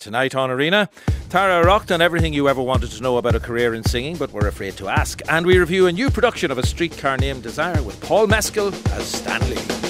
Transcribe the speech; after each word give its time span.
Tonight 0.00 0.36
on 0.36 0.48
Arena, 0.48 0.88
Tara 1.28 1.60
Erraught 1.60 1.92
on 1.92 2.00
everything 2.00 2.32
you 2.32 2.48
ever 2.48 2.62
wanted 2.62 2.92
to 2.92 3.02
know 3.02 3.16
about 3.16 3.34
a 3.34 3.40
career 3.40 3.74
in 3.74 3.82
singing 3.82 4.16
but 4.16 4.32
were 4.32 4.46
afraid 4.46 4.76
to 4.76 4.86
ask. 4.86 5.20
And 5.28 5.44
we 5.44 5.58
review 5.58 5.88
a 5.88 5.92
new 5.92 6.08
production 6.08 6.52
of 6.52 6.58
A 6.58 6.64
Streetcar 6.64 7.16
Named 7.16 7.42
Desire 7.42 7.82
with 7.82 8.00
Paul 8.00 8.28
Mescal 8.28 8.68
as 8.92 9.04
Stanley. 9.08 9.87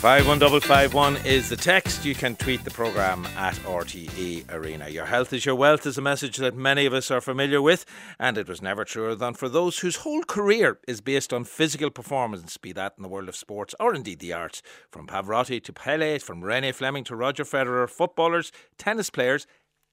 51551 0.00 1.18
is 1.26 1.50
the 1.50 1.56
text. 1.56 2.06
You 2.06 2.14
can 2.14 2.34
tweet 2.34 2.64
the 2.64 2.70
programme 2.70 3.26
at 3.36 3.52
RTE 3.56 4.50
Arena. 4.50 4.88
Your 4.88 5.04
health 5.04 5.30
is 5.34 5.44
your 5.44 5.54
wealth 5.54 5.84
is 5.84 5.98
a 5.98 6.00
message 6.00 6.38
that 6.38 6.56
many 6.56 6.86
of 6.86 6.94
us 6.94 7.10
are 7.10 7.20
familiar 7.20 7.60
with, 7.60 7.84
and 8.18 8.38
it 8.38 8.48
was 8.48 8.62
never 8.62 8.86
truer 8.86 9.14
than 9.14 9.34
for 9.34 9.50
those 9.50 9.80
whose 9.80 9.96
whole 9.96 10.22
career 10.22 10.78
is 10.88 11.02
based 11.02 11.34
on 11.34 11.44
physical 11.44 11.90
performance, 11.90 12.56
be 12.56 12.72
that 12.72 12.94
in 12.96 13.02
the 13.02 13.10
world 13.10 13.28
of 13.28 13.36
sports 13.36 13.74
or 13.78 13.94
indeed 13.94 14.20
the 14.20 14.32
arts. 14.32 14.62
From 14.90 15.06
Pavarotti 15.06 15.62
to 15.64 15.72
Pele, 15.74 16.18
from 16.18 16.40
Renée 16.40 16.74
Fleming 16.74 17.04
to 17.04 17.14
Roger 17.14 17.44
Federer, 17.44 17.86
footballers, 17.86 18.52
tennis 18.78 19.10
players, 19.10 19.46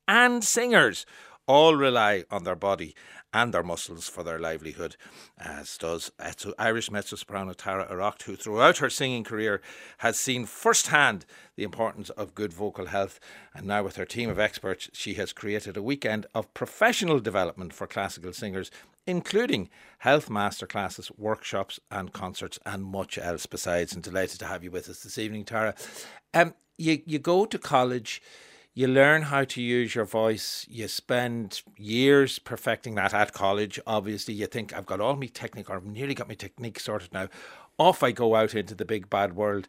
and 0.07 0.41
singers 0.41 1.05
all 1.47 1.75
rely 1.75 2.23
on 2.29 2.43
their 2.43 2.55
body 2.55 2.93
and 3.33 3.53
their 3.53 3.63
muscles 3.63 4.07
for 4.07 4.23
their 4.23 4.39
livelihood, 4.39 4.95
as 5.37 5.77
does 5.77 6.11
Irish 6.57 6.89
mezzo 6.89 7.15
soprano 7.15 7.53
Tara 7.53 7.87
Erraught, 7.89 8.23
who 8.23 8.35
throughout 8.35 8.77
her 8.77 8.89
singing 8.89 9.23
career 9.23 9.61
has 9.99 10.17
seen 10.19 10.45
firsthand 10.45 11.25
the 11.55 11.63
importance 11.63 12.09
of 12.11 12.35
good 12.35 12.53
vocal 12.53 12.87
health. 12.87 13.19
And 13.53 13.67
now, 13.67 13.83
with 13.83 13.95
her 13.97 14.05
team 14.05 14.29
of 14.29 14.39
experts, 14.39 14.89
she 14.93 15.15
has 15.15 15.33
created 15.33 15.75
a 15.75 15.83
weekend 15.83 16.25
of 16.33 16.53
professional 16.53 17.19
development 17.19 17.73
for 17.73 17.85
classical 17.85 18.33
singers, 18.33 18.71
including 19.05 19.69
health 19.99 20.29
masterclasses, 20.29 21.11
workshops, 21.17 21.79
and 21.91 22.13
concerts, 22.13 22.59
and 22.65 22.83
much 22.83 23.17
else 23.17 23.45
besides. 23.45 23.93
And 23.93 24.03
delighted 24.03 24.39
to 24.39 24.45
have 24.45 24.63
you 24.63 24.71
with 24.71 24.89
us 24.89 25.03
this 25.03 25.17
evening, 25.17 25.45
Tara. 25.45 25.75
Um, 26.33 26.53
you, 26.77 27.01
you 27.05 27.19
go 27.19 27.45
to 27.45 27.57
college 27.57 28.21
you 28.77 28.87
learn 28.87 29.23
how 29.23 29.43
to 29.43 29.59
use 29.59 29.95
your 29.95 30.05
voice. 30.05 30.63
You 30.69 30.87
spend 30.87 31.63
years 31.77 32.37
perfecting 32.37 32.93
that 32.93 33.11
at 33.11 33.33
college. 33.33 33.79
Obviously, 33.87 34.35
you 34.35 34.45
think 34.45 34.71
I've 34.71 34.85
got 34.85 35.01
all 35.01 35.15
my 35.15 35.25
technique, 35.25 35.71
or 35.71 35.77
I've 35.77 35.85
nearly 35.87 36.13
got 36.13 36.27
my 36.27 36.35
technique 36.35 36.79
sorted 36.79 37.11
now. 37.11 37.27
Off 37.79 38.03
I 38.03 38.11
go 38.11 38.35
out 38.35 38.53
into 38.53 38.75
the 38.75 38.85
big 38.85 39.09
bad 39.09 39.35
world. 39.35 39.67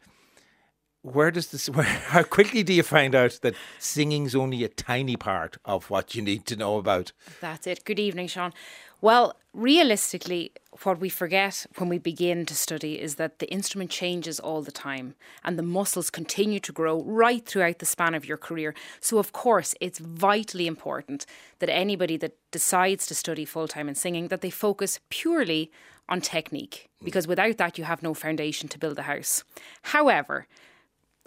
Where 1.01 1.31
does 1.31 1.47
this? 1.47 1.70
Where, 1.70 1.86
how 1.86 2.23
quickly 2.23 2.62
do 2.62 2.75
you 2.75 2.83
find 2.83 3.14
out 3.14 3.39
that 3.41 3.55
singing's 3.79 4.34
only 4.34 4.62
a 4.62 4.69
tiny 4.69 5.17
part 5.17 5.56
of 5.64 5.89
what 5.89 6.14
you 6.14 6.20
need 6.20 6.45
to 6.45 6.56
know 6.56 6.77
about? 6.77 7.12
That's 7.41 7.67
it. 7.67 7.86
Good 7.86 7.98
evening, 7.98 8.27
Sean. 8.27 8.53
Well, 9.01 9.37
realistically, 9.53 10.51
what 10.83 10.99
we 10.99 11.09
forget 11.09 11.67
when 11.77 11.89
we 11.89 11.99
begin 11.99 12.45
to 12.47 12.55
study 12.55 13.01
is 13.01 13.15
that 13.15 13.39
the 13.39 13.49
instrument 13.49 13.91
changes 13.91 14.41
all 14.41 14.61
the 14.61 14.73
time 14.73 15.15
and 15.45 15.57
the 15.57 15.63
muscles 15.63 16.11
continue 16.11 16.59
to 16.61 16.73
grow 16.73 17.03
right 17.03 17.45
throughout 17.47 17.79
the 17.79 17.87
span 17.87 18.15
of 18.15 18.27
your 18.27 18.37
career. 18.37 18.75
So, 19.01 19.19
of 19.19 19.33
course, 19.33 19.75
it's 19.81 20.01
vitally 20.01 20.67
important 20.67 21.27
that 21.61 21.71
anybody 21.71 22.17
that 22.17 22.37
decides 22.51 23.07
to 23.07 23.15
study 23.15 23.45
full 23.45 23.69
time 23.69 23.89
in 23.89 23.95
singing 23.95 24.29
that 24.29 24.41
they 24.41 24.51
focus 24.51 24.99
purely 25.11 25.71
on 26.09 26.21
technique 26.21 26.89
because 27.05 27.29
without 27.29 27.59
that 27.59 27.79
you 27.79 27.85
have 27.85 28.03
no 28.03 28.15
foundation 28.15 28.69
to 28.69 28.79
build 28.79 28.99
a 28.99 29.03
house. 29.03 29.45
However, 29.83 30.49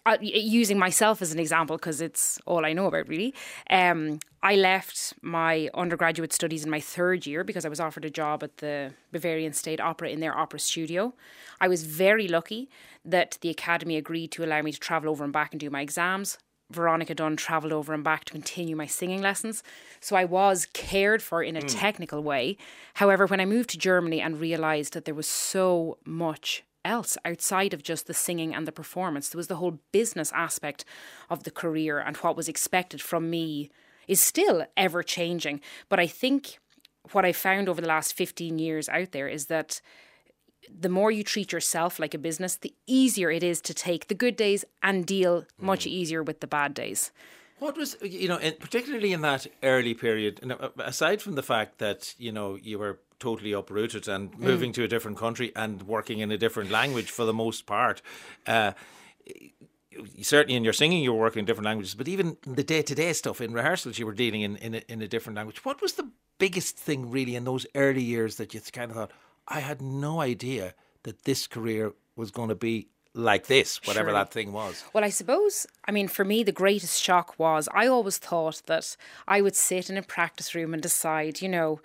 uh, 0.06 0.18
using 0.22 0.80
myself 0.80 1.22
as 1.22 1.32
an 1.32 1.40
example 1.40 1.78
because 1.78 2.02
it's 2.02 2.40
all 2.46 2.66
I 2.66 2.74
know 2.74 2.88
about 2.88 3.08
really. 3.08 3.34
Um, 3.70 4.20
I 4.42 4.56
left 4.56 5.14
my 5.22 5.70
undergraduate 5.76 6.34
studies 6.34 6.64
in 6.64 6.72
my 6.72 6.80
third 6.80 7.28
year 7.28 7.44
because 7.44 7.66
I 7.66 7.70
was 7.70 7.80
offered 7.80 8.06
a 8.06 8.10
job 8.10 8.42
at 8.42 8.58
the 8.58 8.94
Bavarian 9.12 9.54
State 9.54 9.80
Opera 9.80 10.10
in 10.10 10.20
their 10.20 10.36
opera 10.36 10.60
studio. 10.60 11.14
I 11.60 11.68
was 11.68 11.84
very 11.84 12.28
lucky 12.28 12.70
that 13.06 13.38
the 13.42 13.50
academy 13.50 13.98
agreed 13.98 14.32
to 14.32 14.44
allow 14.44 14.62
me 14.64 14.72
to 14.72 14.80
travel 14.80 15.12
over 15.12 15.24
and 15.24 15.32
back 15.32 15.54
and 15.54 15.60
do 15.60 15.70
my 15.70 15.82
exams. 15.82 16.40
Veronica 16.72 17.14
Dunne 17.14 17.36
travelled 17.36 17.74
over 17.74 17.94
and 17.94 18.04
back 18.04 18.26
to 18.26 18.32
continue 18.32 18.76
my 18.76 18.86
singing 18.86 19.22
lessons. 19.22 19.62
So 20.00 20.16
I 20.16 20.26
was 20.26 20.66
cared 20.74 21.22
for 21.22 21.44
in 21.44 21.56
a 21.56 21.62
mm. 21.62 21.80
technical 21.80 22.24
way. 22.24 22.58
However, 22.96 23.28
when 23.28 23.42
I 23.42 23.46
moved 23.46 23.70
to 23.72 23.78
Germany 23.78 24.22
and 24.22 24.40
realised 24.40 24.94
that 24.94 25.06
there 25.06 25.14
was 25.14 25.28
so 25.28 25.98
much 26.06 26.64
else 26.84 27.18
outside 27.26 27.74
of 27.74 27.84
just 27.84 28.08
the 28.08 28.14
singing 28.14 28.54
and 28.54 28.68
the 28.68 28.72
performance. 28.72 29.30
There 29.30 29.38
was 29.38 29.48
the 29.48 29.58
whole 29.58 29.80
business 29.92 30.32
aspect 30.34 30.86
of 31.30 31.44
the 31.44 31.52
career 31.52 32.00
and 32.00 32.18
what 32.18 32.36
was 32.36 32.50
expected 32.50 33.02
from 33.02 33.30
me 33.30 33.70
is 34.08 34.20
still 34.20 34.66
ever 34.76 35.04
changing. 35.04 35.62
But 35.90 36.00
I 36.00 36.08
think 36.08 36.60
what 37.12 37.26
I 37.26 37.32
found 37.32 37.70
over 37.70 37.82
the 37.82 37.88
last 37.88 38.14
15 38.14 38.60
years 38.60 38.90
out 38.90 39.12
there 39.12 39.28
is 39.28 39.48
that 39.48 39.82
the 40.70 40.90
more 40.90 41.12
you 41.12 41.24
treat 41.24 41.52
yourself 41.52 42.00
like 42.00 42.14
a 42.14 42.20
business, 42.20 42.56
the 42.56 42.74
easier 42.88 43.32
it 43.32 43.44
is 43.44 43.62
to 43.62 43.74
take 43.74 44.08
the 44.08 44.16
good 44.16 44.36
days 44.36 44.64
and 44.84 45.06
deal 45.06 45.46
much 45.60 45.86
mm. 45.86 45.92
easier 45.92 46.24
with 46.24 46.40
the 46.40 46.48
bad 46.48 46.74
days. 46.74 47.12
What 47.60 47.78
was 47.78 47.96
you 48.02 48.28
know, 48.28 48.40
particularly 48.60 49.14
in 49.14 49.22
that 49.22 49.46
early 49.62 49.94
period, 49.94 50.40
aside 50.80 51.22
from 51.22 51.36
the 51.36 51.44
fact 51.44 51.78
that 51.78 52.16
you 52.18 52.32
know 52.32 52.56
you 52.56 52.80
were 52.80 53.00
totally 53.22 53.54
uprooted 53.54 54.08
and 54.08 54.34
mm. 54.34 54.40
moving 54.40 54.72
mm. 54.72 54.76
to 54.76 54.84
a 54.84 54.88
different 54.88 55.18
country 55.18 55.52
and 55.56 55.84
working 55.84 56.20
in 56.20 56.32
a 56.32 56.38
different 56.38 56.70
language 56.70 57.10
for 57.10 57.26
the 57.26 57.34
most 57.34 57.66
part. 57.66 58.02
Uh, 58.46 58.74
certainly 60.22 60.56
in 60.56 60.64
your 60.64 60.74
singing 60.74 61.04
you 61.04 61.14
were 61.14 61.20
working 61.20 61.40
in 61.40 61.46
different 61.46 61.66
languages, 61.66 61.96
but 61.96 62.08
even 62.08 62.38
the 62.46 62.64
day 62.64 62.82
to 62.82 62.96
day 62.96 63.14
stuff 63.14 63.40
in 63.40 63.54
rehearsals 63.54 64.00
you 64.00 64.06
were 64.06 64.14
dealing 64.14 64.42
in 64.42 64.58
in 64.58 64.76
a, 64.76 64.82
in 64.88 65.02
a 65.02 65.08
different 65.08 65.36
language. 65.38 65.64
What 65.64 65.82
was 65.82 65.94
the 65.94 66.10
biggest 66.38 66.78
thing 66.78 67.12
really 67.12 67.36
in 67.36 67.44
those 67.46 67.66
early 67.76 68.02
years 68.02 68.38
that 68.38 68.54
you 68.54 68.62
kind 68.72 68.92
of 68.92 68.98
thought 68.98 69.12
I 69.48 69.60
had 69.60 69.82
no 69.82 70.22
idea 70.22 70.74
that 71.04 71.24
this 71.24 71.48
career 71.48 71.94
was 72.16 72.32
going 72.32 72.50
to 72.50 72.56
be 72.56 72.88
like 73.14 73.48
this, 73.48 73.82
whatever 73.86 74.10
sure. 74.10 74.14
that 74.14 74.32
thing 74.32 74.54
was. 74.54 74.84
Well, 74.94 75.04
I 75.04 75.10
suppose, 75.10 75.68
I 75.86 75.92
mean, 75.92 76.08
for 76.08 76.24
me, 76.24 76.44
the 76.44 76.52
greatest 76.52 77.02
shock 77.02 77.38
was 77.38 77.68
I 77.74 77.88
always 77.88 78.18
thought 78.18 78.62
that 78.68 78.96
I 79.28 79.42
would 79.42 79.56
sit 79.56 79.90
in 79.90 79.98
a 79.98 80.02
practice 80.02 80.56
room 80.56 80.74
and 80.74 80.82
decide, 80.82 81.42
you 81.42 81.50
know, 81.50 81.82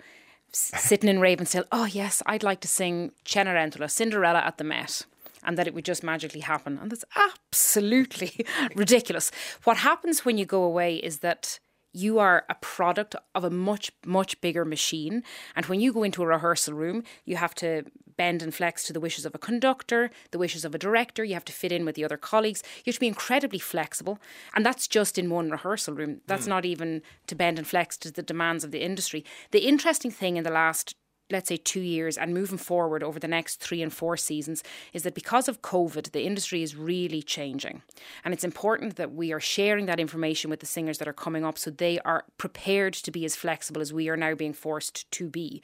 sitting 0.57 1.09
in 1.09 1.19
Ravensdale, 1.19 1.65
oh, 1.71 1.85
yes, 1.85 2.21
I'd 2.25 2.43
like 2.43 2.59
to 2.61 2.67
sing 2.67 3.11
Cenerentola, 3.25 3.89
Cinderella 3.89 4.39
at 4.39 4.57
the 4.57 4.63
Met 4.63 5.05
and 5.43 5.57
that 5.57 5.67
it 5.67 5.73
would 5.73 5.85
just 5.85 6.03
magically 6.03 6.41
happen. 6.41 6.77
And 6.81 6.91
that's 6.91 7.05
absolutely 7.15 8.45
ridiculous. 8.75 9.31
What 9.63 9.77
happens 9.77 10.25
when 10.25 10.37
you 10.37 10.45
go 10.45 10.63
away 10.63 10.95
is 10.95 11.19
that 11.19 11.59
you 11.93 12.19
are 12.19 12.45
a 12.49 12.55
product 12.55 13.15
of 13.33 13.43
a 13.43 13.49
much, 13.49 13.91
much 14.05 14.39
bigger 14.41 14.65
machine. 14.65 15.23
And 15.55 15.65
when 15.67 15.79
you 15.79 15.93
go 15.93 16.03
into 16.03 16.23
a 16.23 16.27
rehearsal 16.27 16.73
room, 16.73 17.03
you 17.25 17.37
have 17.37 17.55
to 17.55 17.85
bend 18.17 18.41
and 18.41 18.53
flex 18.53 18.83
to 18.83 18.93
the 18.93 18.99
wishes 18.99 19.25
of 19.25 19.35
a 19.35 19.39
conductor, 19.39 20.09
the 20.31 20.37
wishes 20.37 20.65
of 20.65 20.75
a 20.75 20.79
director. 20.79 21.23
You 21.23 21.35
have 21.35 21.45
to 21.45 21.53
fit 21.53 21.71
in 21.71 21.85
with 21.85 21.95
the 21.95 22.03
other 22.03 22.17
colleagues. 22.17 22.63
You 22.77 22.91
have 22.91 22.95
to 22.95 22.99
be 22.99 23.07
incredibly 23.07 23.59
flexible. 23.59 24.19
And 24.55 24.65
that's 24.65 24.87
just 24.87 25.17
in 25.17 25.29
one 25.29 25.49
rehearsal 25.49 25.93
room. 25.93 26.21
That's 26.27 26.45
mm. 26.45 26.49
not 26.49 26.65
even 26.65 27.01
to 27.27 27.35
bend 27.35 27.57
and 27.57 27.67
flex 27.67 27.97
to 27.97 28.11
the 28.11 28.23
demands 28.23 28.63
of 28.63 28.71
the 28.71 28.81
industry. 28.81 29.23
The 29.51 29.67
interesting 29.67 30.11
thing 30.11 30.37
in 30.37 30.43
the 30.43 30.51
last 30.51 30.95
let's 31.31 31.49
say 31.49 31.57
two 31.57 31.81
years 31.81 32.17
and 32.17 32.33
moving 32.33 32.57
forward 32.57 33.03
over 33.03 33.19
the 33.19 33.27
next 33.27 33.59
three 33.59 33.81
and 33.81 33.93
four 33.93 34.17
seasons 34.17 34.63
is 34.93 35.03
that 35.03 35.13
because 35.13 35.47
of 35.47 35.61
COVID, 35.61 36.11
the 36.11 36.23
industry 36.23 36.63
is 36.63 36.75
really 36.75 37.21
changing. 37.21 37.81
And 38.23 38.33
it's 38.33 38.43
important 38.43 38.95
that 38.95 39.13
we 39.13 39.33
are 39.33 39.39
sharing 39.39 39.85
that 39.87 39.99
information 39.99 40.49
with 40.49 40.59
the 40.59 40.65
singers 40.65 40.97
that 40.99 41.07
are 41.07 41.13
coming 41.13 41.45
up 41.45 41.57
so 41.57 41.69
they 41.69 41.99
are 41.99 42.25
prepared 42.37 42.93
to 42.93 43.11
be 43.11 43.25
as 43.25 43.35
flexible 43.35 43.81
as 43.81 43.93
we 43.93 44.09
are 44.09 44.17
now 44.17 44.35
being 44.35 44.53
forced 44.53 45.09
to 45.11 45.29
be. 45.29 45.61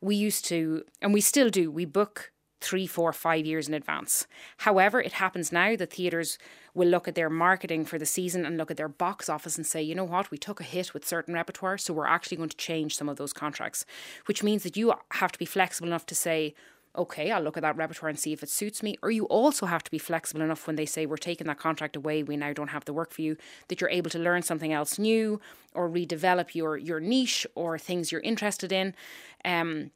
We 0.00 0.16
used 0.16 0.44
to, 0.46 0.84
and 1.00 1.14
we 1.14 1.20
still 1.20 1.48
do, 1.48 1.70
we 1.70 1.84
book 1.84 2.32
three, 2.60 2.86
four, 2.86 3.12
five 3.12 3.44
years 3.44 3.68
in 3.68 3.74
advance. 3.74 4.26
However, 4.58 5.00
it 5.00 5.12
happens 5.12 5.52
now 5.52 5.76
that 5.76 5.92
theatres 5.92 6.38
will 6.72 6.88
look 6.88 7.06
at 7.06 7.14
their 7.14 7.30
marketing 7.30 7.84
for 7.84 7.98
the 7.98 8.06
season 8.06 8.46
and 8.46 8.56
look 8.56 8.70
at 8.70 8.76
their 8.76 8.88
box 8.88 9.28
office 9.28 9.56
and 9.56 9.66
say, 9.66 9.82
you 9.82 9.94
know 9.94 10.04
what, 10.04 10.30
we 10.30 10.38
took 10.38 10.60
a 10.60 10.64
hit 10.64 10.94
with 10.94 11.06
certain 11.06 11.34
repertoire, 11.34 11.78
so 11.78 11.92
we're 11.92 12.06
actually 12.06 12.36
going 12.36 12.48
to 12.48 12.56
change 12.56 12.96
some 12.96 13.08
of 13.08 13.16
those 13.16 13.32
contracts, 13.32 13.84
which 14.26 14.42
means 14.42 14.62
that 14.62 14.76
you 14.76 14.94
have 15.12 15.32
to 15.32 15.38
be 15.38 15.44
flexible 15.44 15.88
enough 15.88 16.06
to 16.06 16.14
say, 16.14 16.54
okay, 16.96 17.32
I'll 17.32 17.42
look 17.42 17.56
at 17.56 17.62
that 17.62 17.76
repertoire 17.76 18.08
and 18.08 18.18
see 18.18 18.32
if 18.32 18.42
it 18.42 18.48
suits 18.48 18.82
me. 18.82 18.96
Or 19.02 19.10
you 19.10 19.24
also 19.24 19.66
have 19.66 19.82
to 19.82 19.90
be 19.90 19.98
flexible 19.98 20.42
enough 20.42 20.66
when 20.66 20.76
they 20.76 20.86
say, 20.86 21.06
we're 21.06 21.16
taking 21.16 21.48
that 21.48 21.58
contract 21.58 21.96
away, 21.96 22.22
we 22.22 22.36
now 22.36 22.52
don't 22.52 22.68
have 22.68 22.84
the 22.84 22.92
work 22.92 23.12
for 23.12 23.22
you, 23.22 23.36
that 23.68 23.80
you're 23.80 23.90
able 23.90 24.10
to 24.10 24.18
learn 24.18 24.42
something 24.42 24.72
else 24.72 24.98
new 24.98 25.40
or 25.74 25.88
redevelop 25.90 26.54
your, 26.54 26.76
your 26.76 27.00
niche 27.00 27.46
or 27.56 27.78
things 27.78 28.12
you're 28.12 28.20
interested 28.20 28.70
in. 28.70 28.94
Um, 29.44 29.90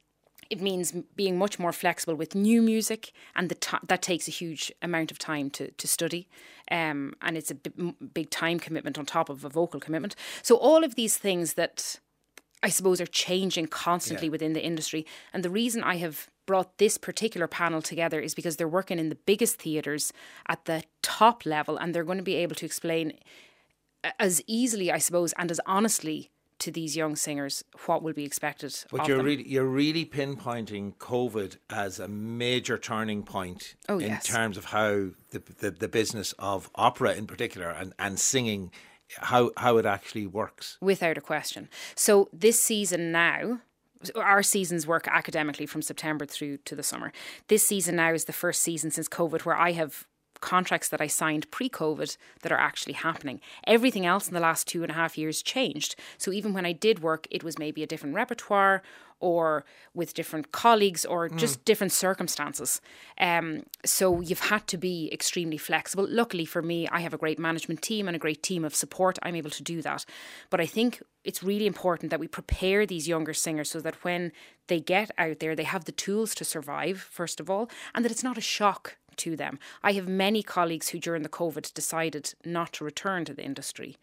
it 0.49 0.61
means 0.61 0.93
being 1.15 1.37
much 1.37 1.59
more 1.59 1.71
flexible 1.71 2.15
with 2.15 2.35
new 2.35 2.61
music, 2.61 3.11
and 3.35 3.49
the 3.49 3.55
t- 3.55 3.77
that 3.87 4.01
takes 4.01 4.27
a 4.27 4.31
huge 4.31 4.71
amount 4.81 5.11
of 5.11 5.19
time 5.19 5.49
to 5.51 5.71
to 5.71 5.87
study, 5.87 6.27
um, 6.71 7.13
and 7.21 7.37
it's 7.37 7.51
a 7.51 7.55
b- 7.55 7.95
big 8.13 8.29
time 8.29 8.59
commitment 8.59 8.97
on 8.97 9.05
top 9.05 9.29
of 9.29 9.45
a 9.45 9.49
vocal 9.49 9.79
commitment. 9.79 10.15
So 10.41 10.55
all 10.55 10.83
of 10.83 10.95
these 10.95 11.17
things 11.17 11.53
that 11.53 11.99
I 12.63 12.69
suppose 12.69 12.99
are 12.99 13.05
changing 13.05 13.67
constantly 13.67 14.27
yeah. 14.27 14.31
within 14.31 14.53
the 14.53 14.63
industry, 14.63 15.05
and 15.33 15.43
the 15.43 15.49
reason 15.49 15.83
I 15.83 15.97
have 15.97 16.29
brought 16.45 16.79
this 16.79 16.97
particular 16.97 17.47
panel 17.47 17.81
together 17.81 18.19
is 18.19 18.33
because 18.33 18.57
they're 18.57 18.67
working 18.67 18.97
in 18.97 19.09
the 19.09 19.15
biggest 19.15 19.61
theatres 19.61 20.11
at 20.47 20.65
the 20.65 20.83
top 21.01 21.45
level, 21.45 21.77
and 21.77 21.93
they're 21.93 22.03
going 22.03 22.17
to 22.17 22.23
be 22.23 22.35
able 22.35 22.55
to 22.55 22.65
explain 22.65 23.13
as 24.17 24.41
easily, 24.47 24.91
I 24.91 24.97
suppose, 24.97 25.33
and 25.37 25.51
as 25.51 25.59
honestly 25.65 26.31
to 26.59 26.71
these 26.71 26.95
young 26.95 27.15
singers 27.15 27.63
what 27.85 28.03
will 28.03 28.13
be 28.13 28.25
expected. 28.25 28.75
But 28.91 29.07
you're 29.07 29.17
them. 29.17 29.25
really 29.25 29.47
you're 29.47 29.65
really 29.65 30.05
pinpointing 30.05 30.95
COVID 30.97 31.57
as 31.69 31.99
a 31.99 32.07
major 32.07 32.77
turning 32.77 33.23
point 33.23 33.75
oh, 33.87 33.99
in 33.99 34.09
yes. 34.09 34.25
terms 34.25 34.57
of 34.57 34.65
how 34.65 35.09
the, 35.31 35.41
the, 35.59 35.71
the 35.71 35.87
business 35.87 36.33
of 36.37 36.69
opera 36.75 37.13
in 37.13 37.27
particular 37.27 37.69
and, 37.69 37.93
and 37.97 38.19
singing 38.19 38.71
how 39.17 39.51
how 39.57 39.77
it 39.77 39.85
actually 39.85 40.27
works. 40.27 40.77
Without 40.81 41.17
a 41.17 41.21
question. 41.21 41.69
So 41.95 42.29
this 42.31 42.61
season 42.61 43.11
now 43.11 43.61
our 44.15 44.43
seasons 44.43 44.87
work 44.87 45.09
academically 45.09 45.65
from 45.65 45.81
September 45.81 46.25
through 46.25 46.57
to 46.57 46.75
the 46.75 46.83
summer. 46.83 47.11
This 47.47 47.63
season 47.63 47.97
now 47.97 48.13
is 48.13 48.25
the 48.25 48.33
first 48.33 48.61
season 48.61 48.91
since 48.91 49.09
COVID 49.09 49.41
where 49.41 49.57
I 49.57 49.73
have 49.73 50.07
contracts 50.41 50.89
that 50.89 51.01
I 51.01 51.07
signed 51.07 51.49
pre 51.51 51.69
COVID 51.69 52.17
that 52.41 52.51
are 52.51 52.57
actually 52.57 52.93
happening. 52.93 53.41
Everything 53.65 54.05
else 54.05 54.27
in 54.27 54.33
the 54.33 54.39
last 54.39 54.67
two 54.67 54.83
and 54.83 54.91
a 54.91 54.95
half 54.95 55.17
years 55.17 55.41
changed. 55.41 55.95
So 56.17 56.31
even 56.31 56.53
when 56.53 56.65
I 56.65 56.71
did 56.71 57.01
work, 57.01 57.27
it 57.29 57.43
was 57.43 57.59
maybe 57.59 57.83
a 57.83 57.87
different 57.87 58.15
repertoire 58.15 58.81
or 59.19 59.65
with 59.93 60.13
different 60.13 60.51
colleagues 60.51 61.05
or 61.05 61.27
mm. 61.27 61.37
just 61.37 61.65
different 61.65 61.91
circumstances. 61.91 62.81
Um, 63.19 63.63
so 63.85 64.21
you've 64.21 64.39
had 64.39 64.65
to 64.67 64.77
be 64.77 65.09
extremely 65.11 65.57
flexible. 65.57 66.07
Luckily 66.09 66.45
for 66.45 66.61
me, 66.61 66.87
I 66.87 67.01
have 67.01 67.13
a 67.13 67.17
great 67.17 67.39
management 67.39 67.81
team 67.81 68.07
and 68.07 68.15
a 68.15 68.19
great 68.19 68.41
team 68.41 68.63
of 68.63 68.75
support. 68.75 69.19
I'm 69.21 69.35
able 69.35 69.49
to 69.51 69.63
do 69.63 69.81
that. 69.81 70.05
But 70.49 70.61
I 70.61 70.65
think 70.65 71.01
it's 71.23 71.43
really 71.43 71.67
important 71.67 72.11
that 72.11 72.19
we 72.19 72.27
prepare 72.27 72.85
these 72.85 73.07
younger 73.07 73.33
singers 73.33 73.69
so 73.69 73.81
that 73.81 74.03
when 74.03 74.31
they 74.67 74.79
get 74.79 75.11
out 75.17 75.39
there, 75.39 75.55
they 75.55 75.63
have 75.63 75.85
the 75.85 75.91
tools 75.91 76.33
to 76.35 76.45
survive, 76.45 76.99
first 76.99 77.39
of 77.39 77.49
all, 77.49 77.69
and 77.93 78.05
that 78.05 78.11
it's 78.11 78.23
not 78.23 78.37
a 78.37 78.41
shock 78.41 78.97
to 79.19 79.35
them. 79.35 79.59
I 79.83 79.93
have 79.93 80.07
many 80.07 80.43
colleagues 80.43 80.89
who, 80.89 80.99
during 80.99 81.23
the 81.23 81.29
COVID, 81.29 81.73
decided 81.73 82.33
not 82.43 82.73
to 82.73 82.83
return 82.83 83.25
to 83.25 83.33
the 83.33 83.43
industry. 83.43 83.97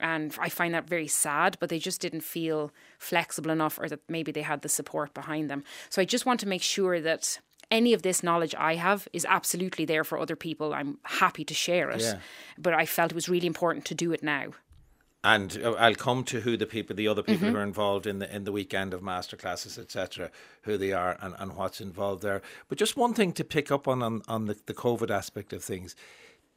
And 0.00 0.36
I 0.38 0.48
find 0.48 0.74
that 0.74 0.88
very 0.88 1.08
sad, 1.08 1.56
but 1.58 1.70
they 1.70 1.78
just 1.78 2.00
didn't 2.00 2.20
feel 2.20 2.70
flexible 2.98 3.50
enough 3.50 3.78
or 3.80 3.88
that 3.88 4.00
maybe 4.08 4.30
they 4.30 4.42
had 4.42 4.62
the 4.62 4.68
support 4.68 5.12
behind 5.12 5.50
them. 5.50 5.64
So 5.88 6.00
I 6.00 6.04
just 6.04 6.26
want 6.26 6.40
to 6.40 6.48
make 6.48 6.62
sure 6.62 7.00
that 7.00 7.40
any 7.70 7.92
of 7.92 8.02
this 8.02 8.22
knowledge 8.22 8.54
I 8.56 8.76
have 8.76 9.08
is 9.12 9.26
absolutely 9.28 9.84
there 9.84 10.04
for 10.04 10.18
other 10.18 10.36
people. 10.36 10.72
I'm 10.72 10.98
happy 11.02 11.44
to 11.44 11.54
share 11.54 11.90
it. 11.90 12.00
Yeah. 12.00 12.18
But 12.56 12.74
I 12.74 12.86
felt 12.86 13.10
it 13.10 13.14
was 13.14 13.28
really 13.28 13.46
important 13.46 13.84
to 13.86 13.94
do 13.94 14.12
it 14.12 14.22
now 14.22 14.52
and 15.24 15.60
uh, 15.64 15.72
I'll 15.72 15.94
come 15.94 16.24
to 16.24 16.40
who 16.40 16.56
the 16.56 16.66
people, 16.66 16.94
the 16.94 17.08
other 17.08 17.22
people 17.22 17.46
mm-hmm. 17.46 17.56
who 17.56 17.60
are 17.60 17.64
involved 17.64 18.06
in 18.06 18.18
the 18.18 18.34
in 18.34 18.44
the 18.44 18.52
weekend 18.52 18.94
of 18.94 19.00
masterclasses, 19.00 19.78
etc., 19.78 20.30
who 20.62 20.76
they 20.76 20.92
are 20.92 21.16
and, 21.20 21.34
and 21.38 21.56
what's 21.56 21.80
involved 21.80 22.22
there. 22.22 22.42
But 22.68 22.78
just 22.78 22.96
one 22.96 23.14
thing 23.14 23.32
to 23.32 23.44
pick 23.44 23.70
up 23.70 23.88
on 23.88 24.02
on, 24.02 24.22
on 24.28 24.46
the, 24.46 24.56
the 24.66 24.74
COVID 24.74 25.10
aspect 25.10 25.52
of 25.52 25.62
things. 25.62 25.96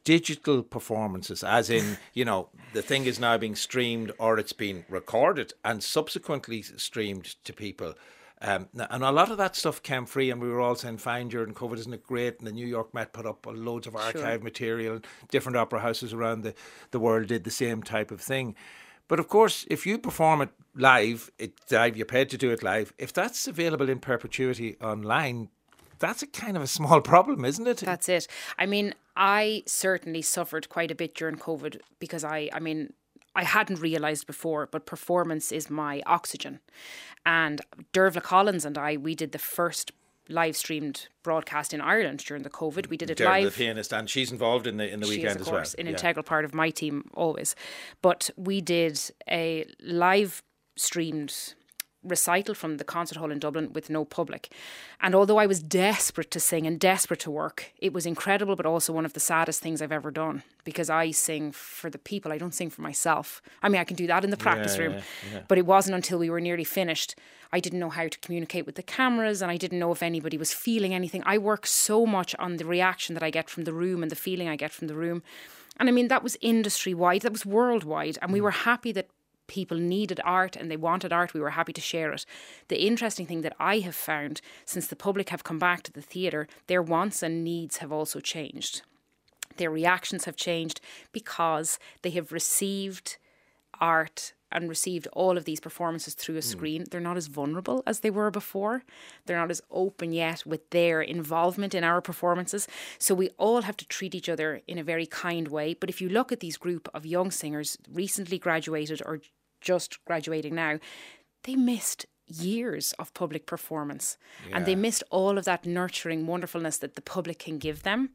Digital 0.04 0.64
performances, 0.64 1.44
as 1.44 1.70
in, 1.70 1.96
you 2.12 2.24
know, 2.24 2.48
the 2.72 2.82
thing 2.82 3.04
is 3.04 3.20
now 3.20 3.38
being 3.38 3.54
streamed 3.54 4.12
or 4.18 4.38
it's 4.38 4.52
been 4.52 4.84
recorded 4.88 5.52
and 5.64 5.82
subsequently 5.82 6.62
streamed 6.62 7.36
to 7.44 7.52
people. 7.52 7.94
Um, 8.44 8.68
and 8.74 9.04
a 9.04 9.12
lot 9.12 9.30
of 9.30 9.38
that 9.38 9.54
stuff 9.54 9.82
came 9.82 10.04
free, 10.04 10.30
and 10.30 10.42
we 10.42 10.48
were 10.48 10.60
all 10.60 10.74
saying, 10.74 10.98
fine, 10.98 11.28
during 11.28 11.54
COVID, 11.54 11.78
isn't 11.78 11.94
it 11.94 12.02
great? 12.02 12.38
And 12.38 12.46
the 12.46 12.52
New 12.52 12.66
York 12.66 12.92
Met 12.92 13.12
put 13.12 13.24
up 13.24 13.46
loads 13.46 13.86
of 13.86 13.94
archive 13.94 14.14
sure. 14.14 14.38
material. 14.40 15.00
Different 15.30 15.56
opera 15.56 15.78
houses 15.78 16.12
around 16.12 16.42
the, 16.42 16.54
the 16.90 16.98
world 16.98 17.28
did 17.28 17.44
the 17.44 17.52
same 17.52 17.84
type 17.84 18.10
of 18.10 18.20
thing. 18.20 18.56
But 19.06 19.20
of 19.20 19.28
course, 19.28 19.64
if 19.70 19.86
you 19.86 19.96
perform 19.96 20.42
it 20.42 20.48
live, 20.74 21.30
it 21.38 21.52
live, 21.70 21.96
you're 21.96 22.04
paid 22.04 22.30
to 22.30 22.38
do 22.38 22.50
it 22.50 22.64
live. 22.64 22.92
If 22.98 23.12
that's 23.12 23.46
available 23.46 23.88
in 23.88 24.00
perpetuity 24.00 24.76
online, 24.82 25.48
that's 26.00 26.22
a 26.22 26.26
kind 26.26 26.56
of 26.56 26.64
a 26.64 26.66
small 26.66 27.00
problem, 27.12 27.44
isn't 27.44 27.68
it? 27.68 27.78
That's 27.78 28.08
it. 28.08 28.26
I 28.58 28.66
mean, 28.66 28.94
I 29.16 29.62
certainly 29.66 30.22
suffered 30.22 30.68
quite 30.68 30.90
a 30.90 30.96
bit 30.96 31.14
during 31.14 31.36
COVID 31.36 31.80
because 32.00 32.24
I, 32.24 32.50
I 32.52 32.58
mean, 32.58 32.92
I 33.34 33.44
hadn't 33.44 33.80
realised 33.80 34.26
before, 34.26 34.66
but 34.66 34.86
performance 34.86 35.52
is 35.52 35.70
my 35.70 36.02
oxygen. 36.06 36.60
And 37.24 37.60
Dervla 37.92 38.22
Collins 38.22 38.64
and 38.64 38.76
I, 38.76 38.96
we 38.96 39.14
did 39.14 39.32
the 39.32 39.38
first 39.38 39.92
live 40.28 40.56
streamed 40.56 41.08
broadcast 41.22 41.74
in 41.74 41.80
Ireland 41.80 42.20
during 42.20 42.42
the 42.42 42.50
COVID. 42.50 42.88
We 42.88 42.96
did 42.96 43.10
it 43.10 43.18
Dervla, 43.18 43.42
live. 43.42 43.52
the 43.52 43.64
pianist, 43.64 43.92
and 43.92 44.08
she's 44.08 44.30
involved 44.30 44.66
in 44.66 44.76
the 44.76 44.88
in 44.88 45.00
the 45.00 45.06
she 45.06 45.16
weekend 45.16 45.40
is, 45.40 45.48
as 45.48 45.52
well. 45.52 45.64
An 45.78 45.86
yeah. 45.86 45.92
integral 45.92 46.22
part 46.22 46.44
of 46.44 46.54
my 46.54 46.70
team 46.70 47.10
always. 47.14 47.54
But 48.02 48.30
we 48.36 48.60
did 48.60 49.00
a 49.28 49.66
live 49.80 50.42
streamed 50.76 51.54
recital 52.04 52.54
from 52.54 52.76
the 52.76 52.84
concert 52.84 53.18
hall 53.18 53.30
in 53.30 53.38
Dublin 53.38 53.72
with 53.72 53.88
no 53.88 54.04
public. 54.04 54.52
And 55.00 55.14
although 55.14 55.38
I 55.38 55.46
was 55.46 55.62
desperate 55.62 56.30
to 56.32 56.40
sing 56.40 56.66
and 56.66 56.78
desperate 56.78 57.20
to 57.20 57.30
work, 57.30 57.72
it 57.78 57.92
was 57.92 58.06
incredible, 58.06 58.56
but 58.56 58.66
also 58.66 58.92
one 58.92 59.04
of 59.04 59.12
the 59.12 59.20
saddest 59.20 59.62
things 59.62 59.80
I've 59.80 59.92
ever 59.92 60.10
done 60.10 60.42
because 60.64 60.90
I 60.90 61.10
sing 61.10 61.52
for 61.52 61.90
the 61.90 61.98
people. 61.98 62.32
I 62.32 62.38
don't 62.38 62.54
sing 62.54 62.70
for 62.70 62.82
myself. 62.82 63.42
I 63.62 63.68
mean, 63.68 63.80
I 63.80 63.84
can 63.84 63.96
do 63.96 64.06
that 64.06 64.24
in 64.24 64.30
the 64.30 64.36
practice 64.36 64.76
yeah, 64.76 64.82
room, 64.82 64.92
yeah, 64.92 65.00
yeah. 65.32 65.40
but 65.48 65.58
it 65.58 65.66
wasn't 65.66 65.94
until 65.94 66.18
we 66.18 66.30
were 66.30 66.40
nearly 66.40 66.64
finished. 66.64 67.14
I 67.52 67.60
didn't 67.60 67.80
know 67.80 67.90
how 67.90 68.08
to 68.08 68.18
communicate 68.20 68.66
with 68.66 68.76
the 68.76 68.82
cameras 68.82 69.42
and 69.42 69.50
I 69.50 69.56
didn't 69.56 69.78
know 69.78 69.92
if 69.92 70.02
anybody 70.02 70.38
was 70.38 70.52
feeling 70.52 70.94
anything. 70.94 71.22
I 71.26 71.38
work 71.38 71.66
so 71.66 72.06
much 72.06 72.34
on 72.38 72.56
the 72.56 72.64
reaction 72.64 73.14
that 73.14 73.22
I 73.22 73.30
get 73.30 73.50
from 73.50 73.64
the 73.64 73.74
room 73.74 74.02
and 74.02 74.10
the 74.10 74.16
feeling 74.16 74.48
I 74.48 74.56
get 74.56 74.72
from 74.72 74.88
the 74.88 74.94
room. 74.94 75.22
And 75.78 75.88
I 75.88 75.92
mean, 75.92 76.08
that 76.08 76.22
was 76.22 76.36
industry 76.40 76.94
wide, 76.94 77.22
that 77.22 77.32
was 77.32 77.46
worldwide. 77.46 78.18
And 78.22 78.32
we 78.32 78.40
mm. 78.40 78.44
were 78.44 78.50
happy 78.50 78.92
that 78.92 79.08
people 79.52 79.76
needed 79.76 80.18
art 80.24 80.56
and 80.56 80.70
they 80.70 80.78
wanted 80.78 81.12
art, 81.12 81.34
we 81.34 81.40
were 81.40 81.50
happy 81.50 81.74
to 81.74 81.80
share 81.80 82.10
it. 82.10 82.24
The 82.68 82.82
interesting 82.84 83.26
thing 83.26 83.42
that 83.42 83.54
I 83.60 83.80
have 83.80 83.94
found 83.94 84.40
since 84.64 84.86
the 84.86 84.96
public 84.96 85.28
have 85.28 85.44
come 85.44 85.58
back 85.58 85.82
to 85.82 85.92
the 85.92 86.00
theatre, 86.00 86.48
their 86.68 86.82
wants 86.82 87.22
and 87.22 87.44
needs 87.44 87.76
have 87.76 87.92
also 87.92 88.18
changed. 88.18 88.80
Their 89.58 89.70
reactions 89.70 90.24
have 90.24 90.36
changed 90.36 90.80
because 91.12 91.78
they 92.00 92.10
have 92.10 92.32
received 92.32 93.18
art 93.78 94.32
and 94.52 94.68
received 94.68 95.08
all 95.12 95.36
of 95.36 95.44
these 95.44 95.60
performances 95.60 96.14
through 96.14 96.36
a 96.36 96.38
hmm. 96.38 96.46
screen, 96.54 96.82
mm. 96.82 96.90
they're 96.90 97.00
not 97.00 97.16
as 97.16 97.26
vulnerable 97.26 97.82
as 97.86 98.00
they 98.00 98.10
were 98.10 98.30
before. 98.30 98.84
They're 99.24 99.38
not 99.38 99.50
as 99.50 99.62
open 99.70 100.12
yet 100.12 100.46
with 100.46 100.68
their 100.70 101.00
involvement 101.00 101.74
in 101.74 101.84
our 101.84 102.00
performances. 102.00 102.68
So 102.98 103.14
we 103.14 103.30
all 103.38 103.62
have 103.62 103.76
to 103.78 103.86
treat 103.86 104.14
each 104.14 104.28
other 104.28 104.60
in 104.66 104.78
a 104.78 104.84
very 104.84 105.06
kind 105.06 105.48
way. 105.48 105.74
But 105.74 105.90
if 105.90 106.00
you 106.00 106.08
look 106.08 106.32
at 106.32 106.40
these 106.40 106.56
group 106.56 106.88
of 106.94 107.06
young 107.06 107.30
singers 107.30 107.78
recently 107.90 108.38
graduated 108.38 109.02
or 109.04 109.20
just 109.62 110.04
graduating 110.04 110.54
now, 110.54 110.78
they 111.44 111.56
missed 111.56 112.06
years 112.26 112.94
of 112.98 113.12
public 113.14 113.46
performance 113.46 114.16
yeah. 114.48 114.56
and 114.56 114.66
they 114.66 114.74
missed 114.74 115.02
all 115.10 115.36
of 115.36 115.44
that 115.44 115.66
nurturing 115.66 116.26
wonderfulness 116.26 116.78
that 116.78 116.94
the 116.94 117.02
public 117.02 117.38
can 117.38 117.58
give 117.58 117.82
them. 117.82 118.10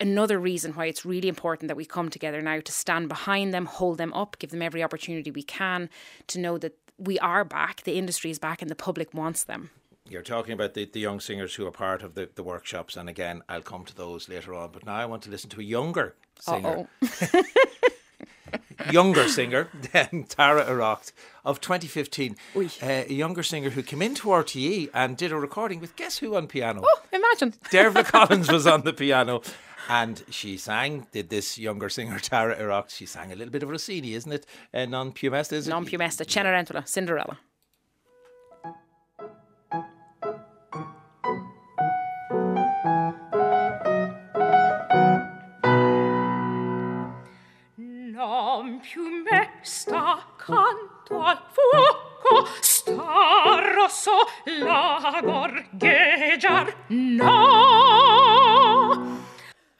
Another 0.00 0.38
reason 0.38 0.72
why 0.72 0.86
it's 0.86 1.04
really 1.04 1.28
important 1.28 1.68
that 1.68 1.76
we 1.76 1.84
come 1.84 2.08
together 2.08 2.40
now 2.40 2.60
to 2.60 2.72
stand 2.72 3.08
behind 3.08 3.52
them, 3.52 3.66
hold 3.66 3.98
them 3.98 4.12
up, 4.14 4.36
give 4.38 4.50
them 4.50 4.62
every 4.62 4.82
opportunity 4.82 5.30
we 5.30 5.42
can 5.42 5.88
to 6.26 6.40
know 6.40 6.58
that 6.58 6.76
we 6.98 7.18
are 7.18 7.44
back, 7.44 7.82
the 7.82 7.98
industry 7.98 8.30
is 8.30 8.38
back, 8.38 8.62
and 8.62 8.70
the 8.70 8.76
public 8.76 9.12
wants 9.12 9.44
them. 9.44 9.70
You're 10.08 10.22
talking 10.22 10.52
about 10.52 10.74
the, 10.74 10.84
the 10.84 11.00
young 11.00 11.20
singers 11.20 11.54
who 11.54 11.66
are 11.66 11.70
part 11.70 12.02
of 12.02 12.14
the, 12.14 12.28
the 12.34 12.42
workshops, 12.42 12.96
and 12.96 13.08
again, 13.08 13.42
I'll 13.48 13.62
come 13.62 13.84
to 13.84 13.94
those 13.94 14.28
later 14.28 14.54
on. 14.54 14.70
But 14.72 14.84
now 14.84 14.94
I 14.94 15.06
want 15.06 15.22
to 15.22 15.30
listen 15.30 15.50
to 15.50 15.60
a 15.60 15.64
younger 15.64 16.16
singer. 16.38 16.88
younger 18.90 19.28
singer 19.28 19.68
than 19.92 20.24
Tara 20.24 20.64
Erraught 20.64 21.12
of 21.44 21.60
2015. 21.60 22.36
Uh, 22.56 22.60
a 22.82 23.12
younger 23.12 23.42
singer 23.42 23.70
who 23.70 23.82
came 23.82 24.02
into 24.02 24.28
RTE 24.28 24.90
and 24.94 25.16
did 25.16 25.32
a 25.32 25.36
recording 25.36 25.80
with 25.80 25.96
guess 25.96 26.18
who 26.18 26.34
on 26.36 26.46
piano? 26.46 26.82
Oh, 26.84 27.02
imagine. 27.12 27.52
Dervla 27.70 28.04
Collins 28.04 28.50
was 28.50 28.66
on 28.66 28.82
the 28.82 28.92
piano. 28.92 29.42
And 29.88 30.22
she 30.30 30.56
sang, 30.58 31.08
did 31.10 31.28
this 31.28 31.58
younger 31.58 31.88
singer, 31.88 32.20
Tara 32.20 32.56
Erraught, 32.56 32.90
she 32.90 33.04
sang 33.04 33.32
a 33.32 33.34
little 33.34 33.50
bit 33.50 33.64
of 33.64 33.68
Rossini, 33.68 34.14
isn't 34.14 34.32
it? 34.32 34.46
Uh, 34.72 34.84
non 34.86 35.12
più 35.12 35.30
mesta, 35.30 35.56
is 35.56 35.66
it? 35.66 35.70
Non 35.70 35.84
più 35.84 35.98
mesta, 35.98 36.24
Cenerentola, 36.24 36.84
Cinderella. 36.86 37.36
Più 48.82 49.02
mesta 49.22 50.26
canto 50.36 51.22
al 51.24 51.40
fuoco 51.52 52.48
sta 52.60 53.72
rosso 53.74 54.10
la 54.58 55.20
gorgheggiar 55.22 56.74
no 56.88 58.51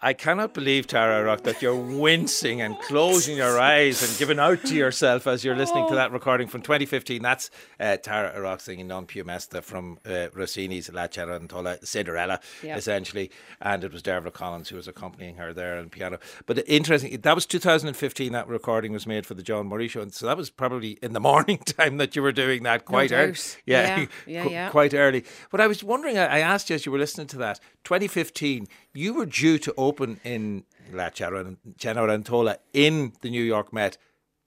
I 0.04 0.14
cannot 0.14 0.52
believe, 0.52 0.88
Tara 0.88 1.22
Erraught, 1.22 1.44
that 1.44 1.62
you're 1.62 1.76
wincing 1.76 2.60
and 2.60 2.76
closing 2.80 3.36
your 3.36 3.60
eyes 3.60 4.02
and 4.02 4.18
giving 4.18 4.40
out 4.40 4.64
to 4.64 4.74
yourself 4.74 5.28
as 5.28 5.44
you're 5.44 5.54
listening 5.54 5.86
to 5.90 5.94
that 5.94 6.10
recording 6.10 6.48
from 6.48 6.60
2015. 6.60 7.22
That's 7.22 7.50
uh, 7.78 7.98
Tara 7.98 8.32
Erraught 8.36 8.60
singing 8.60 8.88
Non 8.88 9.06
più 9.06 9.24
mesta 9.24 9.62
from 9.62 10.00
uh, 10.04 10.26
Rossini's 10.34 10.92
La 10.92 11.06
Cenerentola, 11.06 11.86
Cinderella, 11.86 12.40
yeah. 12.64 12.76
essentially. 12.76 13.30
And 13.60 13.84
it 13.84 13.92
was 13.92 14.02
Dervla 14.02 14.32
Collins 14.32 14.70
who 14.70 14.74
was 14.74 14.88
accompanying 14.88 15.36
her 15.36 15.52
there 15.52 15.78
on 15.78 15.88
piano. 15.88 16.18
But 16.46 16.68
interesting, 16.68 17.20
that 17.20 17.34
was 17.36 17.46
2015, 17.46 18.32
that 18.32 18.48
recording 18.48 18.90
was 18.90 19.06
made 19.06 19.24
for 19.24 19.34
the 19.34 19.42
John 19.44 19.68
Murray 19.68 19.86
show. 19.86 20.00
And 20.00 20.12
so 20.12 20.26
that 20.26 20.36
was 20.36 20.50
probably 20.50 20.98
in 21.00 21.12
the 21.12 21.20
morning 21.32 21.58
time 21.58 21.98
that 21.98 22.16
you 22.16 22.22
were 22.22 22.32
doing 22.32 22.64
that 22.64 22.86
quite 22.86 23.12
no 23.12 23.18
early. 23.18 23.32
Yeah, 23.66 24.00
yeah, 24.00 24.06
yeah, 24.26 24.48
yeah. 24.48 24.70
quite 24.70 24.94
early. 24.94 25.24
But 25.52 25.60
I 25.60 25.68
was 25.68 25.84
wondering, 25.84 26.18
I 26.18 26.40
asked 26.40 26.70
you 26.70 26.74
as 26.74 26.84
you 26.84 26.90
were 26.90 26.98
listening 26.98 27.28
to 27.28 27.36
that, 27.38 27.60
2015, 27.84 28.66
you 28.94 29.14
were 29.14 29.26
due 29.26 29.58
to 29.58 29.72
open 29.76 29.91
in 30.00 30.64
La 30.92 31.10
Cenerentola 31.10 32.56
in 32.72 33.12
the 33.20 33.30
New 33.30 33.42
York 33.42 33.72
Met 33.72 33.98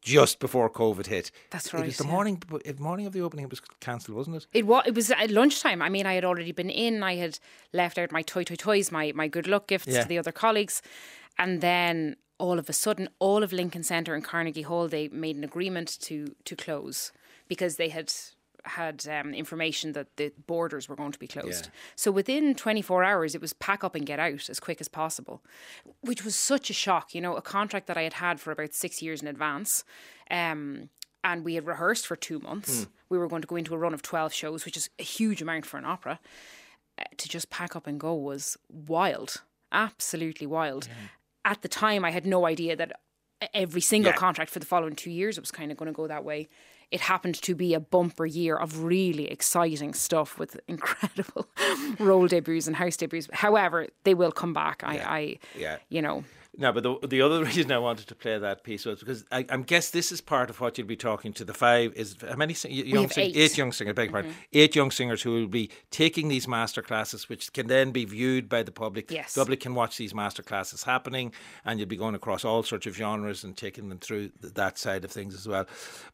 just 0.01 0.39
before 0.39 0.69
COVID 0.69 1.07
hit. 1.07 1.31
That's 1.49 1.73
right. 1.73 1.83
It 1.83 1.87
was 1.87 1.97
the 1.97 2.05
yeah. 2.05 2.11
morning, 2.11 2.43
the 2.63 2.75
morning 2.79 3.07
of 3.07 3.13
the 3.13 3.21
opening. 3.21 3.45
It 3.45 3.49
was 3.49 3.61
cancelled, 3.79 4.15
wasn't 4.15 4.37
it? 4.37 4.47
It 4.53 4.65
was 4.67 4.83
it 4.85 4.93
was 4.95 5.09
at 5.11 5.31
lunchtime. 5.31 5.81
I 5.81 5.89
mean, 5.89 6.05
I 6.05 6.13
had 6.13 6.23
already 6.23 6.51
been 6.51 6.69
in. 6.69 7.03
I 7.03 7.15
had 7.15 7.39
left 7.73 7.97
out 7.97 8.11
my 8.11 8.21
toy 8.21 8.43
toy 8.43 8.55
toys, 8.55 8.91
my 8.91 9.11
my 9.15 9.27
good 9.27 9.47
luck 9.47 9.67
gifts 9.67 9.87
Yeah. 9.87 10.03
to 10.03 10.07
the 10.07 10.19
other 10.19 10.31
colleagues, 10.31 10.81
and 11.37 11.59
then 11.59 12.17
all 12.37 12.59
of 12.59 12.69
a 12.69 12.73
sudden, 12.73 13.09
all 13.19 13.43
of 13.43 13.51
Lincoln 13.51 13.83
Center 13.83 14.13
and 14.13 14.23
Carnegie 14.23 14.61
Hall 14.63 14.87
they 14.87 15.07
made 15.07 15.37
an 15.37 15.43
agreement 15.43 15.97
to 16.01 16.35
to 16.45 16.55
close 16.55 17.11
because 17.47 17.77
they 17.77 17.89
had 17.89 18.13
had 18.65 19.07
um, 19.07 19.33
information 19.33 19.93
that 19.93 20.15
the 20.17 20.31
borders 20.47 20.89
were 20.89 20.95
going 20.95 21.11
to 21.11 21.19
be 21.19 21.27
closed. 21.27 21.65
Yeah. 21.65 21.71
So 21.95 22.11
within 22.11 22.55
24 22.55 23.03
hours, 23.03 23.35
it 23.35 23.41
was 23.41 23.53
pack 23.53 23.83
up 23.83 23.95
and 23.95 24.05
get 24.05 24.19
out 24.19 24.49
as 24.49 24.59
quick 24.59 24.81
as 24.81 24.87
possible, 24.87 25.41
which 26.01 26.23
was 26.23 26.35
such 26.35 26.69
a 26.69 26.73
shock. 26.73 27.13
You 27.13 27.21
know, 27.21 27.35
a 27.35 27.41
contract 27.41 27.87
that 27.87 27.97
I 27.97 28.03
had 28.03 28.13
had 28.13 28.39
for 28.39 28.51
about 28.51 28.73
six 28.73 29.01
years 29.01 29.21
in 29.21 29.27
advance. 29.27 29.83
Um, 30.29 30.89
and 31.23 31.43
we 31.43 31.55
had 31.55 31.65
rehearsed 31.65 32.05
for 32.05 32.15
two 32.15 32.39
months. 32.39 32.87
We 33.09 33.17
were 33.17 33.27
going 33.27 33.41
to 33.41 33.47
go 33.47 33.55
into 33.55 33.73
a 33.73 33.77
run 33.79 33.95
of 33.95 34.03
12 34.03 34.31
shows, 34.31 34.63
which 34.63 34.77
is 34.77 34.89
a 34.99 35.03
huge 35.03 35.41
amount 35.41 35.65
for 35.65 35.77
an 35.77 35.85
opera. 35.85 36.19
Uh, 36.97 37.03
to 37.17 37.27
just 37.27 37.49
pack 37.49 37.75
up 37.75 37.87
and 37.87 37.99
go 37.99 38.13
was 38.13 38.57
wild, 38.69 39.41
absolutely 39.71 40.47
wild. 40.47 40.87
At 41.43 41.61
the 41.61 41.67
time, 41.67 42.05
I 42.05 42.11
had 42.11 42.25
no 42.25 42.45
idea 42.45 42.75
that 42.75 42.99
every 43.53 43.81
single 43.81 44.11
Yeah. 44.11 44.17
contract 44.17 44.51
for 44.51 44.59
the 44.59 44.65
following 44.65 44.95
two 44.95 45.11
years 45.11 45.37
It 45.37 45.41
was 45.41 45.51
kind 45.51 45.71
of 45.71 45.77
going 45.77 45.87
to 45.87 45.93
go 45.95 46.07
that 46.07 46.23
way. 46.23 46.47
It 46.91 47.01
happened 47.01 47.35
to 47.41 47.55
be 47.55 47.73
a 47.73 47.79
bumper 47.79 48.25
year 48.27 48.55
of 48.55 48.83
really 48.83 49.25
exciting 49.29 49.93
stuff 49.93 50.37
with 50.37 50.59
incredible 50.67 51.47
role 51.99 52.27
debuts 52.27 52.67
and 52.67 52.75
house 52.75 52.95
debuts. 52.95 53.27
However, 53.33 53.87
they 54.03 54.13
will 54.13 54.31
come 54.31 54.53
back. 54.53 54.83
I, 54.85 54.97
I 54.97 55.37
Yeah. 55.57 55.77
you 55.89 56.01
know, 56.01 56.23
No, 56.57 56.71
but 56.71 56.83
the 56.83 57.07
the 57.07 57.21
other 57.21 57.43
reason 57.45 57.71
I 57.71 57.77
wanted 57.77 58.07
to 58.07 58.15
play 58.15 58.37
that 58.37 58.63
piece 58.63 58.85
was 58.85 58.99
because 58.99 59.25
I, 59.31 59.45
I 59.49 59.57
guess 59.57 59.89
this 59.89 60.11
is 60.11 60.21
part 60.21 60.49
of 60.49 60.59
what 60.61 60.77
you'll 60.77 60.87
be 60.87 60.95
talking 60.95 61.33
to 61.33 61.45
the 61.45 61.53
five 61.53 61.93
is 61.95 62.15
how 62.27 62.35
many 62.35 62.53
sing, 62.53 62.71
young 62.71 63.03
have 63.03 63.13
sing- 63.13 63.25
eight. 63.25 63.31
Mm-hmm. 63.31 63.41
eight 63.41 63.57
young 63.57 63.71
singers, 63.71 63.95
beg 63.95 64.09
your 64.09 64.13
pardon, 64.13 64.33
eight 64.53 64.75
young 64.75 64.91
singers 64.91 65.21
who 65.21 65.31
will 65.31 65.47
be 65.47 65.69
taking 65.91 66.27
these 66.27 66.47
master 66.47 66.81
classes, 66.81 67.27
which 67.29 67.51
can 67.53 67.67
then 67.67 67.91
be 67.91 68.05
viewed 68.05 68.47
by 68.49 68.63
the 68.63 68.71
public. 68.71 69.11
Yes. 69.11 69.33
the 69.33 69.41
public 69.41 69.59
can 69.61 69.75
watch 69.75 69.97
these 69.97 70.13
master 70.13 70.43
classes 70.43 70.83
happening, 70.83 71.33
and 71.63 71.79
you'll 71.79 71.89
be 71.89 71.97
going 71.97 72.15
across 72.15 72.45
all 72.45 72.63
sorts 72.63 72.85
of 72.85 72.95
genres 72.95 73.43
and 73.43 73.55
taking 73.57 73.89
them 73.89 73.99
through 73.99 74.29
th- 74.41 74.53
that 74.53 74.77
side 74.77 75.03
of 75.03 75.11
things 75.11 75.33
as 75.33 75.47
well. 75.47 75.65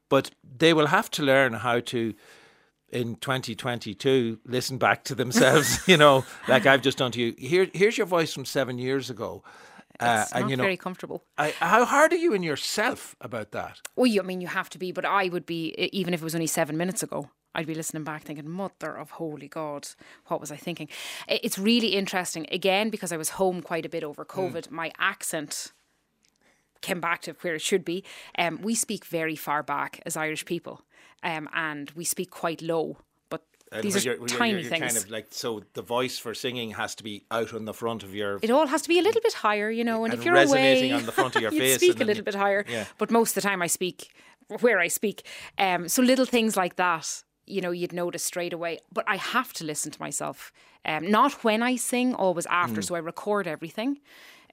But 0.09 0.31
they 0.57 0.73
will 0.73 0.87
have 0.87 1.09
to 1.11 1.23
learn 1.23 1.53
how 1.53 1.79
to 1.79 2.13
in 2.91 3.15
2022 3.15 4.39
listen 4.45 4.77
back 4.77 5.05
to 5.05 5.15
themselves 5.15 5.79
you 5.87 5.95
know 5.95 6.25
like 6.49 6.65
i've 6.65 6.81
just 6.81 6.97
done 6.97 7.09
to 7.09 7.21
you 7.21 7.33
here 7.37 7.69
here's 7.73 7.97
your 7.97 8.05
voice 8.05 8.33
from 8.33 8.43
seven 8.43 8.77
years 8.77 9.09
ago 9.09 9.41
uh, 10.01 10.21
it's 10.23 10.33
not 10.33 10.41
and 10.41 10.49
you 10.49 10.57
know 10.57 10.63
very 10.63 10.77
comfortable. 10.77 11.23
I, 11.37 11.51
how 11.59 11.85
hard 11.85 12.13
are 12.13 12.17
you 12.17 12.33
in 12.33 12.43
yourself 12.43 13.15
about 13.21 13.51
that 13.51 13.79
Well, 13.95 14.07
you, 14.07 14.21
I 14.21 14.25
mean, 14.25 14.41
you 14.41 14.47
have 14.47 14.69
to 14.71 14.77
be, 14.77 14.91
but 14.91 15.05
I 15.05 15.29
would 15.29 15.45
be, 15.45 15.73
even 15.91 16.13
if 16.13 16.21
it 16.21 16.23
was 16.23 16.35
only 16.35 16.47
seven 16.47 16.77
minutes 16.77 17.03
ago, 17.03 17.29
I'd 17.53 17.67
be 17.67 17.75
listening 17.75 18.03
back 18.03 18.23
thinking, 18.23 18.49
Mother 18.49 18.95
of 18.95 19.11
Holy 19.11 19.47
God, 19.47 19.87
what 20.27 20.39
was 20.39 20.51
I 20.51 20.55
thinking? 20.55 20.87
It's 21.27 21.59
really 21.59 21.89
interesting. 21.89 22.45
Again, 22.51 22.89
because 22.89 23.11
I 23.11 23.17
was 23.17 23.31
home 23.31 23.61
quite 23.61 23.85
a 23.85 23.89
bit 23.89 24.03
over 24.03 24.23
COVID, 24.23 24.71
my 24.71 24.91
accent 24.97 25.73
came 26.81 27.01
back 27.01 27.21
to 27.23 27.33
where 27.41 27.55
it 27.55 27.61
should 27.61 27.85
be. 27.85 28.03
Um, 28.37 28.59
we 28.61 28.73
speak 28.75 29.05
very 29.05 29.35
far 29.35 29.63
back 29.63 30.01
as 30.05 30.17
Irish 30.17 30.45
people, 30.45 30.81
um, 31.23 31.49
and 31.53 31.91
we 31.91 32.03
speak 32.05 32.31
quite 32.31 32.61
low. 32.61 32.97
And 33.73 33.83
these 33.83 33.95
are 33.95 33.99
you're- 34.01 34.19
when 34.19 34.27
you're- 34.29 34.37
tiny 34.39 34.61
you're 34.61 34.69
things. 34.69 34.93
kind 34.93 34.97
of 34.97 35.09
like 35.09 35.27
so 35.29 35.63
the 35.73 35.81
voice 35.81 36.17
for 36.19 36.33
singing 36.33 36.71
has 36.71 36.93
to 36.95 37.03
be 37.03 37.23
out 37.31 37.53
on 37.53 37.65
the 37.65 37.73
front 37.73 38.03
of 38.03 38.13
your 38.13 38.37
it 38.41 38.49
all 38.51 38.67
has 38.67 38.81
to 38.81 38.89
be 38.89 38.99
a 38.99 39.01
little 39.01 39.21
bit 39.21 39.33
higher, 39.33 39.69
you 39.69 39.83
know. 39.83 40.03
And, 40.03 40.13
And 40.13 40.19
if 40.19 40.25
you're 40.25 40.33
resonating 40.33 40.91
away, 40.91 40.99
on 40.99 41.05
the 41.05 41.11
front 41.11 41.35
of 41.35 41.41
your 41.45 41.51
face 41.51 41.77
speak 41.77 42.01
a 42.01 42.03
little 42.03 42.23
bit 42.23 42.35
higher. 42.35 42.65
Yeah. 42.67 42.85
But 42.97 43.11
most 43.11 43.29
of 43.37 43.43
the 43.43 43.47
time, 43.49 43.61
I 43.61 43.67
speak 43.67 44.11
where 44.59 44.79
I 44.79 44.89
speak. 44.89 45.25
Um, 45.57 45.87
so 45.87 46.01
little 46.01 46.25
things 46.25 46.57
like 46.57 46.75
that, 46.75 47.23
you 47.47 47.61
know, 47.61 47.71
you'd 47.71 47.93
notice 47.93 48.23
straight 48.23 48.51
away. 48.53 48.79
But 48.91 49.05
I 49.07 49.15
have 49.15 49.53
to 49.53 49.63
listen 49.63 49.91
to 49.91 50.01
myself, 50.01 50.51
um, 50.83 51.09
not 51.09 51.43
when 51.45 51.63
I 51.63 51.77
sing, 51.77 52.13
always 52.15 52.45
after. 52.47 52.81
Mm. 52.81 52.83
So 52.83 52.95
I 52.95 52.99
record 52.99 53.47
everything. 53.47 53.99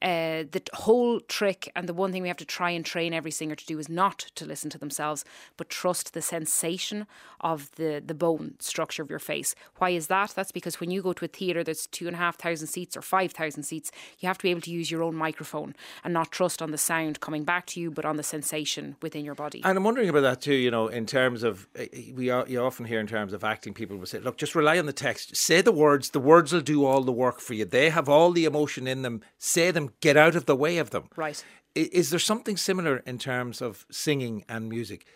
Uh, 0.02 0.44
the 0.50 0.62
whole 0.74 1.20
trick 1.20 1.70
and 1.74 1.88
the 1.88 1.94
one 1.94 2.12
thing 2.12 2.22
we 2.22 2.28
have 2.28 2.36
to 2.36 2.44
try 2.44 2.70
and 2.70 2.84
train 2.84 3.12
every 3.12 3.30
singer 3.30 3.54
to 3.54 3.66
do 3.66 3.78
is 3.78 3.88
not 3.88 4.18
to 4.34 4.44
listen 4.44 4.70
to 4.70 4.78
themselves, 4.78 5.24
but 5.56 5.68
trust 5.68 6.14
the 6.14 6.22
sensation 6.22 7.06
of 7.40 7.70
the 7.76 8.02
the 8.04 8.14
bone 8.14 8.54
structure 8.58 9.02
of 9.02 9.10
your 9.10 9.18
face. 9.18 9.54
Why 9.76 9.90
is 9.90 10.06
that? 10.08 10.30
That's 10.30 10.52
because 10.52 10.80
when 10.80 10.90
you 10.90 11.02
go 11.02 11.12
to 11.12 11.24
a 11.24 11.28
theatre 11.28 11.64
that's 11.64 11.86
two 11.86 12.06
and 12.06 12.14
a 12.16 12.18
half 12.18 12.36
thousand 12.36 12.68
seats 12.68 12.96
or 12.96 13.02
five 13.02 13.32
thousand 13.32 13.64
seats, 13.64 13.90
you 14.18 14.26
have 14.26 14.38
to 14.38 14.42
be 14.42 14.50
able 14.50 14.60
to 14.62 14.70
use 14.70 14.90
your 14.90 15.02
own 15.02 15.14
microphone 15.14 15.74
and 16.04 16.14
not 16.14 16.30
trust 16.30 16.62
on 16.62 16.70
the 16.70 16.78
sound 16.78 17.20
coming 17.20 17.44
back 17.44 17.66
to 17.66 17.80
you, 17.80 17.90
but 17.90 18.04
on 18.04 18.16
the 18.16 18.22
sensation 18.22 18.96
within 19.02 19.24
your 19.24 19.34
body. 19.34 19.62
And 19.64 19.76
I'm 19.76 19.84
wondering 19.84 20.08
about 20.08 20.22
that 20.22 20.40
too. 20.40 20.54
You 20.54 20.70
know, 20.70 20.88
in 20.88 21.06
terms 21.06 21.42
of 21.42 21.66
uh, 21.78 21.84
we 22.14 22.30
are, 22.30 22.46
you 22.48 22.60
often 22.60 22.84
hear 22.84 23.00
in 23.00 23.06
terms 23.06 23.32
of 23.32 23.44
acting, 23.44 23.74
people 23.74 23.96
will 23.96 24.06
say, 24.06 24.20
"Look, 24.20 24.36
just 24.36 24.54
rely 24.54 24.78
on 24.78 24.86
the 24.86 24.92
text. 24.92 25.36
Say 25.36 25.60
the 25.60 25.72
words. 25.72 26.10
The 26.10 26.20
words 26.20 26.52
will 26.52 26.60
do 26.60 26.84
all 26.84 27.02
the 27.02 27.12
work 27.12 27.40
for 27.40 27.54
you. 27.54 27.64
They 27.64 27.90
have 27.90 28.08
all 28.08 28.30
the 28.30 28.44
emotion 28.44 28.86
in 28.86 29.02
them. 29.02 29.22
Say 29.38 29.70
them. 29.70 29.87
Get 30.00 30.16
out 30.16 30.34
of 30.36 30.46
the 30.46 30.56
way 30.56 30.78
of 30.78 30.90
them." 30.90 31.08
Right. 31.16 31.42
Is 31.74 32.10
there 32.10 32.18
something 32.18 32.56
similar 32.56 32.98
in 33.06 33.18
terms 33.18 33.62
of 33.62 33.86
singing 33.90 34.44
and 34.48 34.68
music? 34.68 35.06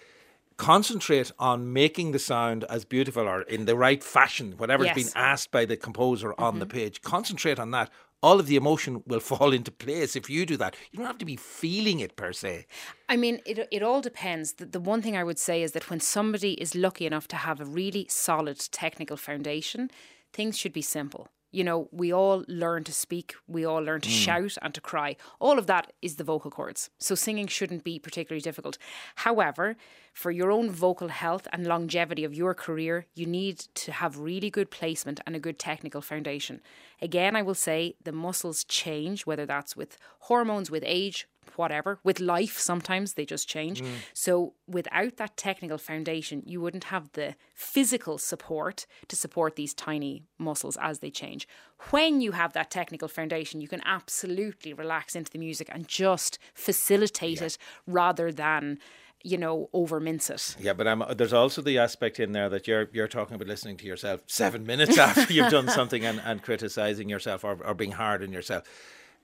Concentrate 0.56 1.32
on 1.38 1.72
making 1.72 2.12
the 2.12 2.18
sound 2.18 2.64
as 2.64 2.84
beautiful 2.84 3.26
or 3.26 3.42
in 3.42 3.64
the 3.64 3.74
right 3.74 4.04
fashion, 4.04 4.52
whatever's 4.58 4.86
Yes. 4.88 4.94
been 4.94 5.12
asked 5.16 5.50
by 5.50 5.64
the 5.64 5.76
composer 5.76 6.34
on 6.38 6.58
the 6.58 6.66
mm-hmm. 6.66 6.78
page. 6.78 7.02
Concentrate 7.02 7.58
on 7.58 7.72
that. 7.72 7.90
All 8.22 8.38
of 8.38 8.46
the 8.46 8.54
emotion 8.54 9.02
will 9.06 9.18
fall 9.32 9.52
into 9.52 9.72
place 9.72 10.14
if 10.14 10.30
you 10.30 10.46
do 10.46 10.56
that. 10.58 10.76
You 10.92 10.98
don't 10.98 11.06
have 11.06 11.18
to 11.18 11.24
be 11.24 11.36
feeling 11.36 11.98
it 11.98 12.14
per 12.14 12.32
se. 12.32 12.66
I 13.08 13.16
mean, 13.16 13.40
it, 13.44 13.66
it 13.72 13.82
all 13.82 14.00
depends. 14.00 14.52
The, 14.52 14.66
the 14.66 14.78
one 14.78 15.02
thing 15.02 15.16
I 15.16 15.24
would 15.24 15.38
say 15.38 15.62
is 15.62 15.72
that 15.72 15.90
when 15.90 15.98
somebody 15.98 16.52
is 16.52 16.76
lucky 16.76 17.06
enough 17.06 17.26
to 17.28 17.36
have 17.36 17.60
a 17.60 17.64
really 17.64 18.06
solid 18.08 18.60
technical 18.70 19.16
foundation, 19.16 19.90
things 20.32 20.56
should 20.56 20.72
be 20.72 20.82
simple. 20.82 21.28
You 21.52 21.64
know, 21.64 21.88
we 21.92 22.12
all 22.12 22.44
learn 22.48 22.84
to 22.84 22.92
speak, 22.92 23.34
we 23.46 23.64
all 23.64 23.80
learn 23.80 24.00
to 24.00 24.08
hmm. 24.08 24.14
shout 24.14 24.56
and 24.62 24.74
to 24.74 24.80
cry. 24.80 25.16
All 25.38 25.58
of 25.58 25.66
that 25.66 25.92
is 26.02 26.16
the 26.16 26.24
vocal 26.24 26.50
cords. 26.50 26.90
So 26.98 27.14
singing 27.14 27.46
shouldn't 27.46 27.84
be 27.84 27.98
particularly 27.98 28.40
difficult. 28.40 28.78
However, 29.16 29.76
for 30.12 30.30
your 30.30 30.50
own 30.50 30.70
vocal 30.70 31.08
health 31.08 31.46
and 31.52 31.66
longevity 31.66 32.24
of 32.24 32.34
your 32.34 32.54
career, 32.54 33.06
you 33.14 33.26
need 33.26 33.58
to 33.74 33.92
have 33.92 34.18
really 34.18 34.50
good 34.50 34.70
placement 34.70 35.20
and 35.26 35.36
a 35.36 35.40
good 35.40 35.58
technical 35.58 36.00
foundation. 36.00 36.60
Again, 37.00 37.36
I 37.36 37.42
will 37.42 37.54
say 37.54 37.94
the 38.02 38.12
muscles 38.12 38.64
change, 38.64 39.26
whether 39.26 39.46
that's 39.46 39.76
with 39.76 39.96
hormones, 40.20 40.70
with 40.70 40.82
age, 40.86 41.26
whatever. 41.56 41.98
With 42.02 42.20
life, 42.20 42.58
sometimes 42.58 43.14
they 43.14 43.24
just 43.24 43.48
change. 43.48 43.82
Mm. 43.82 43.88
So, 44.14 44.54
without 44.66 45.16
that 45.16 45.36
technical 45.36 45.78
foundation, 45.78 46.42
you 46.46 46.60
wouldn't 46.60 46.84
have 46.84 47.12
the 47.12 47.36
physical 47.54 48.18
support 48.18 48.86
to 49.08 49.16
support 49.16 49.56
these 49.56 49.74
tiny 49.74 50.24
muscles 50.38 50.76
as 50.80 51.00
they 51.00 51.10
change. 51.10 51.46
When 51.90 52.20
you 52.20 52.32
have 52.32 52.52
that 52.52 52.70
technical 52.70 53.08
foundation, 53.08 53.60
you 53.60 53.68
can 53.68 53.82
absolutely 53.84 54.72
relax 54.72 55.16
into 55.16 55.30
the 55.30 55.38
music 55.38 55.68
and 55.70 55.88
just 55.88 56.38
facilitate 56.54 57.42
it 57.42 57.58
rather 57.86 58.30
than, 58.30 58.78
you 59.22 59.36
know, 59.36 59.68
over 59.72 59.98
mince 59.98 60.30
it. 60.30 60.56
Yeah, 60.60 60.74
but 60.74 60.86
I'm, 60.86 61.02
there's 61.16 61.32
also 61.32 61.60
the 61.60 61.78
aspect 61.78 62.20
in 62.20 62.32
there 62.32 62.48
that 62.48 62.68
you're 62.68 62.88
you're 62.92 63.08
talking 63.08 63.34
about 63.34 63.48
listening 63.48 63.76
to 63.78 63.86
yourself 63.86 64.22
seven 64.26 64.64
minutes 64.64 64.96
after 65.08 65.32
you've 65.32 65.50
done 65.50 65.68
something 65.68 66.04
and, 66.04 66.20
and 66.24 66.42
criticizing 66.42 67.08
yourself 67.08 67.44
or, 67.44 67.58
or 67.64 67.74
being 67.74 67.92
hard 67.92 68.22
on 68.22 68.32
yourself. 68.32 68.64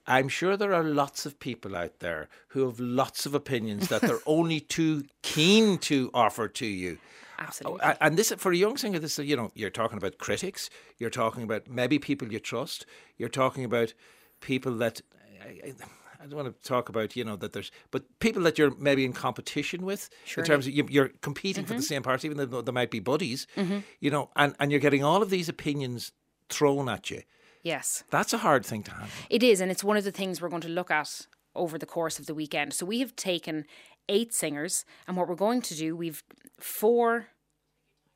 I'm 0.08 0.28
sure 0.28 0.56
there 0.56 0.72
are 0.72 0.82
lots 0.82 1.26
of 1.26 1.38
people 1.38 1.76
out 1.76 2.00
there 2.00 2.28
who 2.48 2.64
have 2.66 2.80
lots 2.80 3.26
of 3.26 3.34
opinions 3.34 3.88
that 3.88 4.00
they're 4.00 4.18
only 4.26 4.58
too 4.58 5.04
keen 5.22 5.78
to 5.78 6.10
offer 6.14 6.48
to 6.48 6.66
you. 6.66 6.98
Absolutely. 7.38 7.80
And 8.00 8.16
this 8.16 8.32
for 8.38 8.50
a 8.50 8.56
young 8.56 8.76
singer, 8.76 8.98
this 8.98 9.18
you 9.18 9.36
know, 9.36 9.52
you're 9.54 9.70
talking 9.70 9.98
about 9.98 10.18
critics, 10.18 10.70
you're 10.98 11.10
talking 11.10 11.44
about 11.44 11.68
maybe 11.68 11.98
people 11.98 12.32
you 12.32 12.40
trust, 12.40 12.86
you're 13.16 13.28
talking 13.28 13.64
about 13.64 13.92
people 14.40 14.74
that 14.78 15.02
I, 15.40 15.68
I, 15.68 15.74
I 16.20 16.26
don't 16.26 16.36
want 16.36 16.62
to 16.62 16.68
talk 16.68 16.88
about, 16.88 17.14
you 17.14 17.24
know, 17.24 17.36
that 17.36 17.52
there's, 17.52 17.70
but 17.90 18.04
people 18.18 18.42
that 18.42 18.58
you're 18.58 18.74
maybe 18.76 19.04
in 19.04 19.12
competition 19.12 19.84
with 19.84 20.10
in 20.36 20.44
terms 20.44 20.66
of 20.66 20.72
you, 20.72 20.86
you're 20.90 21.10
competing 21.20 21.64
for 21.64 21.74
the 21.74 21.78
mm-hmm. 21.78 21.84
same 21.84 22.02
parts, 22.02 22.24
even 22.24 22.38
though 22.38 22.62
there 22.62 22.74
might 22.74 22.90
be 22.90 22.98
buddies, 22.98 23.46
mm-hmm. 23.56 23.78
you 24.00 24.10
know, 24.10 24.30
and, 24.34 24.54
and 24.58 24.72
you're 24.72 24.80
getting 24.80 25.04
all 25.04 25.22
of 25.22 25.30
these 25.30 25.48
opinions 25.48 26.12
thrown 26.48 26.88
at 26.88 27.10
you. 27.10 27.22
Yes. 27.68 28.04
That's 28.10 28.32
a 28.32 28.38
hard 28.38 28.64
thing 28.64 28.82
to 28.84 28.90
handle. 28.90 29.10
It 29.30 29.42
is, 29.42 29.60
and 29.60 29.70
it's 29.70 29.84
one 29.84 29.96
of 29.96 30.04
the 30.04 30.16
things 30.20 30.40
we're 30.40 30.48
going 30.48 30.62
to 30.62 30.68
look 30.80 30.90
at 30.90 31.26
over 31.54 31.78
the 31.78 31.86
course 31.86 32.18
of 32.18 32.26
the 32.26 32.34
weekend. 32.34 32.72
So 32.72 32.86
we 32.86 33.00
have 33.00 33.14
taken 33.14 33.66
eight 34.08 34.32
singers, 34.34 34.84
and 35.06 35.16
what 35.16 35.28
we're 35.28 35.34
going 35.46 35.62
to 35.62 35.74
do, 35.74 35.94
we've 35.94 36.22
four 36.58 37.28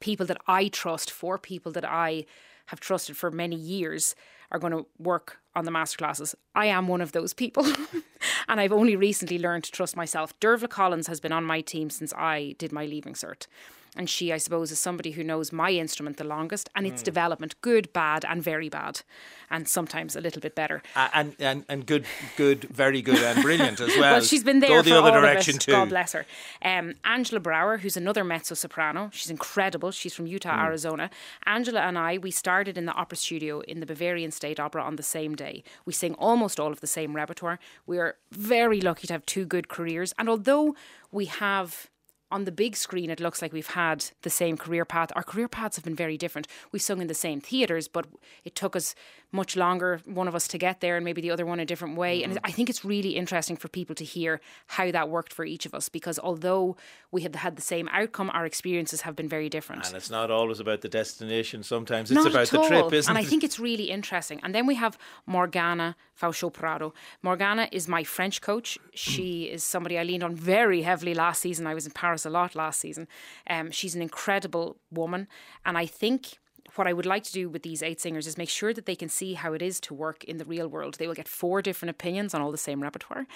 people 0.00 0.26
that 0.26 0.40
I 0.46 0.68
trust, 0.68 1.10
four 1.10 1.38
people 1.38 1.70
that 1.72 1.84
I 1.84 2.24
have 2.66 2.80
trusted 2.80 3.16
for 3.16 3.30
many 3.30 3.56
years 3.56 4.14
are 4.50 4.58
going 4.58 4.72
to 4.72 4.86
work 4.98 5.38
on 5.54 5.64
the 5.64 5.70
masterclasses. 5.70 6.34
I 6.54 6.66
am 6.66 6.88
one 6.88 7.00
of 7.00 7.12
those 7.12 7.32
people. 7.34 7.64
and 8.48 8.60
I've 8.60 8.72
only 8.72 8.96
recently 8.96 9.38
learned 9.38 9.64
to 9.64 9.72
trust 9.72 9.96
myself. 9.96 10.38
Dervla 10.40 10.68
Collins 10.68 11.06
has 11.06 11.20
been 11.20 11.32
on 11.32 11.44
my 11.44 11.60
team 11.60 11.90
since 11.90 12.12
I 12.14 12.54
did 12.58 12.72
my 12.72 12.86
leaving 12.86 13.14
cert. 13.14 13.46
And 13.94 14.08
she, 14.08 14.32
I 14.32 14.38
suppose, 14.38 14.70
is 14.72 14.78
somebody 14.78 15.10
who 15.10 15.22
knows 15.22 15.52
my 15.52 15.70
instrument 15.70 16.16
the 16.16 16.24
longest 16.24 16.70
and 16.74 16.86
its 16.86 17.02
development, 17.02 17.60
good, 17.60 17.92
bad, 17.92 18.24
and 18.24 18.42
very 18.42 18.70
bad, 18.70 19.02
and 19.50 19.68
sometimes 19.68 20.16
a 20.16 20.20
little 20.22 20.40
bit 20.40 20.54
better. 20.54 20.82
Uh, 20.96 21.10
and, 21.12 21.36
and 21.38 21.66
and 21.68 21.84
good, 21.84 22.06
good, 22.38 22.64
very 22.64 23.02
good, 23.02 23.18
and 23.22 23.42
brilliant 23.42 23.80
as 23.80 23.88
well. 23.98 24.12
Well, 24.12 24.20
she's 24.22 24.42
been 24.42 24.60
there 24.60 24.70
Go 24.70 24.82
for 24.82 24.88
the 24.88 24.96
other 24.98 25.10
all 25.16 25.20
direction 25.20 25.56
of 25.56 25.56
it. 25.56 25.60
too. 25.60 25.72
God 25.72 25.90
bless 25.90 26.12
her. 26.12 26.24
Um, 26.64 26.94
Angela 27.04 27.38
Brower, 27.40 27.76
who's 27.76 27.98
another 27.98 28.24
mezzo 28.24 28.54
soprano, 28.54 29.10
she's 29.12 29.28
incredible. 29.30 29.90
She's 29.90 30.14
from 30.14 30.26
Utah, 30.26 30.54
Hmm. 30.54 30.64
Arizona. 30.64 31.10
Angela 31.44 31.80
and 31.82 31.98
I, 31.98 32.16
we 32.16 32.30
started 32.30 32.78
in 32.78 32.86
the 32.86 32.92
opera 32.94 33.18
studio 33.18 33.60
in 33.60 33.80
the 33.80 33.86
Bavarian 33.86 34.30
State 34.30 34.58
Opera 34.58 34.82
on 34.82 34.96
the 34.96 35.02
same 35.02 35.34
day. 35.34 35.62
We 35.84 35.92
sing 35.92 36.14
almost 36.14 36.58
all 36.58 36.72
of 36.72 36.80
the 36.80 36.86
same 36.86 37.14
repertoire. 37.14 37.58
We 37.86 37.98
are 37.98 38.16
very 38.30 38.80
lucky 38.80 39.06
to 39.08 39.12
have 39.12 39.26
two 39.26 39.44
good 39.44 39.68
careers, 39.68 40.14
and 40.18 40.30
although 40.30 40.74
we 41.10 41.26
have 41.26 41.90
on 42.32 42.44
the 42.44 42.52
big 42.52 42.74
screen, 42.76 43.10
it 43.10 43.20
looks 43.20 43.40
like 43.42 43.52
we've 43.52 43.66
had 43.68 44.06
the 44.22 44.30
same 44.30 44.56
career 44.56 44.84
path. 44.84 45.12
Our 45.14 45.22
career 45.22 45.48
paths 45.48 45.76
have 45.76 45.84
been 45.84 45.94
very 45.94 46.16
different. 46.16 46.48
We've 46.72 46.82
sung 46.82 47.00
in 47.00 47.06
the 47.06 47.14
same 47.14 47.40
theatres, 47.40 47.86
but 47.88 48.06
it 48.44 48.54
took 48.56 48.74
us 48.74 48.94
much 49.34 49.56
longer, 49.56 50.00
one 50.04 50.28
of 50.28 50.34
us 50.34 50.46
to 50.48 50.58
get 50.58 50.80
there, 50.80 50.96
and 50.96 51.04
maybe 51.04 51.22
the 51.22 51.30
other 51.30 51.46
one 51.46 51.58
a 51.58 51.64
different 51.64 51.96
way. 51.96 52.22
And 52.22 52.34
mm-hmm. 52.34 52.44
I 52.44 52.50
think 52.50 52.68
it's 52.68 52.84
really 52.84 53.16
interesting 53.16 53.56
for 53.56 53.68
people 53.68 53.94
to 53.94 54.04
hear 54.04 54.40
how 54.66 54.90
that 54.90 55.08
worked 55.08 55.32
for 55.32 55.44
each 55.44 55.64
of 55.64 55.74
us, 55.74 55.88
because 55.88 56.18
although 56.18 56.76
we 57.10 57.22
have 57.22 57.34
had 57.34 57.56
the 57.56 57.62
same 57.62 57.88
outcome, 57.92 58.30
our 58.34 58.44
experiences 58.44 59.02
have 59.02 59.16
been 59.16 59.28
very 59.28 59.48
different. 59.48 59.86
And 59.86 59.96
it's 59.96 60.10
not 60.10 60.30
always 60.30 60.60
about 60.60 60.82
the 60.82 60.88
destination. 60.88 61.62
Sometimes 61.62 62.10
it's 62.10 62.24
Not 62.24 62.30
about 62.30 62.48
the 62.48 62.68
trip, 62.68 62.92
isn't 62.92 63.10
and 63.10 63.18
it? 63.18 63.26
I 63.26 63.28
think 63.28 63.42
it's 63.42 63.58
really 63.58 63.90
interesting. 63.90 64.40
And 64.42 64.54
then 64.54 64.66
we 64.66 64.74
have 64.74 64.98
Morgana 65.26 65.96
Fauchot 66.20 66.52
Prado. 66.52 66.92
Morgana 67.22 67.68
is 67.72 67.88
my 67.88 68.04
French 68.04 68.42
coach. 68.42 68.78
Mm. 68.78 68.90
She 68.92 69.44
is 69.44 69.64
somebody 69.64 69.98
I 69.98 70.02
leaned 70.02 70.22
on 70.22 70.34
very 70.34 70.82
heavily 70.82 71.14
last 71.14 71.40
season. 71.40 71.66
I 71.66 71.74
was 71.74 71.86
in 71.86 71.92
Paris 71.92 72.21
a 72.24 72.30
lot 72.30 72.54
last 72.54 72.80
season. 72.80 73.08
Um, 73.48 73.70
she's 73.70 73.94
an 73.94 74.02
incredible 74.02 74.76
woman. 74.90 75.28
And 75.64 75.76
I 75.78 75.86
think 75.86 76.38
what 76.78 76.86
I 76.88 76.92
would 76.92 77.06
like 77.06 77.24
to 77.24 77.32
do 77.32 77.48
with 77.48 77.62
these 77.62 77.82
eight 77.82 78.00
singers 78.00 78.26
is 78.26 78.38
make 78.38 78.48
sure 78.48 78.72
that 78.72 78.86
they 78.86 78.96
can 78.96 79.08
see 79.08 79.34
how 79.34 79.52
it 79.52 79.62
is 79.62 79.78
to 79.80 79.94
work 79.94 80.24
in 80.24 80.38
the 80.38 80.44
real 80.44 80.68
world. 80.68 80.94
They 80.94 81.06
will 81.06 81.14
get 81.14 81.28
four 81.28 81.60
different 81.62 81.90
opinions 81.90 82.34
on 82.34 82.40
all 82.40 82.50
the 82.50 82.58
same 82.58 82.82
repertoire. 82.82 83.26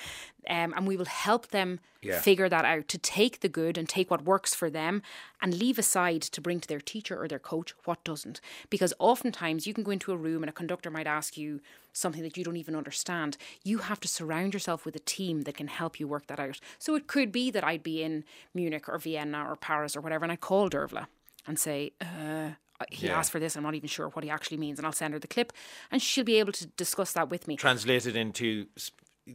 Um, 0.49 0.73
and 0.76 0.87
we 0.87 0.97
will 0.97 1.05
help 1.07 1.49
them 1.49 1.81
Yeah. 2.02 2.21
figure 2.21 2.49
that 2.49 2.64
out 2.64 2.87
to 2.88 2.99
take 2.99 3.40
the 3.40 3.49
good 3.49 3.76
and 3.76 3.88
take 3.88 4.11
what 4.11 4.23
works 4.25 4.55
for 4.55 4.71
them 4.71 5.02
and 5.43 5.52
leave 5.55 5.78
aside 5.78 6.23
to 6.23 6.40
bring 6.40 6.61
to 6.61 6.69
their 6.69 6.81
teacher 6.81 7.21
or 7.21 7.26
their 7.26 7.38
coach 7.40 7.75
what 7.85 8.02
doesn't. 8.05 8.40
Because 8.71 8.95
oftentimes 8.99 9.66
you 9.66 9.75
can 9.75 9.83
go 9.85 9.90
into 9.90 10.12
a 10.12 10.16
room 10.16 10.43
and 10.43 10.50
a 10.50 10.52
conductor 10.52 10.90
might 10.90 11.07
ask 11.09 11.37
you 11.37 11.61
something 11.93 12.23
that 12.23 12.37
you 12.37 12.45
don't 12.45 12.57
even 12.57 12.76
understand. 12.76 13.37
You 13.64 13.78
have 13.78 13.99
to 14.00 14.09
surround 14.09 14.55
yourself 14.55 14.85
with 14.85 14.95
a 14.95 15.00
team 15.00 15.43
that 15.43 15.57
can 15.57 15.66
help 15.69 15.99
you 15.99 16.07
work 16.07 16.26
that 16.28 16.38
out. 16.38 16.61
So 16.78 16.95
it 16.95 17.07
could 17.07 17.33
be 17.33 17.50
that 17.50 17.64
I'd 17.64 17.83
be 17.83 18.02
in 18.02 18.25
Munich 18.55 18.88
or 18.88 18.99
Vienna 18.99 19.45
or 19.49 19.57
Paris 19.57 19.97
or 19.97 20.00
whatever, 20.00 20.25
and 20.25 20.31
I'd 20.33 20.40
call 20.40 20.71
Dervla 20.71 21.07
and 21.47 21.59
say, 21.59 21.93
uh, 22.00 22.50
Uh, 22.80 22.85
he 22.90 23.06
Yeah. 23.06 23.18
asked 23.18 23.33
for 23.33 23.40
this. 23.40 23.56
I'm 23.56 23.62
not 23.62 23.75
even 23.75 23.88
sure 23.88 24.09
what 24.11 24.25
he 24.25 24.30
actually 24.30 24.59
means, 24.59 24.78
and 24.78 24.87
I'll 24.87 24.92
send 24.92 25.14
her 25.14 25.21
the 25.21 25.28
clip, 25.28 25.52
and 25.90 26.02
she'll 26.02 26.25
be 26.25 26.38
able 26.38 26.52
to 26.52 26.66
discuss 26.66 27.12
that 27.12 27.30
with 27.30 27.49
me. 27.49 27.56
Translated 27.56 28.16
into 28.16 28.66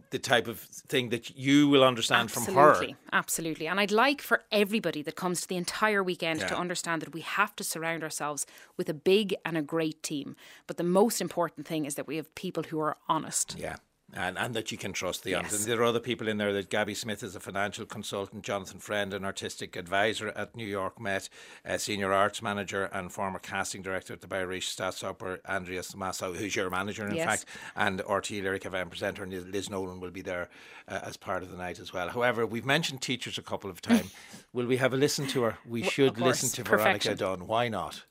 the 0.10 0.20
type 0.20 0.48
of 0.48 0.60
thing 0.88 1.10
that 1.10 1.36
you 1.36 1.68
will 1.68 1.84
understand 1.84 2.32
from 2.32 2.46
her. 2.46 2.70
Absolutely, 2.70 2.96
absolutely. 3.12 3.68
And 3.68 3.78
I'd 3.78 3.92
like 3.92 4.22
for 4.22 4.44
everybody 4.50 5.02
that 5.02 5.18
comes 5.18 5.42
to 5.42 5.48
the 5.48 5.58
entire 5.58 6.02
weekend 6.02 6.40
to 6.40 6.58
understand 6.58 7.02
that 7.02 7.14
we 7.14 7.20
have 7.22 7.56
to 7.58 7.64
surround 7.64 8.02
ourselves 8.02 8.46
with 8.78 8.88
a 8.88 8.94
big 8.94 9.36
and 9.44 9.58
a 9.58 9.62
great 9.62 10.02
team. 10.02 10.38
But 10.66 10.78
the 10.78 10.86
most 10.86 11.20
important 11.20 11.68
thing 11.68 11.86
is 11.86 11.96
that 11.96 12.08
we 12.08 12.16
have 12.16 12.34
people 12.36 12.64
who 12.64 12.80
are 12.80 12.96
honest. 13.10 13.58
Yeah. 13.60 13.76
And, 14.14 14.38
and 14.38 14.54
that 14.56 14.74
you 14.74 14.78
can 14.78 14.92
trust 14.92 15.24
the 15.24 15.30
Yes. 15.32 15.54
And 15.54 15.64
there 15.72 15.80
are 15.80 15.86
other 15.86 16.02
people 16.02 16.28
in 16.28 16.38
there 16.38 16.52
that 16.52 16.70
Gabby 16.70 16.94
Smith 16.94 17.24
is 17.24 17.34
a 17.34 17.40
financial 17.40 17.86
consultant, 17.86 18.44
Jonathan 18.44 18.80
Friend, 18.80 19.14
an 19.14 19.24
artistic 19.24 19.78
advisor 19.78 20.30
at 20.36 20.54
New 20.54 20.66
York 20.68 21.00
Met, 21.00 21.30
a 21.64 21.80
senior 21.80 22.12
arts 22.12 22.42
manager 22.42 22.86
and 22.92 23.10
former 23.12 23.40
casting 23.40 23.82
director 23.82 24.12
at 24.12 24.20
the 24.20 24.28
Bayerische 24.28 24.76
Staatsoper, 24.76 25.40
Andreas 25.48 25.96
Masso, 25.96 26.34
who's 26.34 26.58
your 26.58 26.70
manager 26.70 27.08
in 27.08 27.16
Yes. 27.16 27.26
fact, 27.26 27.46
and 27.78 28.02
RT 28.10 28.32
Lyric 28.32 28.66
event 28.66 28.90
presenter, 28.90 29.24
and 29.24 29.32
Liz 29.52 29.70
Nolan 29.70 30.02
will 30.02 30.12
be 30.12 30.22
there 30.22 30.50
uh, 30.90 31.00
as 31.04 31.16
part 31.16 31.42
of 31.42 31.50
the 31.50 31.56
night 31.58 31.80
as 31.80 31.94
well. 31.94 32.10
However, 32.10 32.46
we've 32.46 32.66
mentioned 32.66 33.02
teachers 33.02 33.38
a 33.38 33.42
couple 33.42 33.70
of 33.70 33.82
times. 33.92 34.14
will 34.52 34.66
we 34.66 34.76
have 34.76 34.94
a 34.94 34.98
listen 34.98 35.26
to 35.28 35.44
her? 35.44 35.58
We 35.66 35.84
should 35.84 36.20
listen 36.20 36.50
to 36.50 36.64
Perfection. 36.70 37.16
Veronica 37.16 37.40
Dunne. 37.40 37.48
Why 37.48 37.70
not? 37.70 38.04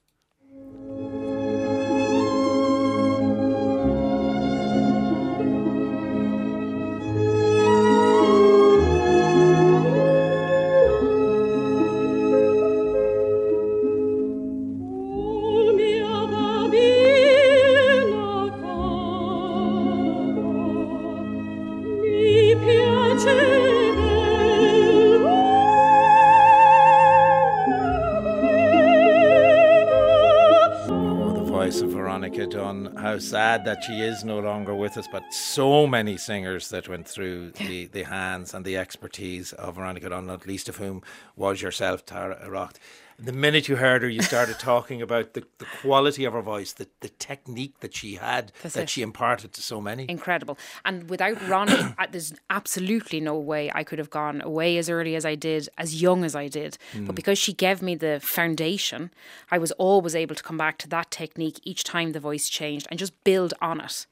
How 33.00 33.18
sad 33.18 33.64
that 33.64 33.82
she 33.82 34.02
is 34.02 34.24
no 34.24 34.40
longer 34.40 34.74
with 34.74 34.98
us, 34.98 35.08
but 35.10 35.32
so 35.32 35.86
many 35.86 36.18
singers 36.18 36.68
that 36.68 36.86
went 36.86 37.08
through 37.08 37.50
the, 37.52 37.86
the 37.86 38.02
hands 38.02 38.52
and 38.52 38.62
the 38.62 38.76
expertise 38.76 39.54
of 39.54 39.76
Veronica 39.76 40.10
Dunne, 40.10 40.26
not 40.26 40.46
least 40.46 40.68
of 40.68 40.76
whom 40.76 41.00
was 41.34 41.62
yourself, 41.62 42.04
Tara 42.04 42.38
Erraught. 42.44 42.76
The 43.22 43.32
minute 43.32 43.68
you 43.68 43.76
heard 43.76 44.02
her, 44.02 44.08
you 44.08 44.22
started 44.22 44.58
talking 44.58 45.02
about 45.02 45.34
the, 45.34 45.44
the 45.58 45.66
quality 45.82 46.24
of 46.24 46.32
her 46.32 46.40
voice, 46.40 46.72
the, 46.72 46.88
the 47.00 47.08
technique 47.08 47.80
that 47.80 47.94
she 47.94 48.14
had, 48.14 48.52
That's 48.62 48.74
that 48.74 48.84
it. 48.84 48.90
she 48.90 49.02
imparted 49.02 49.52
to 49.54 49.62
so 49.62 49.80
many. 49.80 50.06
Incredible. 50.08 50.56
And 50.84 51.10
without 51.10 51.40
Ronnie, 51.48 51.94
there's 52.10 52.32
absolutely 52.48 53.20
no 53.20 53.36
way 53.38 53.70
I 53.74 53.84
could 53.84 53.98
have 53.98 54.10
gone 54.10 54.40
away 54.40 54.78
as 54.78 54.88
early 54.88 55.14
as 55.16 55.26
I 55.26 55.34
did, 55.34 55.68
as 55.76 56.00
young 56.00 56.24
as 56.24 56.34
I 56.34 56.48
did. 56.48 56.78
But 56.94 57.00
hmm. 57.00 57.14
because 57.14 57.38
she 57.38 57.52
gave 57.52 57.82
me 57.82 57.94
the 57.94 58.20
foundation, 58.22 59.10
I 59.50 59.58
was 59.58 59.72
always 59.72 60.14
able 60.14 60.34
to 60.34 60.42
come 60.42 60.56
back 60.56 60.78
to 60.78 60.88
that 60.88 61.10
technique 61.10 61.60
each 61.62 61.84
time 61.84 62.12
the 62.12 62.20
voice 62.20 62.48
changed 62.48 62.86
and 62.90 62.98
just 62.98 63.22
build 63.24 63.52
on 63.60 63.80
it. 63.80 64.06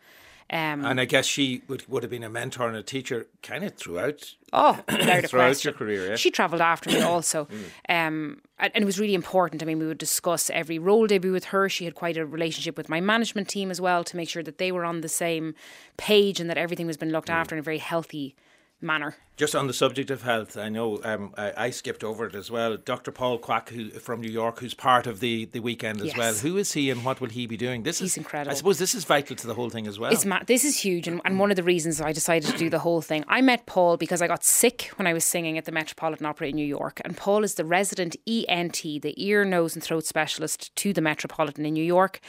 Um, 0.50 0.84
And 0.84 0.98
I 0.98 1.04
guess 1.04 1.26
she 1.26 1.62
would, 1.68 1.86
would 1.88 2.02
have 2.02 2.10
been 2.10 2.24
a 2.24 2.30
mentor 2.30 2.68
and 2.68 2.76
a 2.76 2.82
teacher 2.82 3.26
kind 3.42 3.64
of 3.64 3.74
throughout. 3.74 4.34
Oh, 4.52 4.72
Throughout 4.88 5.28
question. 5.28 5.68
your 5.70 5.76
career, 5.76 6.08
yeah? 6.10 6.16
She 6.16 6.30
travelled 6.30 6.62
after 6.62 6.88
me 6.90 7.00
also. 7.14 7.48
Um, 7.88 8.40
and 8.58 8.72
and 8.74 8.82
it 8.82 8.86
was 8.86 8.98
really 8.98 9.14
important. 9.14 9.62
I 9.62 9.66
mean, 9.66 9.78
we 9.78 9.86
would 9.86 9.98
discuss 9.98 10.48
every 10.50 10.78
role 10.78 11.06
debut 11.06 11.32
with 11.32 11.46
her. 11.46 11.68
She 11.68 11.84
had 11.84 11.94
quite 11.94 12.16
a 12.16 12.24
relationship 12.24 12.76
with 12.78 12.88
my 12.88 13.00
management 13.00 13.48
team 13.48 13.70
as 13.70 13.80
well 13.80 14.02
to 14.04 14.16
make 14.16 14.28
sure 14.30 14.42
that 14.42 14.56
they 14.58 14.72
were 14.72 14.84
on 14.86 15.02
the 15.02 15.08
same 15.08 15.54
page 15.98 16.40
and 16.40 16.48
that 16.48 16.56
everything 16.56 16.86
was 16.86 16.96
being 16.96 17.12
looked 17.12 17.30
after 17.30 17.54
in 17.54 17.58
a 17.58 17.62
very 17.62 17.78
healthy 17.78 18.34
manner. 18.80 19.16
Just 19.36 19.54
on 19.54 19.68
the 19.68 19.72
subject 19.72 20.10
of 20.10 20.22
health, 20.22 20.56
I 20.56 20.68
know 20.68 21.00
um, 21.04 21.32
I, 21.36 21.52
I 21.66 21.70
skipped 21.70 22.02
over 22.02 22.26
it 22.26 22.34
as 22.34 22.50
well. 22.50 22.76
Dr. 22.76 23.12
Paul 23.12 23.38
Kwak, 23.38 23.68
who 23.70 23.90
from 23.90 24.20
New 24.20 24.30
York, 24.30 24.58
who's 24.58 24.74
part 24.74 25.06
of 25.06 25.20
the, 25.20 25.44
the 25.46 25.60
weekend 25.60 26.00
as 26.00 26.08
Yes. 26.08 26.16
well. 26.16 26.34
Who 26.34 26.56
is 26.56 26.72
he 26.72 26.90
and 26.90 27.04
what 27.04 27.20
will 27.20 27.28
he 27.28 27.46
be 27.46 27.56
doing? 27.56 27.84
This 27.84 28.00
He's 28.00 28.12
is 28.12 28.16
incredible. 28.18 28.50
I 28.50 28.54
suppose 28.54 28.78
this 28.78 28.94
is 28.96 29.04
vital 29.04 29.36
to 29.36 29.46
the 29.46 29.54
whole 29.54 29.70
thing 29.70 29.86
as 29.86 29.98
well. 29.98 30.12
It's 30.12 30.24
ma- 30.24 30.42
this 30.44 30.64
is 30.64 30.78
huge, 30.80 31.06
and, 31.06 31.20
and 31.24 31.38
one 31.38 31.50
of 31.50 31.56
the 31.56 31.62
reasons 31.62 32.00
I 32.00 32.12
decided 32.12 32.50
to 32.50 32.58
do 32.58 32.68
the 32.68 32.80
whole 32.80 33.00
thing. 33.00 33.24
I 33.28 33.40
met 33.40 33.66
Paul 33.66 33.96
because 33.96 34.20
I 34.22 34.26
got 34.26 34.42
sick 34.44 34.90
when 34.96 35.06
I 35.06 35.12
was 35.12 35.24
singing 35.24 35.56
at 35.56 35.66
the 35.66 35.72
Metropolitan 35.72 36.26
Opera 36.26 36.48
in 36.48 36.56
New 36.56 36.66
York, 36.66 37.00
and 37.04 37.16
Paul 37.16 37.44
is 37.44 37.54
the 37.54 37.64
resident 37.64 38.16
ENT, 38.26 38.82
the 38.82 39.14
ear, 39.16 39.44
nose, 39.44 39.74
and 39.76 39.82
throat 39.84 40.04
specialist 40.04 40.74
to 40.76 40.92
the 40.92 41.00
Metropolitan 41.00 41.64
in 41.64 41.74
New 41.74 41.84
York. 41.84 42.20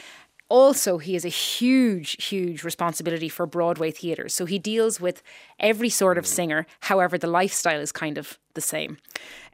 Also, 0.50 0.98
he 0.98 1.14
has 1.14 1.24
a 1.24 1.28
huge, 1.28 2.22
huge 2.22 2.64
responsibility 2.64 3.28
for 3.28 3.46
Broadway 3.46 3.92
theatres. 3.92 4.34
So 4.34 4.46
he 4.46 4.58
deals 4.58 5.00
with 5.00 5.22
every 5.60 5.88
sort 5.88 6.18
of 6.18 6.26
singer. 6.26 6.66
However, 6.80 7.16
the 7.16 7.28
lifestyle 7.28 7.80
is 7.80 7.92
kind 7.92 8.18
of 8.18 8.38
the 8.54 8.60
same. 8.60 8.98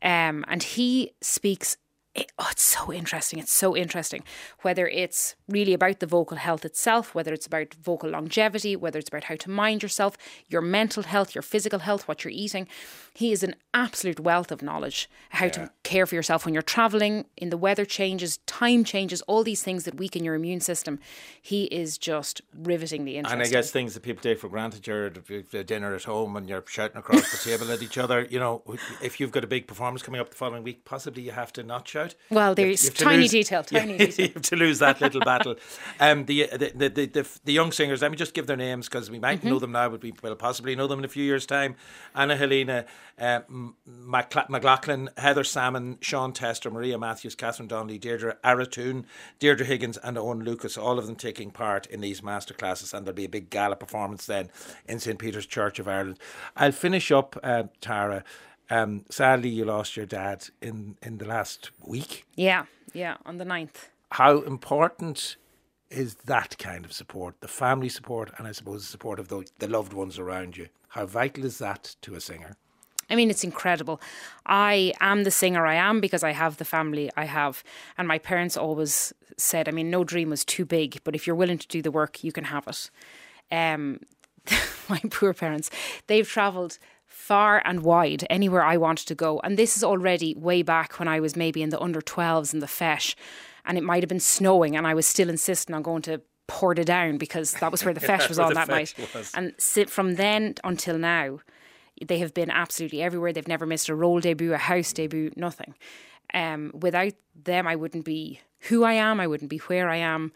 Um, 0.02 0.44
and 0.48 0.62
he 0.62 1.12
speaks 1.20 1.76
it, 2.16 2.32
oh, 2.38 2.48
it's 2.50 2.62
so 2.62 2.90
interesting. 2.90 3.38
It's 3.38 3.52
so 3.52 3.76
interesting. 3.76 4.24
Whether 4.62 4.88
it's 4.88 5.36
really 5.48 5.74
about 5.74 6.00
the 6.00 6.06
vocal 6.06 6.38
health 6.38 6.64
itself, 6.64 7.14
whether 7.14 7.32
it's 7.34 7.46
about 7.46 7.74
vocal 7.74 8.08
longevity, 8.08 8.74
whether 8.74 8.98
it's 8.98 9.10
about 9.10 9.24
how 9.24 9.36
to 9.36 9.50
mind 9.50 9.82
yourself, 9.82 10.16
your 10.48 10.62
mental 10.62 11.02
health, 11.02 11.34
your 11.34 11.42
physical 11.42 11.80
health, 11.80 12.08
what 12.08 12.24
you're 12.24 12.32
eating. 12.32 12.68
He 13.16 13.32
is 13.32 13.42
an 13.42 13.54
absolute 13.72 14.20
wealth 14.20 14.52
of 14.52 14.60
knowledge. 14.62 15.08
How 15.30 15.48
to 15.48 15.70
care 15.84 16.04
for 16.06 16.14
yourself 16.14 16.44
when 16.44 16.52
you're 16.52 16.62
traveling, 16.62 17.24
in 17.36 17.48
the 17.48 17.56
weather 17.56 17.84
changes, 17.86 18.38
time 18.46 18.84
changes, 18.84 19.22
all 19.22 19.42
these 19.42 19.62
things 19.62 19.84
that 19.84 19.94
weaken 19.96 20.22
your 20.22 20.34
immune 20.34 20.60
system. 20.60 20.98
He 21.40 21.64
is 21.64 21.96
just 21.96 22.42
rivetingly 22.54 23.16
interesting. 23.16 23.40
and 23.40 23.46
I 23.46 23.50
guess 23.50 23.70
things 23.70 23.94
that 23.94 24.00
people 24.02 24.22
take 24.22 24.38
for 24.38 24.48
granted, 24.50 24.86
you're 24.86 25.06
at 25.06 25.66
dinner 25.66 25.94
at 25.94 26.04
home 26.04 26.36
and 26.36 26.46
you're 26.48 26.62
shouting 26.68 26.98
across 26.98 27.30
the 27.32 27.50
table 27.50 27.70
at 27.72 27.82
each 27.82 27.96
other. 27.96 28.26
You 28.30 28.38
know, 28.38 28.62
if 29.02 29.18
you've 29.18 29.32
got 29.32 29.44
a 29.44 29.46
big 29.46 29.66
performance 29.66 30.02
coming 30.02 30.20
up 30.20 30.28
the 30.30 30.36
following 30.36 30.62
week, 30.62 30.84
possibly 30.84 31.22
you 31.22 31.32
have 31.32 31.52
to 31.54 31.62
not 31.62 31.88
shout. 31.88 32.14
Well, 32.30 32.54
there's 32.54 32.84
you 32.84 32.90
to 32.90 32.96
tiny 33.04 33.22
lose- 33.22 33.30
detail, 33.30 33.62
tiny 33.64 33.92
you, 33.92 33.98
detail. 33.98 34.26
You 34.26 34.32
have 34.34 34.42
to 34.42 34.56
lose 34.56 34.78
that 34.80 35.00
little 35.00 35.20
battle. 35.22 35.56
Um, 35.98 36.26
the, 36.26 36.46
the, 36.52 36.72
the, 36.74 36.88
the, 36.90 37.06
the, 37.06 37.28
the 37.44 37.52
young 37.52 37.72
singers, 37.72 38.02
let 38.02 38.10
me 38.10 38.16
just 38.18 38.34
give 38.34 38.46
their 38.46 38.56
names 38.56 38.88
because 38.88 39.10
we 39.10 39.18
might 39.18 39.38
Mm-hmm. 39.40 39.48
know 39.48 39.58
them 39.58 39.72
now, 39.72 39.88
but 39.88 40.02
we 40.02 40.12
will 40.22 40.34
possibly 40.36 40.74
know 40.76 40.86
them 40.86 40.98
in 40.98 41.04
a 41.04 41.08
few 41.08 41.24
years' 41.24 41.46
time. 41.46 41.74
Anna 42.14 42.36
Helena 42.36 42.84
uh, 43.18 43.40
McLaughlin, 43.86 45.10
Heather 45.16 45.44
Salmon, 45.44 45.98
Sean 46.00 46.32
Tester, 46.32 46.70
Maria 46.70 46.98
Matthews, 46.98 47.34
Catherine 47.34 47.68
Donnelly, 47.68 47.98
Deirdre 47.98 48.36
Aratoon, 48.44 49.04
Deirdre 49.38 49.66
Higgins, 49.66 49.96
and 49.98 50.18
Owen 50.18 50.44
Lucas, 50.44 50.76
all 50.76 50.98
of 50.98 51.06
them 51.06 51.16
taking 51.16 51.50
part 51.50 51.86
in 51.86 52.00
these 52.00 52.20
masterclasses. 52.20 52.92
And 52.92 53.06
there'll 53.06 53.16
be 53.16 53.24
a 53.24 53.28
big 53.28 53.50
gala 53.50 53.76
performance 53.76 54.26
then 54.26 54.50
in 54.86 55.00
St. 55.00 55.18
Peter's 55.18 55.46
Church 55.46 55.78
of 55.78 55.88
Ireland. 55.88 56.18
I'll 56.56 56.72
finish 56.72 57.10
up, 57.10 57.38
uh, 57.42 57.64
Tara. 57.80 58.24
Um, 58.68 59.04
sadly, 59.10 59.48
you 59.48 59.64
lost 59.64 59.96
your 59.96 60.06
dad 60.06 60.48
in, 60.60 60.96
in 61.02 61.18
the 61.18 61.24
last 61.24 61.70
week. 61.80 62.26
Yeah, 62.34 62.66
yeah, 62.92 63.16
on 63.24 63.38
the 63.38 63.44
9th. 63.44 63.88
How 64.12 64.40
important 64.40 65.36
is 65.90 66.14
that 66.26 66.58
kind 66.58 66.84
of 66.84 66.92
support, 66.92 67.40
the 67.40 67.48
family 67.48 67.88
support, 67.88 68.32
and 68.38 68.46
I 68.46 68.52
suppose 68.52 68.82
the 68.82 68.88
support 68.88 69.18
of 69.18 69.28
the, 69.28 69.46
the 69.58 69.68
loved 69.68 69.92
ones 69.92 70.18
around 70.18 70.56
you? 70.56 70.68
How 70.88 71.06
vital 71.06 71.44
is 71.44 71.58
that 71.58 71.94
to 72.02 72.14
a 72.14 72.20
singer? 72.20 72.56
I 73.08 73.16
mean, 73.16 73.30
it's 73.30 73.44
incredible. 73.44 74.00
I 74.46 74.92
am 75.00 75.24
the 75.24 75.30
singer 75.30 75.66
I 75.66 75.74
am 75.74 76.00
because 76.00 76.24
I 76.24 76.32
have 76.32 76.56
the 76.56 76.64
family 76.64 77.10
I 77.16 77.24
have. 77.24 77.62
And 77.96 78.08
my 78.08 78.18
parents 78.18 78.56
always 78.56 79.12
said, 79.36 79.68
I 79.68 79.72
mean, 79.72 79.90
no 79.90 80.04
dream 80.04 80.30
was 80.30 80.44
too 80.44 80.64
big, 80.64 81.00
but 81.04 81.14
if 81.14 81.26
you're 81.26 81.36
willing 81.36 81.58
to 81.58 81.68
do 81.68 81.82
the 81.82 81.90
work, 81.90 82.24
you 82.24 82.32
can 82.32 82.44
have 82.44 82.66
it. 82.66 82.90
Um, 83.50 84.00
my 84.88 85.00
poor 85.10 85.34
parents, 85.34 85.70
they've 86.06 86.28
travelled 86.28 86.78
far 87.06 87.62
and 87.64 87.82
wide 87.82 88.26
anywhere 88.28 88.62
I 88.62 88.76
wanted 88.76 89.08
to 89.08 89.14
go. 89.14 89.40
And 89.40 89.56
this 89.56 89.76
is 89.76 89.84
already 89.84 90.34
way 90.34 90.62
back 90.62 90.98
when 90.98 91.08
I 91.08 91.20
was 91.20 91.36
maybe 91.36 91.62
in 91.62 91.70
the 91.70 91.80
under 91.80 92.00
12s 92.00 92.52
in 92.52 92.60
the 92.60 92.66
Feis. 92.66 93.14
And 93.64 93.76
it 93.76 93.82
might 93.82 94.02
have 94.02 94.08
been 94.08 94.20
snowing, 94.20 94.76
and 94.76 94.86
I 94.86 94.94
was 94.94 95.06
still 95.06 95.28
insisting 95.28 95.74
on 95.74 95.82
going 95.82 96.02
to 96.02 96.20
Portadown 96.48 97.18
because 97.18 97.52
that 97.54 97.72
was 97.72 97.84
where 97.84 97.94
the 97.94 98.00
Feis 98.06 98.28
was 98.28 98.38
on 98.38 98.54
that 98.54 98.68
night. 98.68 98.94
Was. 99.12 99.32
And 99.34 99.54
si- 99.58 99.86
from 99.86 100.14
then 100.14 100.54
until 100.62 100.98
now, 100.98 101.40
they 102.04 102.18
have 102.18 102.34
been 102.34 102.50
absolutely 102.50 103.02
everywhere. 103.02 103.32
They've 103.32 103.48
never 103.48 103.66
missed 103.66 103.88
a 103.88 103.94
role 103.94 104.20
debut, 104.20 104.52
a 104.52 104.58
house 104.58 104.92
debut, 104.92 105.32
nothing. 105.36 105.74
Um, 106.34 106.72
without 106.74 107.14
them, 107.34 107.66
I 107.66 107.76
wouldn't 107.76 108.04
be 108.04 108.40
who 108.68 108.84
I 108.84 108.94
am. 108.94 109.20
I 109.20 109.26
wouldn't 109.26 109.50
be 109.50 109.58
where 109.58 109.88
I 109.88 109.96
am. 109.96 110.32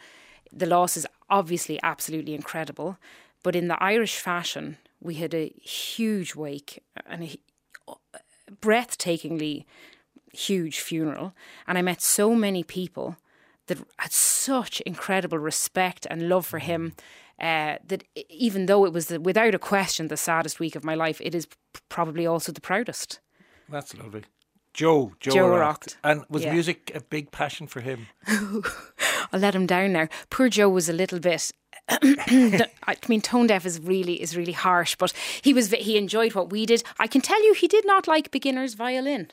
The 0.53 0.66
loss 0.66 0.96
is 0.96 1.07
obviously 1.29 1.79
absolutely 1.83 2.35
incredible, 2.35 2.96
but 3.42 3.55
in 3.55 3.68
the 3.68 3.83
Irish 3.83 4.16
fashion, 4.16 4.79
we 5.01 5.14
had 5.14 5.35
a 5.35 5.53
huge 5.61 6.35
wake 6.35 6.83
and 7.07 7.25
a 7.25 7.38
breathtakingly 8.61 9.64
huge 10.33 10.81
funeral, 10.81 11.33
and 11.66 11.79
I 11.79 11.83
met 11.83 12.03
so 12.03 12.35
many 12.35 12.62
people 12.62 13.16
that 13.66 13.79
had 13.99 14.12
such 14.12 14.81
incredible 14.83 15.38
respect 15.38 16.07
and 16.11 16.29
love 16.29 16.46
for 16.46 16.59
him. 16.59 16.94
Uh, 17.40 17.76
that 17.87 18.05
even 18.29 18.66
though 18.66 18.85
it 18.85 18.92
was 18.92 19.07
the, 19.07 19.18
without 19.20 19.55
a 19.55 19.59
question 19.59 20.09
the 20.09 20.16
saddest 20.16 20.61
week 20.61 20.76
of 20.76 20.85
my 20.85 20.94
life, 20.94 21.20
it 21.22 21.35
is 21.35 21.48
probably 21.88 22.26
also 22.26 22.53
the 22.53 22.61
proudest. 22.61 23.20
That's 23.68 23.96
lovely. 23.96 24.24
Joe, 24.74 25.12
Joe, 25.20 25.31
Joe 25.33 25.46
Erraught. 25.48 25.57
Erraught. 25.57 25.96
And 26.05 26.24
was 26.29 26.44
Yeah. 26.44 26.53
music 26.53 26.92
a 26.94 27.00
big 27.00 27.31
passion 27.33 27.66
for 27.66 27.81
him? 27.81 28.07
I'll 29.33 29.40
let 29.40 29.55
him 29.55 29.66
down 29.66 29.92
now. 29.92 30.09
Poor 30.29 30.48
Joe 30.48 30.68
was 30.68 30.88
a 30.88 30.92
little 30.92 31.18
bit. 31.18 31.50
I 31.88 32.97
mean, 33.09 33.21
tone 33.21 33.47
deaf 33.47 33.66
is 33.66 33.81
really 33.81 34.21
is 34.23 34.37
really 34.37 34.53
harsh, 34.53 34.95
but 34.97 35.12
he 35.43 35.53
was 35.53 35.71
he 35.71 35.97
enjoyed 35.97 36.35
what 36.35 36.51
we 36.51 36.66
did. 36.66 36.83
I 36.99 37.07
can 37.07 37.21
tell 37.21 37.43
you, 37.45 37.55
he 37.55 37.69
did 37.69 37.87
not 37.87 38.07
like 38.07 38.31
beginners 38.31 38.75
violin. 38.75 39.31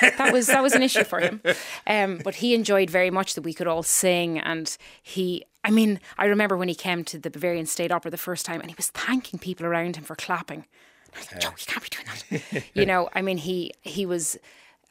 That 0.00 0.32
was 0.32 0.46
that 0.46 0.62
was 0.62 0.74
an 0.74 0.82
issue 0.82 1.04
for 1.04 1.20
him. 1.20 1.42
Um, 1.86 2.20
but 2.24 2.36
he 2.36 2.54
enjoyed 2.54 2.90
very 2.90 3.10
much 3.10 3.34
that 3.34 3.42
we 3.42 3.54
could 3.54 3.66
all 3.66 3.82
sing, 3.82 4.38
and 4.38 4.76
he. 5.02 5.44
I 5.64 5.70
mean, 5.70 6.00
I 6.16 6.26
remember 6.26 6.56
when 6.56 6.68
he 6.68 6.74
came 6.74 7.04
to 7.04 7.18
the 7.18 7.30
Bavarian 7.30 7.66
State 7.66 7.90
Opera 7.90 8.10
the 8.10 8.16
first 8.16 8.46
time, 8.46 8.60
and 8.60 8.70
he 8.70 8.76
was 8.76 8.88
thanking 8.88 9.38
people 9.38 9.66
around 9.66 9.96
him 9.96 10.04
for 10.04 10.14
clapping. 10.16 10.64
I 11.14 11.18
was 11.18 11.32
like, 11.32 11.40
Joe, 11.40 11.50
you 11.50 11.66
can't 11.66 11.82
be 11.82 11.88
doing 11.90 12.42
that. 12.52 12.64
you 12.74 12.86
know, 12.86 13.08
I 13.14 13.22
mean, 13.22 13.38
he 13.38 13.72
he 13.82 14.06
was. 14.06 14.38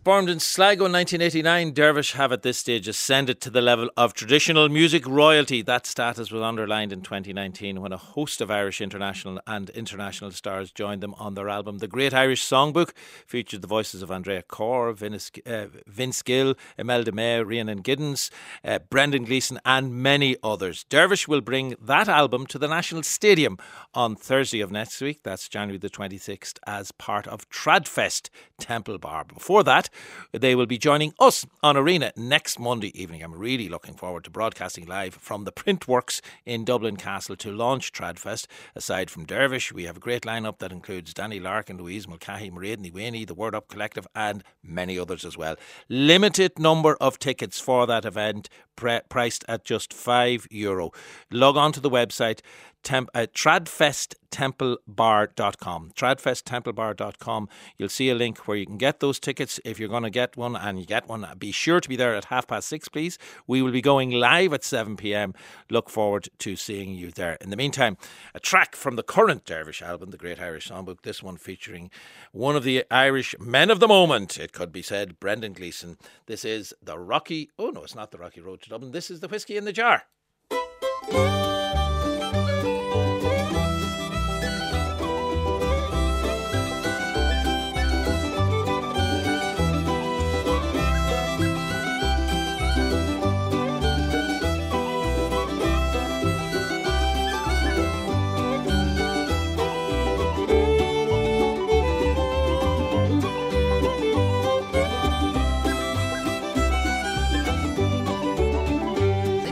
Formed 0.09 0.27
in 0.27 0.39
Sligo 0.39 0.85
in 0.85 0.91
1989, 0.91 1.71
Dervish 1.71 2.13
have 2.13 2.31
at 2.31 2.41
this 2.41 2.57
stage 2.57 2.87
ascended 2.87 3.39
to 3.41 3.51
the 3.51 3.61
level 3.61 3.91
of 3.95 4.15
traditional 4.15 4.67
music 4.67 5.05
royalty. 5.05 5.61
That 5.61 5.85
status 5.85 6.31
was 6.31 6.41
underlined 6.41 6.91
in 6.91 7.01
2019 7.03 7.79
when 7.79 7.93
a 7.93 7.97
host 7.97 8.41
of 8.41 8.49
Irish 8.49 8.81
international 8.81 9.39
and 9.45 9.69
international 9.69 10.31
stars 10.31 10.71
joined 10.71 11.03
them 11.03 11.13
on 11.19 11.35
their 11.35 11.47
album. 11.47 11.77
The 11.77 11.87
Great 11.87 12.11
Irish 12.11 12.43
Songbook 12.43 12.93
featured 13.27 13.61
the 13.61 13.67
voices 13.67 14.01
of 14.01 14.09
Andrea 14.09 14.41
Corr, 14.41 14.95
Vince, 14.95 15.29
uh, 15.45 15.67
Vince 15.85 16.23
Gill, 16.23 16.55
Imelda 16.75 17.11
May, 17.11 17.43
Rhiannon 17.43 17.83
Giddens, 17.83 18.31
uh, 18.63 18.79
Brendan 18.79 19.25
Gleeson, 19.25 19.59
and 19.63 19.93
many 19.93 20.35
others. 20.41 20.85
Dervish 20.85 21.27
will 21.27 21.41
bring 21.41 21.75
that 21.79 22.07
album 22.09 22.47
to 22.47 22.57
the 22.57 22.67
National 22.67 23.03
Stadium 23.03 23.59
on 23.93 24.15
Thursday 24.15 24.61
of 24.61 24.71
next 24.71 24.99
week. 25.01 25.21
That's 25.21 25.47
January 25.47 25.77
the 25.77 25.87
26th 25.87 26.57
as 26.65 26.91
part 26.91 27.27
of 27.27 27.47
Tradfest 27.51 28.29
Temple 28.57 28.97
Bar. 28.97 29.25
Before 29.25 29.63
that, 29.65 29.87
they 30.31 30.55
will 30.55 30.65
be 30.65 30.77
joining 30.77 31.13
us 31.19 31.45
on 31.63 31.75
Arena 31.75 32.11
next 32.15 32.59
Monday 32.59 32.99
evening. 32.99 33.23
I'm 33.23 33.33
really 33.33 33.69
looking 33.69 33.95
forward 33.95 34.23
to 34.25 34.29
broadcasting 34.29 34.85
live 34.85 35.15
from 35.15 35.43
the 35.43 35.51
Printworks 35.51 36.21
in 36.45 36.65
Dublin 36.65 36.95
Castle 36.97 37.35
to 37.37 37.51
launch 37.51 37.91
Tradfest. 37.91 38.45
Aside 38.75 39.09
from 39.09 39.25
Dervish, 39.25 39.73
we 39.73 39.83
have 39.83 39.97
a 39.97 40.01
great 40.01 40.23
lineup 40.23 40.59
that 40.59 40.71
includes 40.71 41.13
Danny 41.13 41.39
Larkin, 41.39 41.77
Louise 41.77 42.07
Mulcahy, 42.07 42.51
Mairead 42.51 42.77
Ní 42.77 42.93
Mhaonaigh, 42.93 43.27
the 43.27 43.33
Word 43.33 43.55
Up 43.55 43.67
Collective, 43.67 44.07
and 44.15 44.43
many 44.63 44.99
others 44.99 45.25
as 45.25 45.37
well. 45.37 45.55
Limited 45.89 46.59
number 46.59 46.95
of 47.01 47.19
tickets 47.19 47.59
for 47.59 47.87
that 47.87 48.05
event, 48.05 48.49
pre- 48.75 49.01
priced 49.09 49.43
at 49.47 49.65
just 49.65 49.93
€5. 49.93 50.47
Euro. 50.51 50.91
Log 51.31 51.57
on 51.57 51.71
to 51.71 51.79
the 51.79 51.89
website 51.89 52.41
temp, 52.83 53.09
uh, 53.13 53.27
tradfesttemplebar.com. 53.33 55.91
Tradfesttemplebar.com. 55.95 57.49
You'll 57.77 57.89
see 57.89 58.09
a 58.09 58.15
link 58.15 58.47
where 58.47 58.57
you 58.57 58.65
can 58.65 58.77
get 58.77 58.99
those 58.99 59.19
tickets 59.19 59.59
if 59.65 59.79
you're 59.79 59.89
going 59.89 60.03
to 60.03 60.09
get 60.09 60.37
one 60.37 60.55
and 60.55 60.79
you 60.79 60.85
get 60.85 61.07
one. 61.07 61.27
Be 61.37 61.51
sure 61.51 61.79
to 61.79 61.89
be 61.89 61.95
there 61.95 62.15
at 62.15 62.25
half 62.25 62.47
past 62.47 62.67
six, 62.67 62.87
please. 62.87 63.17
We 63.47 63.61
will 63.61 63.71
be 63.71 63.81
going 63.81 64.11
live 64.11 64.53
at 64.53 64.63
7 64.63 64.97
pm. 64.97 65.33
Look 65.69 65.89
forward 65.89 66.29
to 66.39 66.55
seeing 66.55 66.95
you 66.95 67.11
there. 67.11 67.37
In 67.41 67.49
the 67.49 67.57
meantime, 67.57 67.97
a 68.33 68.39
track 68.39 68.75
from 68.75 68.95
the 68.95 69.03
current 69.03 69.45
Dervish 69.45 69.81
album, 69.81 70.11
The 70.11 70.17
Great 70.17 70.39
Irish 70.39 70.69
Songbook, 70.69 71.01
this 71.01 71.23
one 71.23 71.37
featuring 71.37 71.89
one 72.31 72.55
of 72.55 72.63
the 72.63 72.85
Irish 72.91 73.35
men 73.39 73.69
of 73.69 73.79
the 73.79 73.87
moment, 73.87 74.37
it 74.37 74.53
could 74.53 74.71
be 74.71 74.81
said, 74.81 75.19
Brendan 75.19 75.53
Gleeson. 75.53 75.97
This 76.25 76.45
is 76.45 76.73
the 76.81 76.97
Rocky, 76.97 77.49
oh 77.57 77.69
no, 77.69 77.83
it's 77.83 77.95
not 77.95 78.11
the 78.11 78.17
Rocky 78.17 78.41
Road 78.41 78.61
to 78.61 78.69
Dublin. 78.69 78.91
This 78.91 79.11
is 79.11 79.19
the 79.19 79.27
Whiskey 79.27 79.57
in 79.57 79.65
the 79.65 79.73
Jar. 79.73 80.03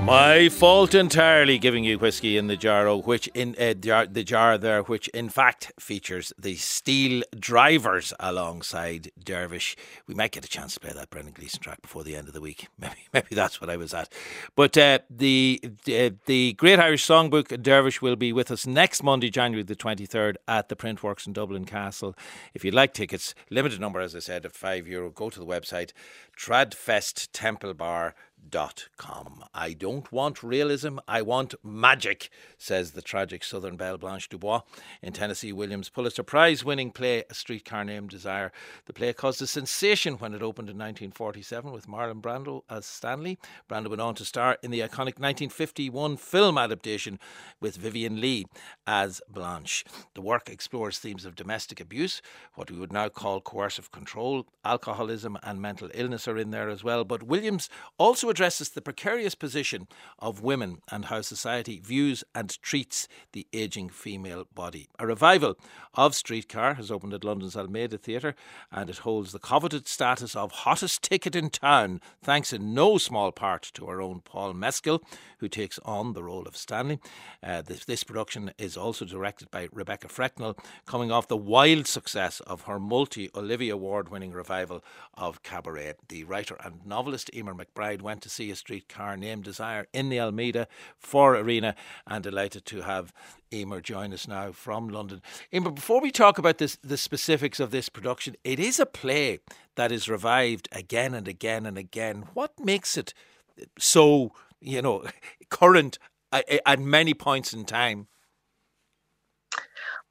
My 0.07 0.47
fault 0.47 0.95
entirely 0.95 1.57
giving 1.57 1.83
you 1.83 1.99
whiskey 1.99 2.37
in 2.37 2.47
the 2.47 2.55
jar, 2.55 2.87
oh, 2.87 3.01
which 3.01 3.27
in 3.33 3.57
uh, 3.59 3.73
jar, 3.73 4.05
the 4.05 4.23
jar 4.23 4.57
there, 4.57 4.81
which 4.83 5.09
in 5.09 5.27
fact 5.27 5.73
features 5.81 6.31
the 6.39 6.55
Steel 6.55 7.23
Drivers 7.37 8.13
alongside 8.17 9.11
Dervish. 9.21 9.75
We 10.07 10.15
might 10.15 10.31
get 10.31 10.45
a 10.45 10.47
chance 10.47 10.75
to 10.75 10.79
play 10.79 10.93
that 10.93 11.09
Brendan 11.09 11.33
Gleeson 11.33 11.59
track 11.59 11.81
before 11.81 12.05
the 12.05 12.15
end 12.15 12.29
of 12.29 12.33
the 12.33 12.39
week. 12.39 12.69
Maybe, 12.79 12.95
maybe 13.11 13.35
that's 13.35 13.59
what 13.59 13.69
I 13.69 13.75
was 13.75 13.93
at. 13.93 14.09
But 14.55 14.77
uh, 14.77 14.99
the 15.09 15.59
uh, 15.63 16.11
the 16.25 16.53
Great 16.53 16.79
Irish 16.79 17.05
Songbook 17.05 17.61
Dervish 17.61 18.01
will 18.01 18.15
be 18.15 18.31
with 18.31 18.49
us 18.49 18.65
next 18.65 19.03
Monday, 19.03 19.29
January 19.29 19.63
the 19.63 19.75
twenty 19.75 20.05
third, 20.05 20.37
at 20.47 20.69
the 20.69 20.77
Printworks 20.77 21.27
in 21.27 21.33
Dublin 21.33 21.65
Castle. 21.65 22.15
If 22.53 22.63
you'd 22.63 22.73
like 22.73 22.93
tickets, 22.93 23.35
limited 23.49 23.81
number, 23.81 23.99
as 23.99 24.15
I 24.15 24.19
said, 24.19 24.45
of 24.45 24.53
five 24.53 24.87
euro. 24.87 25.09
Go 25.09 25.29
to 25.29 25.39
the 25.39 25.45
website 25.45 25.91
Tradfest 26.37 27.27
Temple 27.33 27.73
Bar 27.73 28.15
Com. 28.97 29.43
I 29.53 29.73
don't 29.73 30.11
want 30.11 30.41
realism, 30.41 30.99
I 31.07 31.21
want 31.21 31.55
magic, 31.63 32.29
says 32.57 32.91
the 32.91 33.01
tragic 33.01 33.43
Southern 33.43 33.75
belle 33.75 33.97
Blanche 33.97 34.29
Dubois 34.29 34.61
in 35.01 35.11
Tennessee 35.11 35.51
Williams' 35.51 35.89
Pulitzer 35.89 36.23
Prize 36.23 36.63
winning 36.63 36.91
play 36.91 37.23
A 37.29 37.33
Streetcar 37.33 37.83
Named 37.83 38.09
Desire. 38.09 38.51
The 38.85 38.93
play 38.93 39.11
caused 39.11 39.41
a 39.41 39.47
sensation 39.47 40.15
when 40.15 40.33
it 40.33 40.41
opened 40.41 40.69
in 40.69 40.77
1947 40.77 41.71
with 41.71 41.87
Marlon 41.87 42.21
Brando 42.21 42.61
as 42.69 42.85
Stanley. 42.85 43.37
Brando 43.69 43.89
went 43.89 44.01
on 44.01 44.15
to 44.15 44.25
star 44.25 44.57
in 44.63 44.71
the 44.71 44.79
iconic 44.79 45.19
1951 45.19 46.15
film 46.17 46.57
adaptation 46.57 47.19
with 47.59 47.75
Vivien 47.75 48.21
Leigh 48.21 48.45
as 48.85 49.21
Blanche. 49.29 49.83
The 50.13 50.21
work 50.21 50.49
explores 50.49 50.99
themes 50.99 51.25
of 51.25 51.35
domestic 51.35 51.81
abuse, 51.81 52.21
what 52.55 52.71
we 52.71 52.77
would 52.77 52.93
now 52.93 53.09
call 53.09 53.41
coercive 53.41 53.91
control, 53.91 54.45
alcoholism, 54.63 55.37
and 55.43 55.61
mental 55.61 55.89
illness 55.93 56.27
are 56.27 56.37
in 56.37 56.51
there 56.51 56.69
as 56.69 56.83
well. 56.83 57.03
But 57.03 57.23
Williams 57.23 57.69
also 57.97 58.29
addresses 58.37 58.69
the 58.69 58.81
precarious 58.83 59.33
position 59.33 59.87
of 60.19 60.43
women 60.43 60.77
and 60.91 61.05
how 61.05 61.21
society 61.21 61.79
views 61.79 62.23
and 62.35 62.61
treats 62.61 63.07
the 63.33 63.47
ageing 63.51 63.89
female 63.89 64.45
body. 64.53 64.87
A 64.99 65.07
revival 65.07 65.57
of 65.95 66.13
Streetcar 66.13 66.75
has 66.75 66.91
opened 66.91 67.15
at 67.15 67.23
London's 67.23 67.57
Almeida 67.57 67.97
Theatre 67.97 68.35
and 68.71 68.91
it 68.91 68.99
holds 68.99 69.31
the 69.31 69.39
coveted 69.39 69.87
status 69.87 70.35
of 70.35 70.51
hottest 70.51 71.01
ticket 71.01 71.35
in 71.35 71.49
town, 71.49 71.99
thanks 72.21 72.53
in 72.53 72.75
no 72.75 72.99
small 72.99 73.31
part 73.31 73.71
to 73.73 73.87
our 73.87 73.99
own 73.99 74.21
Paul 74.23 74.53
Mescal, 74.53 75.01
who 75.39 75.47
takes 75.47 75.79
on 75.83 76.13
the 76.13 76.23
role 76.23 76.43
of 76.43 76.55
Stanley. 76.55 76.99
Uh, 77.41 77.63
this, 77.63 77.85
this 77.85 78.03
production 78.03 78.51
is 78.59 78.77
also 78.77 79.03
directed 79.03 79.49
by 79.49 79.67
Rebecca 79.71 80.09
Frecknell, 80.09 80.55
coming 80.85 81.11
off 81.11 81.27
the 81.27 81.35
wild 81.35 81.87
success 81.87 82.39
of 82.41 82.63
her 82.63 82.79
multi 82.79 83.31
Olivier 83.33 83.71
Award 83.71 84.09
winning 84.09 84.31
revival 84.31 84.83
of 85.15 85.41
Cabaret. 85.41 85.95
The 86.09 86.23
writer 86.23 86.57
and 86.63 86.85
novelist 86.85 87.31
Eimear 87.33 87.57
McBride 87.57 88.03
went 88.03 88.26
to 88.27 88.33
see 88.33 88.51
a 88.51 88.55
streetcar 88.55 89.15
named 89.15 89.45
Desire 89.45 89.87
in 89.93 90.09
the 90.09 90.19
Almeida 90.19 90.67
for 90.97 91.35
Arena 91.35 91.75
and 92.05 92.23
delighted 92.23 92.65
to 92.65 92.81
have 92.81 93.13
Eimear 93.51 93.81
join 93.81 94.13
us 94.13 94.27
now 94.27 94.51
from 94.51 94.89
London. 94.89 95.21
Eimear, 95.53 95.73
before 95.73 96.01
we 96.01 96.11
talk 96.11 96.37
about 96.37 96.57
this, 96.57 96.77
the 96.83 96.97
specifics 96.97 97.59
of 97.61 97.71
this 97.71 97.87
production, 97.87 98.35
it 98.43 98.59
is 98.59 98.79
a 98.79 98.85
play 98.85 99.39
that 99.75 99.91
is 99.91 100.09
revived 100.09 100.67
again 100.73 101.13
and 101.13 101.27
again 101.27 101.65
and 101.65 101.77
again. 101.77 102.25
What 102.33 102.59
makes 102.59 102.97
it 102.97 103.13
so, 103.79 104.33
you 104.59 104.81
know, 104.81 105.05
current 105.49 105.97
uh, 106.33 106.41
uh, 106.51 106.57
at 106.65 106.79
many 106.79 107.13
points 107.13 107.53
in 107.53 107.63
time? 107.63 108.07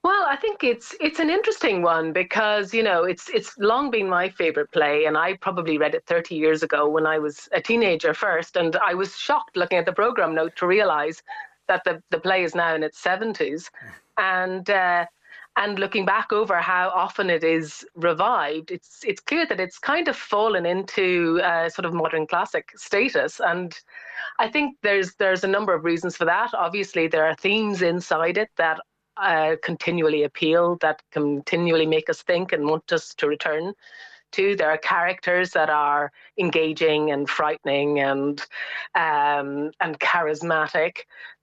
Well, 0.06 0.24
I 0.28 0.36
think 0.36 0.62
it's 0.62 0.94
it's 1.00 1.18
an 1.18 1.30
interesting 1.30 1.82
one 1.82 2.12
because 2.12 2.72
you 2.72 2.84
know 2.84 3.02
it's 3.02 3.28
it's 3.28 3.58
long 3.58 3.90
been 3.90 4.08
my 4.08 4.28
favorite 4.28 4.70
play, 4.70 5.06
and 5.06 5.18
I 5.18 5.34
probably 5.34 5.78
read 5.78 5.96
it 5.96 6.04
30 6.06 6.36
years 6.36 6.62
ago 6.62 6.88
when 6.88 7.06
I 7.06 7.18
was 7.18 7.48
a 7.50 7.60
teenager 7.60 8.14
first, 8.14 8.54
and 8.56 8.76
I 8.76 8.94
was 8.94 9.16
shocked 9.16 9.56
looking 9.56 9.78
at 9.78 9.84
the 9.84 9.92
program 9.92 10.32
note 10.32 10.54
to 10.58 10.66
realize 10.68 11.24
that 11.66 11.82
the 11.82 12.00
the 12.10 12.20
play 12.20 12.44
is 12.44 12.54
now 12.54 12.72
in 12.76 12.84
its 12.84 13.02
70s, 13.02 13.68
and. 14.16 14.70
Uh, 14.70 15.06
and 15.58 15.78
looking 15.78 16.04
back 16.04 16.34
over 16.34 16.56
how 16.60 16.90
often 16.90 17.30
it 17.30 17.42
is 17.42 17.82
revived, 17.94 18.70
it's 18.70 19.02
it's 19.04 19.22
clear 19.22 19.46
that 19.46 19.58
it's 19.58 19.78
kind 19.78 20.06
of 20.06 20.14
fallen 20.14 20.66
into 20.66 21.40
uh, 21.42 21.70
sort 21.70 21.86
of 21.86 21.94
modern 21.94 22.26
classic 22.26 22.72
status, 22.76 23.40
and 23.40 23.80
I 24.38 24.48
think 24.50 24.76
there's 24.82 25.14
there's 25.14 25.44
a 25.44 25.48
number 25.56 25.72
of 25.74 25.84
reasons 25.84 26.14
for 26.14 26.26
that. 26.26 26.50
Obviously, 26.52 27.08
there 27.08 27.24
are 27.24 27.34
themes 27.36 27.80
inside 27.80 28.36
it 28.36 28.50
that 28.58 28.80
uh, 29.16 29.56
continually 29.62 30.24
appeal, 30.24 30.76
that 30.80 31.02
continually 31.10 31.86
make 31.86 32.10
us 32.10 32.22
think 32.22 32.52
and 32.52 32.66
want 32.66 32.92
us 32.92 33.14
to 33.14 33.26
return 33.26 33.74
to. 34.32 34.56
There 34.56 34.70
are 34.70 34.78
characters 34.78 35.50
that 35.52 35.70
are 35.70 36.12
engaging 36.38 37.10
and 37.10 37.28
frightening 37.28 38.00
and 38.00 38.40
um, 38.94 39.70
and 39.80 39.98
charismatic. 39.98 40.98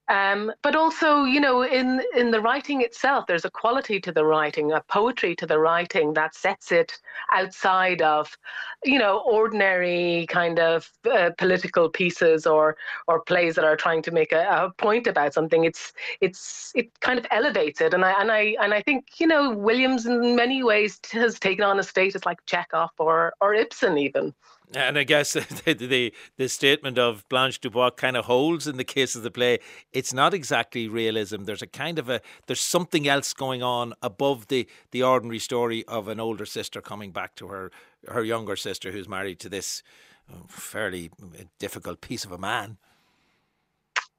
Um, 0.10 0.52
but 0.62 0.76
also, 0.76 1.24
you 1.24 1.40
know, 1.40 1.64
in 1.64 2.02
in 2.16 2.32
the 2.32 2.42
writing 2.42 2.82
itself, 2.82 3.26
there's 3.26 3.46
a 3.46 3.50
quality 3.50 4.02
to 4.02 4.12
the 4.12 4.26
writing, 4.26 4.74
a 4.74 4.82
poetry 4.82 5.34
to 5.38 5.46
the 5.46 5.58
writing 5.58 6.14
that 6.16 6.36
sets 6.36 6.74
it 6.74 7.00
outside 7.32 8.02
of, 8.02 8.38
you 8.84 9.00
know, 9.00 9.20
ordinary 9.26 10.26
kind 10.28 10.60
of 10.60 10.92
uh, 11.10 11.30
political 11.38 11.88
pieces 11.88 12.46
or 12.46 12.76
or 13.08 13.22
plays 13.22 13.56
that 13.56 13.64
are 13.64 13.78
trying 13.78 14.02
to 14.02 14.12
make 14.12 14.34
a, 14.34 14.42
a, 14.42 14.74
point 14.78 15.08
about 15.08 15.34
something. 15.34 15.64
It's 15.64 15.94
it's 16.20 16.74
it 16.76 16.90
kind 17.00 17.18
of 17.18 17.26
elevates 17.32 17.80
it, 17.80 17.94
and 17.94 18.04
I 18.04 18.12
and 18.20 18.30
I 18.30 18.58
and 18.62 18.74
I 18.74 18.82
think 18.82 19.22
you 19.22 19.28
know 19.28 19.52
Williams 19.52 20.06
in 20.06 20.36
many 20.36 20.64
ways 20.64 21.00
has 21.14 21.40
taken 21.40 21.64
on 21.64 21.80
a 21.80 21.84
status 21.84 22.26
like 22.26 22.46
Chekhov 22.46 22.92
or 22.98 23.34
or 23.40 23.54
Ibsen 23.54 23.98
even. 23.98 24.34
And 24.76 24.98
I 24.98 25.04
guess 25.04 25.34
the, 25.66 25.74
the, 25.74 26.14
the 26.38 26.50
statement 26.50 26.98
of 26.98 27.28
Blanche 27.30 27.60
Dubois 27.60 27.92
kind 27.92 28.18
of 28.18 28.26
holds 28.26 28.68
in 28.68 28.78
the 28.78 28.84
case 28.84 29.16
of 29.16 29.24
the 29.24 29.32
play. 29.32 29.60
It's 29.92 30.14
not 30.14 30.34
exactly 30.34 30.88
realism. 30.88 31.44
There's 31.44 31.62
a 31.62 31.68
kind 31.68 32.00
of 32.00 32.10
a 32.10 32.22
there's 32.48 32.62
something 32.62 33.08
else 33.08 33.34
going 33.34 33.64
on 33.64 33.94
above 34.02 34.48
the 34.48 34.68
the 34.92 35.04
ordinary 35.04 35.40
story 35.40 35.84
of 35.88 36.08
an 36.08 36.20
older 36.20 36.46
sister 36.46 36.82
coming 36.82 37.12
back 37.12 37.36
to 37.36 37.48
her 37.48 37.72
her 38.08 38.24
younger 38.24 38.56
sister 38.56 38.92
who's 38.92 39.08
married 39.08 39.40
to 39.40 39.50
this 39.50 39.84
uh, 40.32 40.38
fairly 40.48 41.12
difficult 41.60 42.02
piece 42.02 42.26
of 42.26 42.32
a 42.32 42.38
man. 42.38 42.78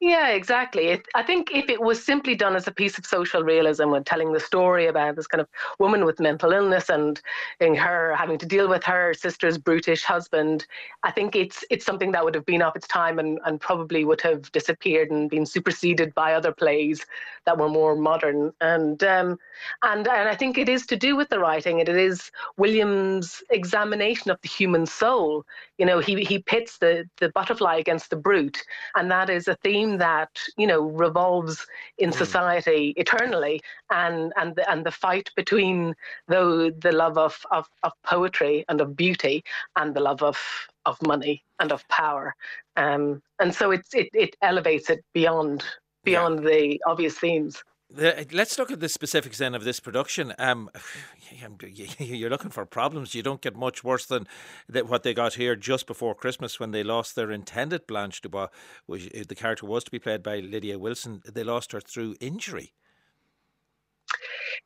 Yeah, 0.01 0.31
exactly. 0.31 1.01
I 1.15 1.23
think 1.23 1.51
if 1.55 1.71
it 1.71 1.81
was 1.81 2.05
simply 2.05 2.35
done 2.35 2.57
as 2.57 2.67
a 2.67 2.73
piece 2.73 2.99
of 2.99 3.07
social 3.07 3.43
realism 3.43 3.89
when 3.91 4.05
telling 4.05 4.33
the 4.33 4.41
story 4.41 4.87
about 4.87 5.17
this 5.17 5.27
kind 5.27 5.41
of 5.41 5.49
woman 5.79 6.05
with 6.05 6.21
mental 6.21 6.53
illness 6.53 6.91
and 6.91 7.19
in 7.61 7.75
her 7.77 8.15
having 8.15 8.37
to 8.39 8.45
deal 8.47 8.69
with 8.69 8.85
her 8.85 9.15
sister's 9.15 9.57
brutish 9.57 10.03
husband, 10.05 10.67
I 11.05 11.11
think 11.11 11.35
it's 11.35 11.65
it's 11.71 11.87
something 11.87 12.13
that 12.13 12.23
would 12.23 12.35
have 12.35 12.45
been 12.45 12.61
off 12.61 12.77
its 12.77 12.87
time 12.87 13.19
and, 13.19 13.39
and 13.47 13.59
probably 13.61 14.05
would 14.05 14.21
have 14.21 14.53
disappeared 14.53 15.11
and 15.11 15.31
been 15.31 15.47
superseded 15.47 16.13
by 16.15 16.35
other 16.35 16.53
plays 16.53 17.07
that 17.47 17.57
were 17.57 17.69
more 17.71 17.97
modern. 17.97 18.53
And 18.61 19.03
um, 19.05 19.39
and 19.83 20.07
and 20.07 20.29
I 20.29 20.35
think 20.35 20.59
it 20.59 20.69
is 20.69 20.87
to 20.87 20.97
do 20.97 21.17
with 21.17 21.29
the 21.29 21.39
writing. 21.39 21.79
It 21.79 21.89
is 21.89 22.31
Williams' 22.57 23.43
examination 23.51 24.31
of 24.31 24.41
the 24.43 24.49
human 24.49 24.87
soul. 24.87 25.45
You 25.79 25.87
know, 25.87 25.99
he 25.99 26.25
he 26.25 26.39
pits 26.41 26.79
the 26.79 27.09
the 27.21 27.31
butterfly 27.31 27.77
against 27.77 28.11
the 28.11 28.17
brute, 28.17 28.63
and 28.95 29.11
that 29.11 29.31
is 29.31 29.49
a 29.49 29.55
theme 29.57 29.84
that 29.99 30.31
you 30.57 30.67
know 30.67 30.83
revolves 30.83 31.67
in 31.99 32.11
mm. 32.11 32.15
society 32.15 32.95
eternally, 32.97 33.61
and 33.91 34.33
and 34.37 34.57
the, 34.57 34.71
and 34.71 34.85
the 34.85 34.91
fight 34.91 35.31
between 35.37 35.95
the 36.29 36.75
the 36.79 36.93
love 36.93 37.19
of, 37.19 37.45
of 37.51 37.69
of 37.83 37.93
poetry 38.03 38.65
and 38.69 38.81
of 38.81 38.97
beauty 38.97 39.45
and 39.77 39.95
the 39.95 40.01
love 40.01 40.23
of 40.23 40.39
of 40.87 41.01
money 41.03 41.43
and 41.61 41.73
of 41.73 41.87
power, 41.89 42.35
um, 42.77 43.23
and 43.39 43.55
so 43.55 43.71
it 43.71 43.87
it 43.93 44.09
it 44.13 44.37
elevates 44.43 44.91
it 44.91 45.05
beyond 45.13 45.65
beyond 46.05 46.43
yeah. 46.43 46.51
the 46.51 46.83
obvious 46.87 47.19
themes. 47.19 47.63
The, 47.91 48.27
let's 48.33 48.59
look 48.59 48.71
at 48.71 48.81
the 48.81 48.89
specifics 48.89 49.39
then 49.39 49.55
of 49.55 49.65
this 49.65 49.81
production. 49.81 50.33
Um, 50.39 50.71
you're 51.99 52.31
looking 52.31 52.51
for 52.51 52.67
problems. 52.67 53.15
You 53.15 53.23
don't 53.23 53.41
get 53.41 53.57
much 53.57 53.85
worse 53.85 54.07
than 54.07 54.27
what 54.69 55.03
they 55.03 55.15
got 55.15 55.35
here 55.35 55.57
just 55.57 55.87
before 55.87 56.15
Christmas 56.15 56.59
when 56.59 56.71
they 56.71 56.83
lost 56.83 57.15
their 57.15 57.31
intended 57.31 57.87
Blanche 57.87 58.21
Dubois. 58.21 58.49
Which 58.87 59.11
the 59.11 59.35
character 59.35 59.67
was 59.67 59.85
to 59.85 59.91
be 59.91 59.99
played 59.99 60.23
by 60.23 60.41
Lydia 60.41 60.79
Wilson. 60.79 61.23
They 61.31 61.45
lost 61.45 61.73
her 61.73 61.81
through 61.81 62.17
injury. 62.21 62.73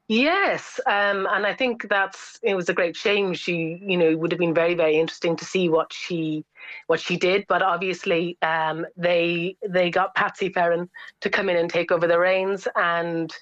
Yes, 0.09 0.81
um, 0.87 1.27
and 1.31 1.47
I 1.47 1.55
think 1.55 1.89
that's 1.89 2.39
it 2.43 2.55
was 2.55 2.69
a 2.69 2.75
great 2.75 2.97
shame. 2.97 3.35
She, 3.35 3.79
you 3.83 3.97
know, 3.97 4.17
would 4.17 4.33
have 4.33 4.39
been 4.39 4.55
very, 4.55 4.75
very 4.75 4.97
interesting 4.97 5.37
to 5.37 5.45
see 5.45 5.69
what 5.69 5.93
she 5.93 6.45
what 6.87 7.01
she 7.01 7.17
did. 7.17 7.45
But 7.49 7.63
obviously, 7.63 8.39
um, 8.43 8.87
they 8.97 9.57
they 9.67 9.91
got 9.91 10.15
Patsy 10.15 10.51
Ferran 10.51 10.89
to 11.21 11.31
come 11.31 11.49
in 11.49 11.57
and 11.57 11.71
take 11.71 11.93
over 11.93 12.07
the 12.07 12.19
reins, 12.19 12.67
and 12.77 13.35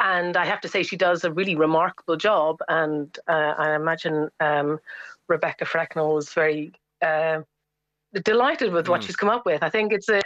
and 0.00 0.36
I 0.36 0.44
have 0.44 0.60
to 0.62 0.68
say 0.68 0.82
she 0.82 0.96
does 0.96 1.24
a 1.24 1.32
really 1.32 1.54
remarkable 1.54 2.16
job. 2.16 2.58
And 2.68 3.16
uh, 3.28 3.54
I 3.56 3.74
imagine 3.74 4.28
um, 4.40 4.78
Rebecca 5.28 5.64
Frecknell 5.64 6.14
was 6.14 6.32
very 6.32 6.72
uh, 7.02 7.40
delighted 8.24 8.72
with 8.72 8.88
what 8.88 9.00
mm. 9.00 9.06
she's 9.06 9.16
come 9.16 9.28
up 9.28 9.46
with. 9.46 9.62
I 9.62 9.70
think 9.70 9.92
it's 9.92 10.08
a 10.08 10.22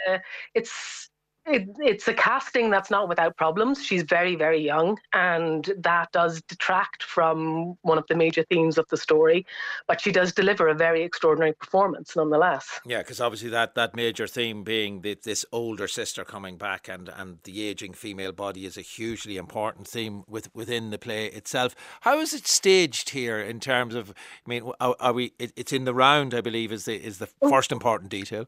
it's 0.53 1.09
it, 1.45 1.67
it's 1.79 2.07
a 2.07 2.13
casting 2.13 2.69
that's 2.69 2.89
not 2.89 3.09
without 3.09 3.35
problems. 3.35 3.83
She's 3.83 4.03
very, 4.03 4.35
very 4.35 4.59
young, 4.59 4.97
and 5.11 5.73
that 5.77 6.11
does 6.11 6.41
detract 6.43 7.03
from 7.03 7.77
one 7.81 7.97
of 7.97 8.05
the 8.07 8.15
major 8.15 8.43
themes 8.43 8.77
of 8.77 8.87
the 8.89 8.97
story. 8.97 9.45
But 9.87 9.99
she 9.99 10.11
does 10.11 10.31
deliver 10.31 10.67
a 10.67 10.73
very 10.73 11.03
extraordinary 11.03 11.53
performance, 11.53 12.15
nonetheless. 12.15 12.79
Yeah, 12.85 12.99
because 12.99 13.19
obviously 13.19 13.49
that, 13.49 13.75
that 13.75 13.95
major 13.95 14.25
theme 14.25 14.63
being 14.63 15.01
the, 15.01 15.17
this 15.21 15.45
older 15.51 15.87
sister 15.87 16.23
coming 16.23 16.57
back 16.57 16.87
and, 16.87 17.09
and 17.09 17.39
the 17.43 17.67
aging 17.67 17.93
female 17.93 18.31
body 18.31 18.65
is 18.65 18.77
a 18.77 18.81
hugely 18.81 19.35
important 19.35 19.87
theme 19.87 20.23
with, 20.27 20.53
within 20.55 20.91
the 20.91 20.97
play 20.97 21.25
itself. 21.25 21.75
How 22.01 22.19
is 22.19 22.33
it 22.33 22.47
staged 22.47 23.09
here 23.09 23.39
in 23.39 23.59
terms 23.59 23.95
of? 23.95 24.11
I 24.11 24.49
mean, 24.49 24.71
are, 24.79 24.95
are 24.99 25.13
we? 25.13 25.33
It, 25.39 25.51
it's 25.55 25.73
in 25.73 25.83
the 25.83 25.93
round, 25.93 26.33
I 26.33 26.41
believe, 26.41 26.71
is 26.71 26.85
the 26.85 26.95
is 26.95 27.17
the 27.17 27.29
oh. 27.41 27.49
first 27.49 27.71
important 27.71 28.09
detail. 28.09 28.47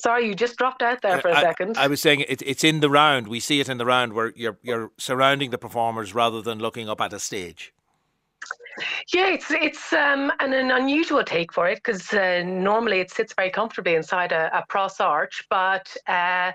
Sorry, 0.00 0.26
you 0.26 0.34
just 0.34 0.56
dropped 0.56 0.82
out 0.82 1.02
there 1.02 1.16
uh, 1.16 1.20
for 1.20 1.28
a 1.28 1.36
I, 1.36 1.42
second. 1.42 1.76
I 1.76 1.88
was 1.88 2.00
saying 2.00 2.20
it, 2.20 2.40
it's 2.42 2.62
in 2.62 2.80
the 2.80 2.88
round. 2.88 3.26
We 3.26 3.40
see 3.40 3.60
it 3.60 3.68
in 3.68 3.78
the 3.78 3.86
round 3.86 4.12
where 4.12 4.32
you're 4.36 4.58
you're 4.62 4.92
surrounding 4.96 5.50
the 5.50 5.58
performers 5.58 6.14
rather 6.14 6.40
than 6.40 6.58
looking 6.58 6.88
up 6.88 7.00
at 7.00 7.12
a 7.12 7.18
stage. 7.18 7.72
Yeah, 9.12 9.28
it's 9.28 9.50
it's 9.50 9.92
um, 9.92 10.30
an, 10.40 10.52
an 10.52 10.70
unusual 10.70 11.24
take 11.24 11.52
for 11.52 11.68
it 11.68 11.76
because 11.82 12.12
uh, 12.12 12.42
normally 12.44 13.00
it 13.00 13.10
sits 13.10 13.32
very 13.34 13.50
comfortably 13.50 13.94
inside 13.94 14.32
a, 14.32 14.56
a 14.56 14.64
cross 14.66 15.00
arch, 15.00 15.44
but 15.50 15.96
uh, 16.06 16.52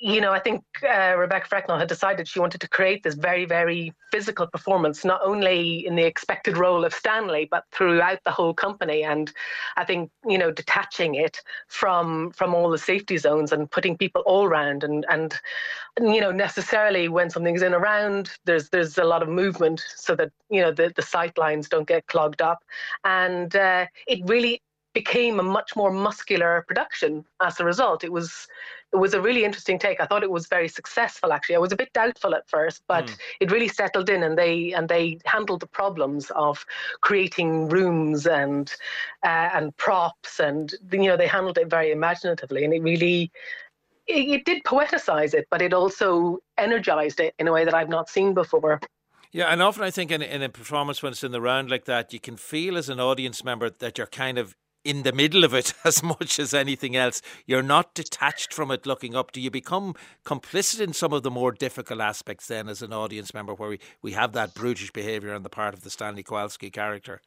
you 0.00 0.20
know 0.20 0.32
I 0.32 0.40
think 0.40 0.64
uh, 0.82 1.14
Rebecca 1.16 1.46
Frecknell 1.46 1.78
had 1.78 1.88
decided 1.88 2.26
she 2.26 2.40
wanted 2.40 2.60
to 2.60 2.68
create 2.68 3.02
this 3.02 3.14
very 3.14 3.44
very 3.44 3.92
physical 4.10 4.46
performance, 4.46 5.04
not 5.04 5.20
only 5.24 5.86
in 5.86 5.96
the 5.96 6.04
expected 6.04 6.56
role 6.56 6.84
of 6.84 6.94
Stanley, 6.94 7.48
but 7.50 7.64
throughout 7.72 8.20
the 8.24 8.30
whole 8.30 8.54
company. 8.54 9.04
And 9.04 9.32
I 9.76 9.84
think 9.84 10.10
you 10.26 10.38
know 10.38 10.50
detaching 10.50 11.14
it 11.14 11.40
from 11.68 12.32
from 12.32 12.54
all 12.54 12.70
the 12.70 12.78
safety 12.78 13.16
zones 13.18 13.52
and 13.52 13.70
putting 13.70 13.96
people 13.96 14.22
all 14.26 14.44
around 14.44 14.84
and 14.84 15.06
and 15.08 15.34
you 16.00 16.20
know 16.20 16.32
necessarily 16.32 17.08
when 17.08 17.30
something's 17.30 17.62
in 17.62 17.74
around, 17.74 18.30
there's 18.44 18.68
there's 18.70 18.98
a 18.98 19.04
lot 19.04 19.22
of 19.22 19.28
movement 19.28 19.84
so 19.96 20.16
that 20.16 20.32
you 20.50 20.60
know 20.60 20.72
the 20.72 20.92
the 20.94 21.02
sight 21.02 21.38
lines 21.38 21.68
don't 21.68 21.88
get 21.88 22.06
clogged 22.06 22.42
up. 22.42 22.64
And 23.04 23.54
uh, 23.54 23.86
it 24.06 24.20
really 24.24 24.62
became 24.94 25.40
a 25.40 25.42
much 25.42 25.74
more 25.74 25.90
muscular 25.90 26.64
production 26.66 27.24
as 27.42 27.58
a 27.60 27.64
result. 27.64 28.04
It 28.04 28.12
was 28.12 28.46
it 28.92 28.98
was 28.98 29.12
a 29.12 29.20
really 29.20 29.44
interesting 29.44 29.76
take. 29.76 30.00
I 30.00 30.06
thought 30.06 30.22
it 30.22 30.30
was 30.30 30.46
very 30.46 30.68
successful 30.68 31.32
actually. 31.32 31.56
I 31.56 31.58
was 31.58 31.72
a 31.72 31.76
bit 31.76 31.92
doubtful 31.92 32.32
at 32.34 32.48
first, 32.48 32.82
but 32.86 33.06
mm. 33.06 33.16
it 33.40 33.50
really 33.50 33.66
settled 33.66 34.08
in 34.08 34.22
and 34.22 34.38
they 34.38 34.72
and 34.72 34.88
they 34.88 35.18
handled 35.24 35.60
the 35.60 35.66
problems 35.66 36.30
of 36.36 36.64
creating 37.00 37.68
rooms 37.68 38.26
and 38.26 38.72
uh, 39.24 39.50
and 39.52 39.76
props 39.76 40.38
and 40.38 40.74
you 40.92 41.06
know 41.06 41.16
they 41.16 41.26
handled 41.26 41.58
it 41.58 41.68
very 41.68 41.90
imaginatively 41.90 42.64
and 42.64 42.72
it 42.72 42.82
really 42.82 43.32
it, 44.06 44.28
it 44.28 44.44
did 44.44 44.62
poeticize 44.64 45.34
it, 45.34 45.46
but 45.50 45.62
it 45.62 45.72
also 45.72 46.38
energized 46.58 47.20
it 47.20 47.34
in 47.38 47.48
a 47.48 47.52
way 47.52 47.64
that 47.64 47.74
I've 47.74 47.88
not 47.88 48.08
seen 48.08 48.34
before. 48.34 48.80
Yeah, 49.32 49.46
and 49.46 49.60
often 49.60 49.82
I 49.82 49.90
think 49.90 50.10
in, 50.10 50.22
in 50.22 50.42
a 50.42 50.48
performance 50.48 51.02
when 51.02 51.12
it's 51.12 51.24
in 51.24 51.32
the 51.32 51.40
round 51.40 51.68
like 51.68 51.86
that, 51.86 52.12
you 52.12 52.20
can 52.20 52.36
feel 52.36 52.76
as 52.76 52.88
an 52.88 53.00
audience 53.00 53.42
member 53.42 53.68
that 53.68 53.98
you're 53.98 54.06
kind 54.06 54.38
of 54.38 54.54
in 54.84 55.02
the 55.02 55.12
middle 55.12 55.44
of 55.44 55.54
it 55.54 55.72
as 55.84 56.02
much 56.02 56.38
as 56.38 56.54
anything 56.54 56.94
else. 56.94 57.22
You're 57.46 57.62
not 57.62 57.94
detached 57.94 58.52
from 58.52 58.70
it 58.70 58.86
looking 58.86 59.16
up. 59.16 59.32
Do 59.32 59.40
you 59.40 59.50
become 59.50 59.94
complicit 60.24 60.80
in 60.80 60.92
some 60.92 61.12
of 61.12 61.22
the 61.22 61.30
more 61.30 61.52
difficult 61.52 62.00
aspects 62.00 62.46
then 62.46 62.68
as 62.68 62.82
an 62.82 62.92
audience 62.92 63.34
member 63.34 63.54
where 63.54 63.70
we, 63.70 63.80
we 64.02 64.12
have 64.12 64.32
that 64.34 64.54
brutish 64.54 64.92
behaviour 64.92 65.34
on 65.34 65.42
the 65.42 65.50
part 65.50 65.74
of 65.74 65.82
the 65.82 65.90
Stanley 65.90 66.22
Kowalski 66.22 66.70
character? 66.70 67.20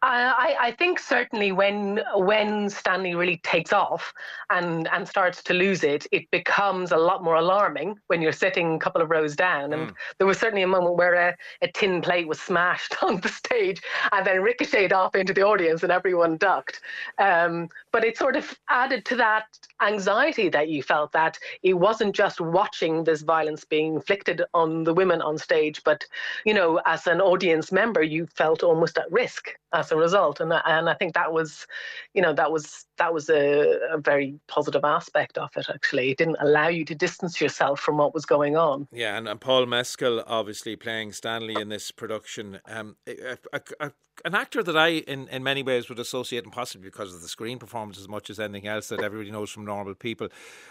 I, 0.00 0.56
I 0.60 0.70
think 0.72 1.00
certainly 1.00 1.50
when 1.50 2.00
when 2.14 2.70
Stanley 2.70 3.16
really 3.16 3.38
takes 3.38 3.72
off 3.72 4.12
and 4.48 4.86
and 4.92 5.08
starts 5.08 5.42
to 5.44 5.54
lose 5.54 5.82
it, 5.82 6.06
it 6.12 6.30
becomes 6.30 6.92
a 6.92 6.96
lot 6.96 7.24
more 7.24 7.34
alarming 7.34 7.98
when 8.06 8.22
you're 8.22 8.30
sitting 8.30 8.76
a 8.76 8.78
couple 8.78 9.02
of 9.02 9.10
rows 9.10 9.34
down. 9.34 9.72
And 9.72 9.90
mm. 9.90 9.94
there 10.18 10.26
was 10.26 10.38
certainly 10.38 10.62
a 10.62 10.68
moment 10.68 10.94
where 10.94 11.14
a, 11.14 11.36
a 11.62 11.68
tin 11.72 12.00
plate 12.00 12.28
was 12.28 12.40
smashed 12.40 12.94
on 13.02 13.20
the 13.20 13.28
stage 13.28 13.82
and 14.12 14.24
then 14.24 14.40
ricocheted 14.40 14.92
off 14.92 15.16
into 15.16 15.32
the 15.32 15.42
audience, 15.42 15.82
and 15.82 15.90
everyone 15.90 16.36
ducked. 16.36 16.80
Um, 17.18 17.68
but 17.90 18.04
it 18.04 18.16
sort 18.16 18.36
of 18.36 18.56
added 18.68 19.04
to 19.06 19.16
that 19.16 19.46
anxiety 19.82 20.48
that 20.48 20.68
you 20.68 20.82
felt 20.82 21.10
that 21.12 21.38
it 21.64 21.74
wasn't 21.74 22.14
just 22.14 22.40
watching 22.40 23.02
this 23.02 23.22
violence 23.22 23.64
being 23.64 23.96
inflicted 23.96 24.42
on 24.54 24.84
the 24.84 24.94
women 24.94 25.20
on 25.22 25.38
stage, 25.38 25.82
but 25.84 26.04
you 26.44 26.54
know, 26.54 26.80
as 26.86 27.08
an 27.08 27.20
audience 27.20 27.72
member, 27.72 28.02
you 28.02 28.26
felt 28.26 28.62
almost 28.62 28.96
at 28.96 29.10
risk 29.10 29.56
as 29.72 29.87
a 29.92 29.96
result. 29.96 30.40
And 30.40 30.52
and 30.52 30.88
I 30.88 30.94
think 30.94 31.14
that 31.14 31.32
was 31.32 31.66
you 32.14 32.22
know 32.22 32.32
that 32.34 32.52
was 32.52 32.86
that 32.98 33.12
was 33.12 33.28
a, 33.28 33.78
a, 33.92 33.98
very 33.98 34.38
positive 34.48 34.84
aspect 34.84 35.38
of 35.38 35.50
it 35.56 35.66
actually. 35.68 36.10
It 36.10 36.18
didn't 36.18 36.38
allow 36.40 36.68
you 36.68 36.84
to 36.86 36.94
distance 36.94 37.40
yourself 37.40 37.80
from 37.80 37.96
what 37.96 38.14
was 38.14 38.24
going 38.24 38.56
on. 38.56 38.88
Yeah 38.92 39.16
and, 39.16 39.28
and 39.28 39.40
Paul 39.40 39.66
Mescal 39.66 40.22
obviously 40.26 40.76
playing 40.76 41.12
Stanley 41.12 41.60
in 41.60 41.68
this 41.68 41.90
production 41.90 42.60
um, 42.66 42.96
a, 43.06 43.38
a, 43.80 43.92
an 44.24 44.34
actor 44.34 44.62
that 44.62 44.76
I 44.76 44.88
in, 44.88 45.28
in 45.28 45.42
many 45.42 45.62
ways 45.62 45.88
would 45.88 45.98
associate 45.98 46.44
and 46.44 46.52
possibly 46.52 46.88
because 46.88 47.14
of 47.14 47.22
the 47.22 47.28
screen 47.28 47.58
performance 47.58 47.98
as 47.98 48.08
much 48.08 48.30
as 48.30 48.40
anything 48.40 48.68
else 48.68 48.88
that 48.88 49.00
everybody 49.00 49.30
knows 49.30 49.50
from 49.50 49.64
normal 49.64 49.94
people. 49.94 50.28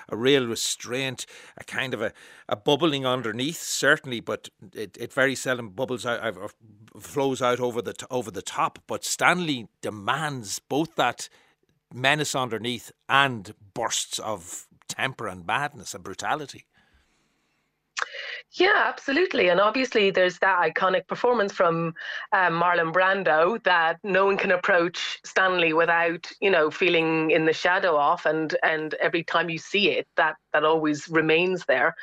A 0.09 0.17
real 0.17 0.45
restraint 0.45 1.25
a 1.57 1.63
kind 1.63 1.93
of 1.93 2.01
a, 2.01 2.13
a 2.49 2.55
bubbling 2.55 3.05
underneath 3.05 3.61
certainly 3.61 4.19
but 4.19 4.49
it, 4.73 4.97
it 4.99 5.13
very 5.13 5.35
seldom 5.35 5.69
bubbles 5.69 6.05
out 6.05 6.37
or 6.37 6.49
flows 6.99 7.41
out 7.41 7.59
over 7.59 7.81
the 7.81 7.93
over 8.09 8.31
the 8.31 8.41
top 8.41 8.79
but 8.87 9.03
Stanley 9.03 9.67
demands 9.81 10.59
both 10.59 10.95
that 10.95 11.29
menace 11.93 12.35
underneath 12.35 12.91
and 13.07 13.53
bursts 13.73 14.19
of 14.19 14.67
temper 14.87 15.27
and 15.27 15.45
madness 15.45 15.93
and 15.93 16.03
brutality. 16.03 16.65
Yeah, 18.51 18.85
absolutely. 18.85 19.49
And 19.49 19.59
obviously, 19.59 20.09
there's 20.09 20.39
that 20.39 20.59
iconic 20.59 21.07
performance 21.07 21.51
from 21.51 21.93
um, 22.31 22.53
Marlon 22.53 22.93
Brando 22.93 23.61
that 23.63 23.99
no 24.03 24.25
one 24.25 24.37
can 24.37 24.51
approach 24.51 25.19
Stanley 25.25 25.73
without, 25.73 26.31
you 26.39 26.49
know, 26.49 26.71
feeling 26.71 27.31
in 27.31 27.45
the 27.45 27.53
shadow 27.53 27.99
of. 27.99 28.25
And 28.25 28.55
and 28.63 28.93
every 28.95 29.23
time 29.23 29.49
you 29.49 29.57
see 29.57 29.91
it, 29.91 30.07
that 30.15 30.35
that 30.53 30.63
always 30.63 31.09
remains 31.09 31.65
there. 31.65 31.95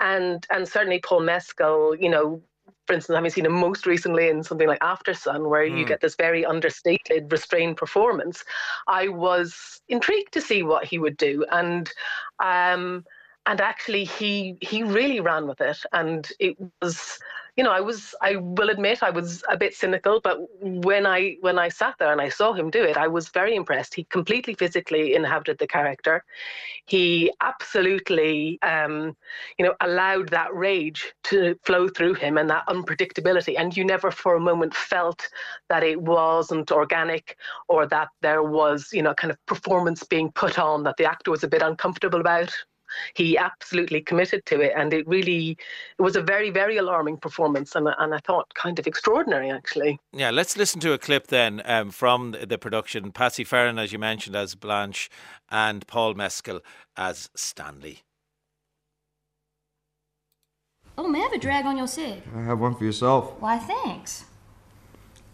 And 0.00 0.46
and 0.50 0.68
certainly 0.68 1.00
Paul 1.00 1.20
Mescal, 1.20 1.96
you 1.96 2.10
know, 2.10 2.42
for 2.88 2.94
instance, 2.94 3.14
having 3.14 3.30
seen 3.30 3.44
him 3.44 3.52
most 3.52 3.84
recently 3.84 4.30
in 4.30 4.42
something 4.42 4.66
like 4.66 4.80
Aftersun, 4.80 5.50
where 5.50 5.66
mm. 5.66 5.72
you 5.72 5.82
hmm. 5.84 5.88
get 5.88 6.00
this 6.00 6.16
very 6.16 6.44
understated, 6.46 7.30
restrained 7.30 7.76
performance, 7.76 8.44
I 8.86 9.08
was 9.08 9.82
intrigued 9.88 10.32
to 10.32 10.40
see 10.40 10.62
what 10.62 10.86
he 10.86 10.98
would 10.98 11.18
do. 11.18 11.44
And 11.52 11.90
um, 12.42 13.04
and 13.44 13.60
actually 13.60 14.04
he 14.04 14.56
he 14.62 14.82
really 14.82 15.20
ran 15.20 15.46
with 15.46 15.60
it 15.60 15.78
and 15.92 16.30
it 16.38 16.56
was 16.80 17.18
you 17.58 17.64
know 17.64 17.72
i 17.72 17.80
was 17.80 18.14
i 18.22 18.36
will 18.36 18.70
admit 18.70 19.02
i 19.02 19.10
was 19.10 19.42
a 19.50 19.56
bit 19.56 19.74
cynical 19.74 20.20
but 20.22 20.38
when 20.60 21.04
i 21.04 21.36
when 21.40 21.58
i 21.58 21.68
sat 21.68 21.94
there 21.98 22.12
and 22.12 22.20
i 22.20 22.28
saw 22.28 22.52
him 22.52 22.70
do 22.70 22.82
it 22.82 22.96
i 22.96 23.08
was 23.08 23.28
very 23.30 23.54
impressed. 23.54 23.94
He 23.94 24.04
completely 24.04 24.54
physically 24.54 25.14
inhabited 25.14 25.58
the 25.58 25.66
character. 25.66 26.24
He 26.86 27.30
absolutely 27.40 28.58
um, 28.62 29.16
you 29.58 29.64
know 29.64 29.74
allowed 29.80 30.28
that 30.30 30.54
rage 30.54 31.12
to 31.24 31.56
flow 31.64 31.88
through 31.88 32.14
him 32.14 32.38
and 32.38 32.48
that 32.50 32.66
unpredictability. 32.68 33.54
And 33.58 33.76
you 33.76 33.84
never 33.84 34.10
for 34.10 34.34
a 34.34 34.40
moment 34.40 34.74
felt 34.74 35.28
that 35.68 35.82
it 35.82 36.00
wasn't 36.00 36.72
organic 36.72 37.36
or 37.68 37.86
that 37.86 38.08
there 38.22 38.42
was 38.42 38.88
you 38.92 39.02
know 39.02 39.14
kind 39.14 39.30
of 39.30 39.46
performance 39.46 40.02
being 40.04 40.30
put 40.32 40.58
on 40.58 40.84
that 40.84 40.96
the 40.96 41.04
actor 41.04 41.30
was 41.30 41.44
a 41.44 41.48
bit 41.48 41.62
uncomfortable 41.62 42.20
about 42.20 42.54
he 43.14 43.36
absolutely 43.36 44.00
committed 44.00 44.44
to 44.46 44.60
it, 44.60 44.72
and 44.76 44.92
it 44.92 45.06
really 45.06 45.56
it 45.98 46.02
was 46.02 46.16
a 46.16 46.22
very 46.22 46.50
very 46.50 46.76
alarming 46.76 47.16
performance, 47.18 47.74
and 47.74 47.88
and 47.98 48.14
I 48.14 48.18
thought 48.18 48.52
kind 48.54 48.78
of 48.78 48.86
extraordinary 48.86 49.50
actually. 49.50 49.98
Yeah, 50.12 50.30
let's 50.30 50.56
listen 50.56 50.80
to 50.80 50.92
a 50.92 50.98
clip 50.98 51.28
then 51.28 51.62
um, 51.64 51.90
from 51.90 52.36
the 52.46 52.58
production. 52.58 53.12
Patsy 53.12 53.44
Ferran, 53.44 53.80
as 53.80 53.92
you 53.92 53.98
mentioned, 53.98 54.36
as 54.36 54.54
Blanche, 54.54 55.10
and 55.50 55.86
Paul 55.86 56.14
Mescal 56.14 56.60
as 56.96 57.30
Stanley. 57.34 58.02
Oh, 60.96 61.06
may 61.06 61.20
I 61.20 61.22
have 61.22 61.32
a 61.32 61.38
drag 61.38 61.64
on 61.64 61.76
your 61.76 61.86
cig? 61.86 62.22
I 62.34 62.42
have 62.42 62.58
one 62.58 62.74
for 62.74 62.84
yourself. 62.84 63.40
Why, 63.40 63.56
thanks. 63.58 64.24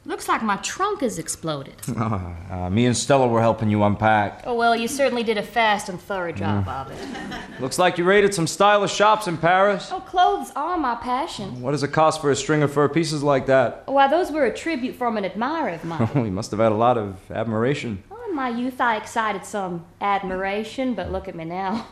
Looks 0.07 0.29
like 0.29 0.43
my 0.43 0.57
trunk 0.57 1.01
has 1.01 1.19
exploded. 1.19 1.77
uh, 1.97 2.69
me 2.73 2.85
and 2.85 2.95
Stella 2.95 3.27
were 3.27 3.41
helping 3.41 3.71
you 3.71 3.83
unpack. 3.83 4.43
Oh, 4.45 4.55
well, 4.55 4.77
you 4.77 4.87
certainly 4.87 5.23
did 5.23 5.39
a 5.39 5.43
fast 5.43 5.89
and 5.89 5.99
thorough 5.99 6.33
job 6.33 6.67
mm. 6.67 6.69
of 6.69 6.91
it. 6.91 7.61
Looks 7.61 7.79
like 7.79 7.97
you 7.97 8.05
raided 8.05 8.35
some 8.35 8.47
stylish 8.47 8.93
shops 8.93 9.27
in 9.29 9.39
Paris. 9.39 9.89
Oh, 9.91 10.01
clothes 10.01 10.53
are 10.55 10.77
my 10.77 10.97
passion. 10.97 11.63
What 11.63 11.71
does 11.71 11.83
it 11.83 11.89
cost 11.89 12.21
for 12.21 12.31
a 12.31 12.37
string 12.37 12.63
of 12.63 12.71
fur 12.71 12.89
pieces 12.89 13.23
like 13.23 13.47
that? 13.47 13.85
Why, 13.87 14.07
those 14.07 14.31
were 14.31 14.45
a 14.45 14.55
tribute 14.55 14.95
from 14.95 15.17
an 15.17 15.25
admirer 15.25 15.71
of 15.71 15.85
mine. 15.85 15.95
Oh, 16.15 16.23
you 16.23 16.31
must 16.31 16.51
have 16.51 16.61
had 16.61 16.71
a 16.71 16.77
lot 16.77 16.99
of 16.99 17.19
admiration. 17.31 18.03
Oh, 18.11 18.23
in 18.29 18.37
my 18.37 18.51
youth, 18.51 18.81
I 18.81 18.97
excited 18.97 19.45
some 19.45 19.87
admiration, 20.01 20.95
but 20.95 21.11
look 21.11 21.29
at 21.29 21.35
me 21.35 21.45
now. 21.45 21.87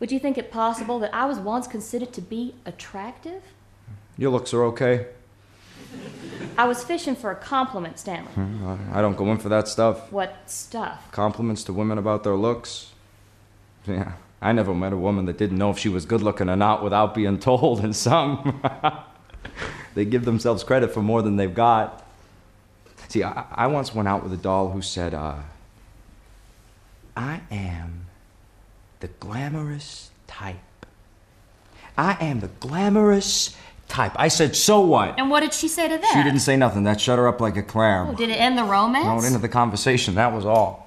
Would 0.00 0.12
you 0.12 0.18
think 0.18 0.36
it 0.36 0.50
possible 0.50 0.98
that 0.98 1.14
I 1.14 1.24
was 1.26 1.38
once 1.38 1.66
considered 1.66 2.12
to 2.14 2.20
be 2.20 2.54
attractive? 2.66 3.42
Your 4.18 4.30
looks 4.30 4.52
are 4.52 4.64
okay. 4.64 5.06
I 6.58 6.66
was 6.66 6.82
fishing 6.82 7.16
for 7.16 7.30
a 7.30 7.36
compliment, 7.36 7.98
Stanley. 7.98 8.32
Hmm, 8.32 8.76
I 8.92 9.00
don't 9.00 9.16
go 9.16 9.30
in 9.30 9.38
for 9.38 9.48
that 9.50 9.68
stuff. 9.68 10.10
What 10.10 10.34
stuff? 10.46 11.10
Compliments 11.12 11.64
to 11.64 11.72
women 11.72 11.98
about 11.98 12.24
their 12.24 12.34
looks. 12.34 12.92
Yeah, 13.86 14.12
I 14.40 14.52
never 14.52 14.74
met 14.74 14.92
a 14.92 14.96
woman 14.96 15.26
that 15.26 15.38
didn't 15.38 15.58
know 15.58 15.70
if 15.70 15.78
she 15.78 15.88
was 15.88 16.06
good 16.06 16.22
looking 16.22 16.48
or 16.48 16.56
not 16.56 16.82
without 16.82 17.14
being 17.14 17.38
told, 17.50 17.80
and 17.80 17.94
some. 17.94 18.62
they 19.94 20.04
give 20.04 20.24
themselves 20.24 20.64
credit 20.64 20.92
for 20.92 21.02
more 21.02 21.22
than 21.22 21.36
they've 21.36 21.54
got. 21.54 22.04
See, 23.08 23.22
I, 23.22 23.44
I 23.52 23.66
once 23.66 23.94
went 23.94 24.08
out 24.08 24.22
with 24.22 24.32
a 24.32 24.36
doll 24.36 24.70
who 24.70 24.82
said, 24.82 25.14
uh, 25.14 25.36
I 27.16 27.40
am 27.50 28.06
the 29.00 29.08
glamorous 29.08 30.10
type. 30.26 30.56
I 31.96 32.16
am 32.20 32.40
the 32.40 32.48
glamorous 32.48 33.56
type. 33.88 34.12
I 34.16 34.28
said, 34.28 34.56
so 34.56 34.80
what? 34.80 35.18
And 35.18 35.30
what 35.30 35.40
did 35.40 35.52
she 35.54 35.68
say 35.68 35.88
to 35.88 35.96
that? 35.96 36.12
She 36.14 36.22
didn't 36.22 36.40
say 36.40 36.56
nothing. 36.56 36.84
That 36.84 37.00
shut 37.00 37.18
her 37.18 37.28
up 37.28 37.40
like 37.40 37.56
a 37.56 37.62
clam. 37.62 38.08
Oh, 38.10 38.14
did 38.14 38.30
it 38.30 38.34
end 38.40 38.58
the 38.58 38.64
romance? 38.64 39.04
No, 39.04 39.18
it 39.18 39.24
ended 39.24 39.42
the 39.42 39.48
conversation. 39.48 40.14
That 40.16 40.32
was 40.32 40.44
all. 40.44 40.86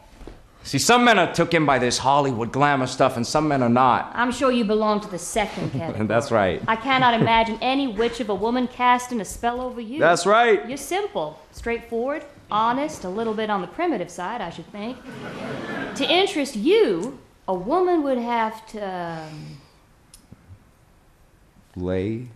See, 0.63 0.77
some 0.77 1.05
men 1.05 1.17
are 1.17 1.33
took 1.33 1.53
in 1.53 1.65
by 1.65 1.79
this 1.79 1.97
Hollywood 1.97 2.51
glamour 2.51 2.85
stuff, 2.85 3.15
and 3.15 3.25
some 3.25 3.47
men 3.47 3.63
are 3.63 3.69
not. 3.69 4.11
I'm 4.13 4.31
sure 4.31 4.51
you 4.51 4.65
belong 4.65 4.99
to 5.01 5.09
the 5.09 5.17
second 5.17 5.71
category. 5.73 6.05
That's 6.05 6.31
right. 6.31 6.61
I 6.67 6.75
cannot 6.75 7.19
imagine 7.19 7.57
any 7.61 7.87
witch 7.87 8.19
of 8.19 8.29
a 8.29 8.35
woman 8.35 8.67
casting 8.67 9.21
a 9.21 9.25
spell 9.25 9.61
over 9.61 9.79
you. 9.79 9.99
That's 9.99 10.25
right. 10.25 10.67
You're 10.67 10.77
simple, 10.77 11.39
straightforward, 11.51 12.25
honest, 12.51 13.05
a 13.05 13.09
little 13.09 13.33
bit 13.33 13.49
on 13.49 13.61
the 13.61 13.67
primitive 13.67 14.11
side, 14.11 14.41
I 14.41 14.49
should 14.49 14.69
think. 14.71 14.97
to 15.95 16.05
interest 16.11 16.55
you, 16.55 17.19
a 17.47 17.53
woman 17.53 18.03
would 18.03 18.17
have 18.17 18.65
to. 18.67 18.81
Um, 18.81 19.57
Lay 21.75 22.27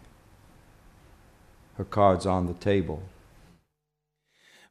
her 1.75 1.83
cards 1.83 2.25
on 2.25 2.47
the 2.47 2.53
table. 2.53 3.03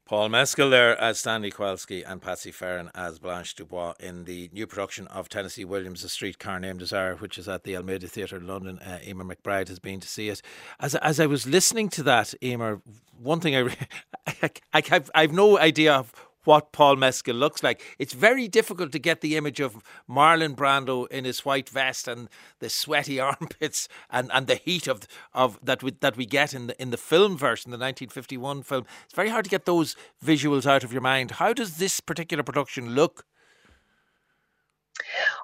Paul 0.04 0.28
Mescal 0.28 0.68
there 0.68 1.00
as 1.00 1.20
Stanley 1.20 1.50
Kowalski 1.50 2.02
and 2.02 2.20
Patsy 2.20 2.52
Ferran 2.52 2.90
as 2.94 3.18
Blanche 3.18 3.54
Dubois 3.54 3.94
in 3.98 4.24
the 4.24 4.50
new 4.52 4.66
production 4.66 5.06
of 5.06 5.28
Tennessee 5.28 5.64
Williams' 5.64 6.04
A 6.04 6.08
Streetcar 6.08 6.60
Named 6.60 6.80
Desire, 6.80 7.14
which 7.14 7.38
is 7.38 7.48
at 7.48 7.64
the 7.64 7.76
Almeida 7.76 8.08
Theatre 8.08 8.36
in 8.36 8.46
London. 8.46 8.78
Uh, 8.80 8.98
Eimear 9.02 9.32
McBride 9.32 9.68
has 9.68 9.78
been 9.78 10.00
to 10.00 10.08
see 10.08 10.28
it. 10.28 10.42
As 10.80 10.94
as 10.96 11.18
I 11.18 11.26
was 11.26 11.46
listening 11.46 11.88
to 11.90 12.02
that, 12.02 12.34
Eimear, 12.42 12.82
one 13.18 13.40
thing 13.40 13.56
I, 13.56 13.74
I, 14.26 14.50
I 14.74 14.82
I've, 14.90 15.10
I've 15.14 15.32
no 15.32 15.56
idea 15.58 15.94
of 15.94 16.12
what 16.44 16.72
Paul 16.72 16.96
Mescal 16.96 17.34
looks 17.34 17.62
like. 17.62 17.82
It's 17.98 18.12
very 18.12 18.48
difficult 18.48 18.92
to 18.92 18.98
get 18.98 19.20
the 19.20 19.36
image 19.36 19.60
of 19.60 19.82
Marlon 20.08 20.54
Brando 20.54 21.08
in 21.08 21.24
his 21.24 21.44
white 21.44 21.68
vest 21.68 22.08
and 22.08 22.28
the 22.58 22.68
sweaty 22.68 23.20
armpits 23.30 23.88
and, 24.10 24.30
and 24.32 24.46
the 24.46 24.56
heat 24.56 24.86
of 24.86 25.02
of 25.34 25.58
that 25.62 25.82
we, 25.82 25.92
that 26.00 26.16
we 26.16 26.26
get 26.26 26.54
in 26.54 26.66
the 26.68 26.82
in 26.82 26.90
the 26.90 26.96
film 26.96 27.36
version, 27.36 27.70
the 27.70 27.76
1951 27.76 28.62
film. 28.62 28.86
It's 29.04 29.14
very 29.14 29.30
hard 29.30 29.44
to 29.44 29.50
get 29.50 29.66
those 29.66 29.96
visuals 30.24 30.66
out 30.66 30.84
of 30.84 30.92
your 30.92 31.02
mind. 31.02 31.32
How 31.32 31.52
does 31.52 31.78
this 31.78 32.00
particular 32.00 32.42
production 32.42 32.94
look? 32.94 33.24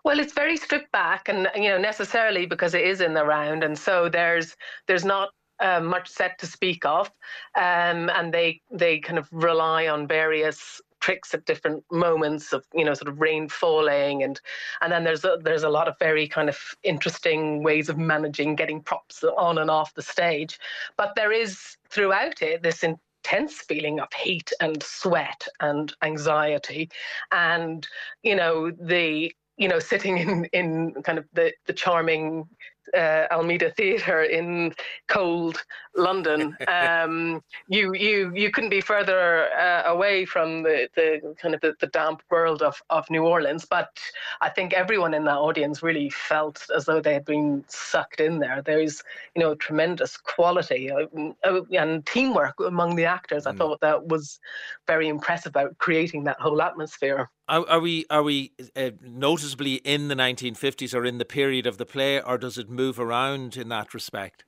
Well, 0.05 0.21
it's 0.21 0.33
very 0.33 0.57
stripped 0.57 0.93
back, 0.93 1.29
and 1.29 1.49
you 1.55 1.69
know 1.69 1.79
necessarily 1.79 2.47
because 2.47 2.75
it 2.75 2.85
is 2.85 3.01
in 3.01 3.15
the 3.15 3.25
round, 3.25 3.65
and 3.65 3.79
so 3.79 4.09
there's 4.09 4.57
there's 4.87 5.05
not 5.05 5.31
uh, 5.61 5.81
much 5.81 6.09
set 6.09 6.39
to 6.39 6.47
speak 6.47 6.85
of, 6.85 7.11
um, 7.57 8.11
and 8.11 8.33
they 8.33 8.61
they 8.71 9.01
kind 9.01 9.19
of 9.19 9.29
rely 9.33 9.89
on 9.89 10.07
various 10.07 10.81
tricks 11.01 11.35
at 11.35 11.45
different 11.45 11.85
moments 11.91 12.53
of 12.53 12.65
you 12.75 12.85
know 12.85 12.95
sort 12.95 13.09
of 13.09 13.21
rain 13.21 13.49
falling 13.49 14.23
and 14.23 14.41
and 14.81 14.93
then 14.93 15.05
there's 15.05 15.25
a, 15.25 15.39
there's 15.43 15.63
a 15.63 15.69
lot 15.69 15.89
of 15.89 15.99
very 15.99 16.27
kind 16.29 16.49
of 16.49 16.59
interesting 16.83 17.63
ways 17.63 17.89
of 17.89 17.99
managing 17.99 18.57
getting 18.57 18.83
props 18.83 19.25
on 19.37 19.59
and 19.59 19.71
off 19.71 19.95
the 19.95 20.03
stage. 20.03 20.59
But 20.97 21.15
there 21.15 21.33
is 21.33 21.77
throughout 21.89 22.43
it 22.43 22.63
this 22.63 22.83
intense 22.83 23.61
feeling 23.61 24.01
of 24.01 24.13
heat 24.13 24.53
and 24.61 24.83
sweat 24.83 25.47
and 25.61 25.93
anxiety. 26.03 26.91
And 27.33 27.87
you 28.23 28.37
know 28.37 28.71
the 28.71 29.33
you 29.57 29.69
know 29.69 29.79
sitting 29.79 30.19
in 30.19 30.45
in 30.47 30.95
kind 31.03 31.19
of 31.19 31.27
the 31.33 31.53
the 31.67 31.73
charming 31.73 32.49
uh, 32.95 33.26
Almeida 33.30 33.70
Theatre 33.70 34.22
in 34.22 34.74
cold 35.09 35.62
London. 35.97 36.57
Um, 36.68 37.43
you 37.68 37.95
you 37.95 38.32
you 38.34 38.51
couldn't 38.51 38.70
be 38.70 38.80
further 38.80 39.49
uh, 39.53 39.82
away 39.86 40.24
from 40.24 40.62
the, 40.62 40.89
the 40.95 41.34
kind 41.41 41.55
of 41.55 41.61
the, 41.61 41.74
the, 41.80 41.86
damp 41.89 42.22
world 42.30 42.62
of, 42.62 42.80
of 42.91 43.09
New 43.11 43.24
Orleans. 43.24 43.64
But 43.64 43.99
I 44.41 44.49
think 44.49 44.72
everyone 44.74 45.14
in 45.14 45.24
that 45.24 45.39
audience 45.39 45.82
really 45.82 46.11
felt 46.11 46.66
as 46.76 46.84
though 46.84 47.01
they 47.01 47.14
had 47.14 47.24
been 47.24 47.64
sucked 47.68 48.20
in 48.20 48.39
there. 48.39 48.62
There's 48.62 49.03
you 49.34 49.43
know 49.43 49.55
tremendous 49.55 50.16
quality 50.16 50.91
uh, 50.91 51.07
uh 51.45 51.62
and 51.72 52.05
teamwork 52.07 52.61
among 52.61 52.97
the 52.97 53.07
actors. 53.07 53.47
I 53.47 53.53
mm. 53.53 53.59
thought 53.59 53.80
that 53.80 54.07
was 54.07 54.39
very 54.86 55.09
impressive 55.09 55.51
about 55.51 55.78
creating 55.78 56.24
that 56.24 56.41
whole 56.41 56.62
atmosphere. 56.62 57.30
Are, 57.49 57.67
are 57.69 57.81
we 57.81 58.05
are 58.11 58.23
we 58.23 58.53
uh, 58.77 58.91
noticeably 59.01 59.77
in 59.77 60.09
the 60.09 60.15
1950s 60.15 60.95
or 60.95 61.05
in 61.05 61.19
the 61.19 61.25
period 61.25 61.67
of 61.67 61.79
the 61.79 61.87
play, 61.87 62.21
or 62.21 62.37
does 62.37 62.59
it 62.59 62.69
move 62.69 63.01
around 63.01 63.57
in 63.57 63.69
that 63.71 63.95
respect? 63.95 64.45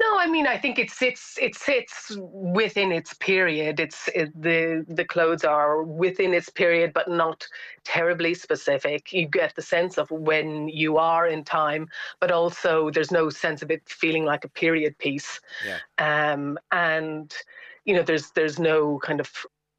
No, 0.00 0.18
I 0.18 0.26
mean 0.26 0.48
I 0.48 0.58
think 0.58 0.80
it 0.80 0.90
sits 0.90 1.38
it 1.40 1.54
sits 1.54 2.16
within 2.18 2.90
its 2.90 3.14
period. 3.14 3.78
It's 3.78 4.08
it, 4.08 4.30
the 4.40 4.84
the 4.88 5.04
clothes 5.04 5.44
are 5.44 5.84
within 5.84 6.34
its 6.34 6.48
period, 6.48 6.92
but 6.92 7.08
not 7.08 7.46
terribly 7.84 8.34
specific. 8.34 9.12
You 9.12 9.28
get 9.28 9.54
the 9.54 9.62
sense 9.62 9.98
of 9.98 10.10
when 10.10 10.68
you 10.68 10.98
are 10.98 11.28
in 11.28 11.44
time, 11.44 11.88
but 12.18 12.32
also 12.32 12.90
there's 12.90 13.12
no 13.12 13.30
sense 13.30 13.62
of 13.62 13.70
it 13.70 13.88
feeling 13.88 14.24
like 14.24 14.44
a 14.44 14.48
period 14.48 14.98
piece. 14.98 15.40
Yeah. 15.64 15.78
Um, 16.32 16.58
and 16.72 17.32
you 17.84 17.94
know 17.94 18.02
there's 18.02 18.30
there's 18.32 18.58
no 18.58 18.98
kind 18.98 19.20
of 19.20 19.30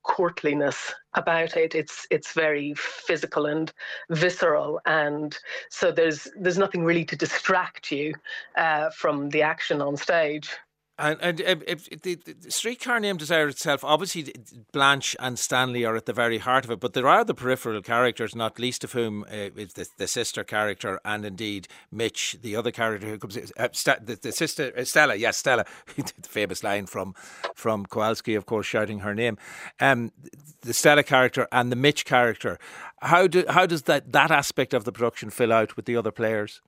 courtliness 0.06 0.93
about 1.16 1.58
it. 1.58 1.76
It's 1.76 2.08
it's 2.10 2.34
very 2.34 2.74
physical 2.76 3.47
and 3.47 3.72
visceral, 4.10 4.80
and 4.86 5.38
so 5.70 5.91
there's 5.91 6.28
there's 6.39 6.58
nothing 6.58 6.86
really 6.86 7.06
to 7.06 7.16
distract 7.16 7.91
you 7.91 8.14
uh, 8.56 8.89
from 8.91 9.30
the 9.30 9.41
action 9.41 9.82
on 9.82 9.97
stage. 9.97 10.49
And, 10.98 11.20
and 11.22 11.41
uh, 11.41 11.56
the, 12.04 12.16
the, 12.16 12.52
streetcar 12.52 13.02
named 13.02 13.20
Desire 13.20 13.50
itself, 13.50 13.84
obviously 13.84 14.34
Blanche 14.72 15.14
and 15.20 15.38
Stanley 15.38 15.84
are 15.84 15.98
at 15.98 16.06
the 16.06 16.14
very 16.14 16.38
heart 16.38 16.64
of 16.64 16.72
it, 16.72 16.80
but 16.80 16.93
there 16.93 17.08
are 17.08 17.26
the 17.26 17.34
peripheral 17.34 17.82
characters, 17.82 18.34
not 18.34 18.60
least 18.60 18.86
of 18.86 18.93
whom 18.93 19.24
uh, 19.24 19.50
is 19.58 19.74
the, 19.74 19.89
the 19.98 20.08
sister 20.08 20.46
character, 20.46 21.02
and 21.04 21.26
indeed 21.26 21.68
Mitch, 21.91 22.38
the 22.41 22.56
other 22.56 22.72
character 22.72 23.08
who 23.08 23.18
comes, 23.18 23.38
uh, 23.58 23.68
St- 23.74 24.06
the, 24.06 24.16
the, 24.16 24.32
sister 24.32 24.72
uh, 24.78 24.86
Stella, 24.86 25.16
yes, 25.16 25.36
Stella, 25.36 25.66
the 25.98 26.14
famous 26.24 26.64
line 26.64 26.86
from 26.86 27.14
from 27.54 27.86
Kowalski, 27.86 28.36
of 28.36 28.46
course, 28.46 28.66
shouting 28.66 29.00
her 29.00 29.14
name. 29.14 29.38
Um, 29.82 30.14
the 30.62 30.74
Stella 30.74 31.04
character 31.04 31.46
and 31.52 31.74
the 31.74 31.76
Mitch 31.76 32.06
character. 32.06 32.58
How 33.02 33.28
do 33.28 33.43
how 33.50 33.66
does 33.66 33.84
that 33.84 34.14
that 34.14 34.32
aspect 34.32 34.74
of 34.74 34.86
the 34.86 34.93
production 34.93 35.30
fill 35.30 35.52
out 35.52 35.76
with 35.76 35.86
the 35.86 35.98
other 35.98 36.12
players? 36.12 36.62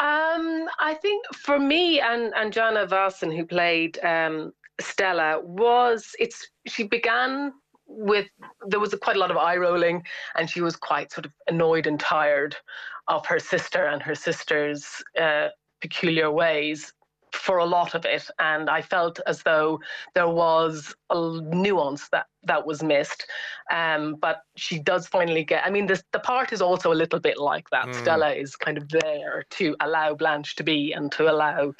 Um, 0.00 0.66
I 0.78 0.94
think 0.94 1.26
for 1.34 1.58
me 1.58 2.00
and 2.00 2.32
Anjana 2.32 2.88
Vasan, 2.88 3.36
who 3.36 3.44
played 3.44 3.98
um, 4.02 4.52
Stella, 4.80 5.40
was 5.42 6.12
it's 6.18 6.48
she 6.66 6.84
began 6.84 7.52
with 7.86 8.26
there 8.66 8.80
was 8.80 8.94
a, 8.94 8.98
quite 8.98 9.16
a 9.16 9.18
lot 9.18 9.30
of 9.30 9.36
eye 9.36 9.58
rolling, 9.58 10.02
and 10.36 10.48
she 10.48 10.62
was 10.62 10.74
quite 10.74 11.12
sort 11.12 11.26
of 11.26 11.32
annoyed 11.48 11.86
and 11.86 12.00
tired 12.00 12.56
of 13.08 13.26
her 13.26 13.38
sister 13.38 13.84
and 13.84 14.00
her 14.02 14.14
sister's 14.14 15.02
uh, 15.20 15.48
peculiar 15.82 16.30
ways 16.30 16.94
for 17.34 17.58
a 17.58 17.64
lot 17.64 17.94
of 17.94 18.04
it 18.04 18.28
and 18.38 18.68
i 18.68 18.80
felt 18.80 19.20
as 19.26 19.42
though 19.42 19.80
there 20.14 20.28
was 20.28 20.94
a 21.10 21.40
nuance 21.42 22.08
that 22.08 22.26
that 22.42 22.66
was 22.66 22.82
missed. 22.82 23.26
Um, 23.70 24.16
but 24.16 24.42
she 24.56 24.78
does 24.78 25.06
finally 25.06 25.44
get 25.44 25.64
i 25.66 25.70
mean 25.70 25.86
this, 25.86 26.02
the 26.12 26.20
part 26.20 26.52
is 26.52 26.62
also 26.62 26.92
a 26.92 26.94
little 26.94 27.20
bit 27.20 27.38
like 27.38 27.68
that. 27.70 27.86
Mm. 27.86 27.94
stella 27.94 28.32
is 28.32 28.56
kind 28.56 28.78
of 28.78 28.88
there 28.88 29.44
to 29.50 29.76
allow 29.80 30.14
blanche 30.14 30.56
to 30.56 30.62
be 30.62 30.92
and 30.92 31.12
to 31.12 31.30
allow 31.30 31.72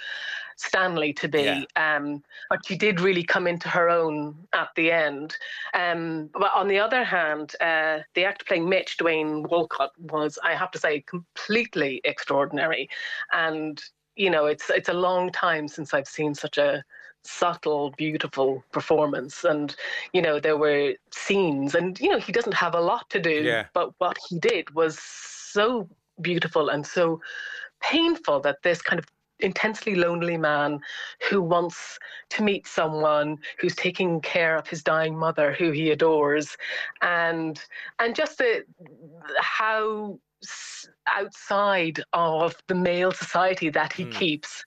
stanley 0.57 1.15
to 1.15 1.27
be. 1.27 1.43
Yeah. 1.43 1.97
um, 1.97 2.23
but 2.51 2.61
she 2.67 2.77
did 2.77 3.01
really 3.01 3.23
come 3.23 3.47
into 3.47 3.69
her 3.69 3.89
own 3.89 4.37
at 4.53 4.69
the 4.77 4.93
end. 4.93 5.37
Um, 5.73 6.29
but 6.35 6.53
on 6.55 6.69
the 6.69 6.79
other 6.79 7.05
hand 7.05 7.55
uh, 7.61 8.01
the 8.15 8.25
actor 8.25 8.45
playing 8.45 8.69
mitch 8.69 8.99
Dwane 8.99 9.49
Walcott 9.49 9.93
was 9.99 10.39
i 10.45 10.55
have 10.55 10.71
to 10.73 10.79
say 10.79 11.01
completely 11.01 12.01
extraordinary. 12.05 12.89
And 13.33 13.83
you 14.17 14.31
know, 14.31 14.47
it's 14.47 14.71
it's 14.71 14.89
a 14.89 14.95
long 14.95 15.31
time 15.31 15.69
since 15.69 15.95
I've 15.95 16.09
seen 16.09 16.35
such 16.35 16.59
a 16.59 16.85
subtle, 17.23 17.93
beautiful 17.97 18.65
performance. 18.73 19.45
And, 19.45 19.75
you 20.13 20.23
know, 20.23 20.41
there 20.41 20.57
were 20.57 20.95
scenes 21.13 21.75
and, 21.75 21.99
you 22.01 22.11
know, 22.11 22.19
he 22.19 22.33
doesn't 22.33 22.55
have 22.55 22.75
a 22.75 22.81
lot 22.81 23.09
to 23.11 23.21
do, 23.21 23.43
yeah. 23.43 23.67
but 23.75 23.93
what 23.99 24.17
he 24.29 24.39
did 24.39 24.75
was 24.75 24.99
so 24.99 25.89
beautiful 26.21 26.69
and 26.69 26.87
so 26.87 27.21
painful 27.81 28.41
that 28.41 28.63
this 28.63 28.83
kind 28.83 28.99
of 28.99 29.07
intensely 29.41 29.95
lonely 29.95 30.37
man 30.37 30.81
who 31.29 31.41
wants 31.41 31.99
to 32.29 32.43
meet 32.43 32.67
someone 32.67 33.39
who's 33.59 33.75
taking 33.75 34.21
care 34.21 34.55
of 34.57 34.69
his 34.69 34.83
dying 34.83 35.17
mother 35.17 35.55
who 35.55 35.71
he 35.71 35.91
adores 35.91 36.59
and 37.01 37.65
and 37.99 38.15
just 38.15 38.37
the, 38.37 38.63
how 39.39 40.19
outside 41.07 42.03
of 42.13 42.55
the 42.69 42.75
male 42.75 43.13
society 43.13 43.71
that 43.71 43.93
he 43.93 44.05
mm. 44.05 44.13
keeps 44.13 44.65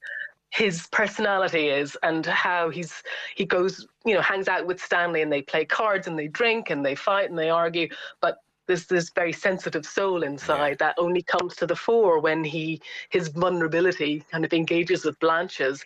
his 0.51 0.87
personality 0.91 1.69
is 1.69 1.97
and 2.03 2.25
how 2.27 2.69
he's 2.69 3.01
he 3.35 3.43
goes 3.43 3.87
you 4.05 4.13
know 4.13 4.21
hangs 4.21 4.47
out 4.47 4.67
with 4.67 4.79
stanley 4.79 5.23
and 5.23 5.31
they 5.31 5.41
play 5.41 5.65
cards 5.65 6.05
and 6.05 6.17
they 6.17 6.27
drink 6.27 6.69
and 6.69 6.85
they 6.85 6.93
fight 6.93 7.29
and 7.29 7.39
they 7.39 7.49
argue 7.49 7.87
but 8.21 8.37
there's 8.67 8.85
this 8.85 9.09
very 9.13 9.33
sensitive 9.33 9.85
soul 9.85 10.23
inside 10.23 10.77
that 10.79 10.95
only 10.97 11.21
comes 11.21 11.55
to 11.55 11.65
the 11.65 11.75
fore 11.75 12.19
when 12.19 12.43
he 12.43 12.81
his 13.09 13.27
vulnerability 13.27 14.23
kind 14.31 14.45
of 14.45 14.53
engages 14.53 15.03
with 15.03 15.19
Blanche's, 15.19 15.83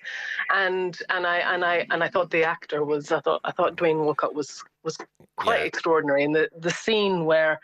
and 0.54 1.00
and 1.10 1.26
I 1.26 1.38
and 1.38 1.66
I 1.66 1.88
and 1.90 2.04
I 2.04 2.10
thought 2.10 2.30
the 2.30 2.44
actor 2.44 2.84
was 2.84 3.12
I 3.12 3.20
thought 3.22 3.42
I 3.44 3.52
thought 3.52 3.78
Dwane 3.78 4.04
Walcott 4.04 4.36
was 4.36 4.64
was 4.84 4.98
quite 5.38 5.62
Yeah. 5.62 5.66
extraordinary 5.66 6.24
and 6.24 6.36
the 6.36 6.50
the 6.58 6.70
scene 6.70 7.26
where 7.26 7.60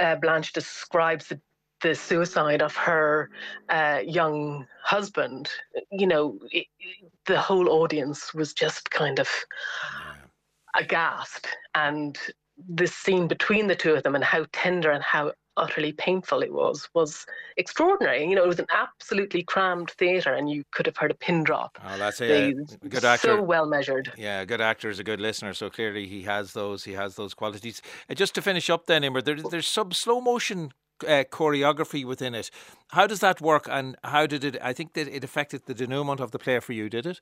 uh, 0.00 0.16
Blanche 0.16 0.52
describes 0.52 1.28
the 1.28 1.40
the 1.82 1.94
suicide 1.94 2.62
of 2.62 2.74
her 2.74 3.30
uh, 3.68 4.00
young 4.04 4.66
husband. 4.82 5.50
You 5.90 6.06
know, 6.06 6.38
it, 6.50 6.66
the 7.26 7.38
whole 7.38 7.68
audience 7.68 8.32
was 8.32 8.54
just 8.54 8.90
kind 8.90 9.18
of 9.18 9.28
aghast 10.76 11.46
and 11.74 12.18
this 12.68 12.94
scene 12.94 13.28
between 13.28 13.66
the 13.66 13.74
two 13.76 13.94
of 13.94 14.02
them 14.02 14.14
and 14.14 14.24
how 14.24 14.46
tender 14.52 14.90
and 14.90 15.02
how 15.02 15.32
utterly 15.56 15.92
painful 15.92 16.42
it 16.42 16.52
was 16.52 16.88
was 16.94 17.26
extraordinary 17.56 18.26
you 18.28 18.34
know 18.34 18.42
it 18.42 18.48
was 18.48 18.58
an 18.58 18.66
absolutely 18.72 19.42
crammed 19.42 19.90
theater 19.92 20.32
and 20.34 20.50
you 20.50 20.64
could 20.72 20.84
have 20.86 20.96
heard 20.96 21.10
a 21.10 21.14
pin 21.14 21.44
drop 21.44 21.78
Oh, 21.86 21.96
that's 21.98 22.20
a, 22.20 22.26
They- 22.26 22.54
a 22.82 22.88
good 22.88 23.04
actor. 23.04 23.28
so 23.36 23.42
well 23.42 23.66
measured 23.66 24.12
Yeah, 24.16 24.40
a 24.40 24.46
good 24.46 24.60
actor 24.60 24.90
is 24.90 24.98
a 24.98 25.04
good 25.04 25.20
listener, 25.20 25.54
so 25.54 25.70
clearly 25.70 26.06
he 26.06 26.22
has 26.22 26.52
those. 26.52 26.84
He 26.84 26.92
has 26.92 27.14
those 27.16 27.34
qualities. 27.34 27.80
Uh, 28.10 28.14
just 28.14 28.34
to 28.36 28.42
finish 28.42 28.68
up, 28.70 28.86
then, 28.86 29.02
Eimear, 29.02 29.22
there, 29.24 29.36
there's 29.36 29.66
some 29.66 29.92
slow 29.92 30.20
motion 30.20 30.72
uh, 31.06 31.24
choreography 31.30 32.04
within 32.04 32.34
it. 32.34 32.50
How 32.88 33.06
does 33.06 33.20
that 33.20 33.40
work, 33.40 33.66
and 33.70 33.96
how 34.04 34.26
did 34.26 34.44
it? 34.44 34.56
I 34.62 34.72
think 34.72 34.94
that 34.94 35.08
it 35.08 35.22
affected 35.24 35.62
the 35.66 35.74
denouement 35.74 36.20
of 36.20 36.30
the 36.30 36.38
play 36.38 36.58
for 36.60 36.72
you. 36.72 36.88
Did 36.88 37.06
it? 37.06 37.20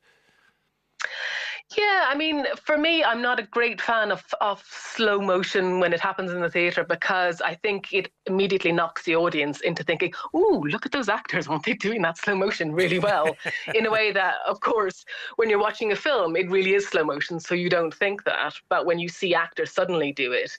Yeah, 1.77 2.05
I 2.07 2.15
mean, 2.15 2.45
for 2.63 2.77
me, 2.77 3.03
I'm 3.03 3.21
not 3.21 3.39
a 3.39 3.43
great 3.43 3.81
fan 3.81 4.11
of, 4.11 4.23
of 4.41 4.63
slow 4.69 5.19
motion 5.19 5.79
when 5.79 5.91
it 5.91 5.99
happens 5.99 6.31
in 6.31 6.41
the 6.41 6.49
theatre 6.49 6.83
because 6.83 7.41
I 7.41 7.55
think 7.55 7.91
it 7.93 8.11
immediately 8.27 8.71
knocks 8.71 9.03
the 9.03 9.15
audience 9.15 9.61
into 9.61 9.83
thinking, 9.83 10.13
"Ooh, 10.35 10.63
look 10.69 10.85
at 10.85 10.91
those 10.91 11.09
actors! 11.09 11.47
Aren't 11.47 11.65
they 11.65 11.73
doing 11.73 12.01
that 12.03 12.17
slow 12.17 12.35
motion 12.35 12.73
really 12.73 12.99
well?" 12.99 13.35
in 13.73 13.85
a 13.85 13.91
way 13.91 14.11
that, 14.11 14.35
of 14.47 14.59
course, 14.59 15.03
when 15.37 15.49
you're 15.49 15.59
watching 15.59 15.91
a 15.91 15.95
film, 15.95 16.35
it 16.35 16.49
really 16.49 16.75
is 16.75 16.87
slow 16.87 17.03
motion, 17.03 17.39
so 17.39 17.55
you 17.55 17.69
don't 17.69 17.93
think 17.93 18.23
that. 18.25 18.53
But 18.69 18.85
when 18.85 18.99
you 18.99 19.09
see 19.09 19.33
actors 19.33 19.71
suddenly 19.71 20.11
do 20.11 20.31
it 20.31 20.57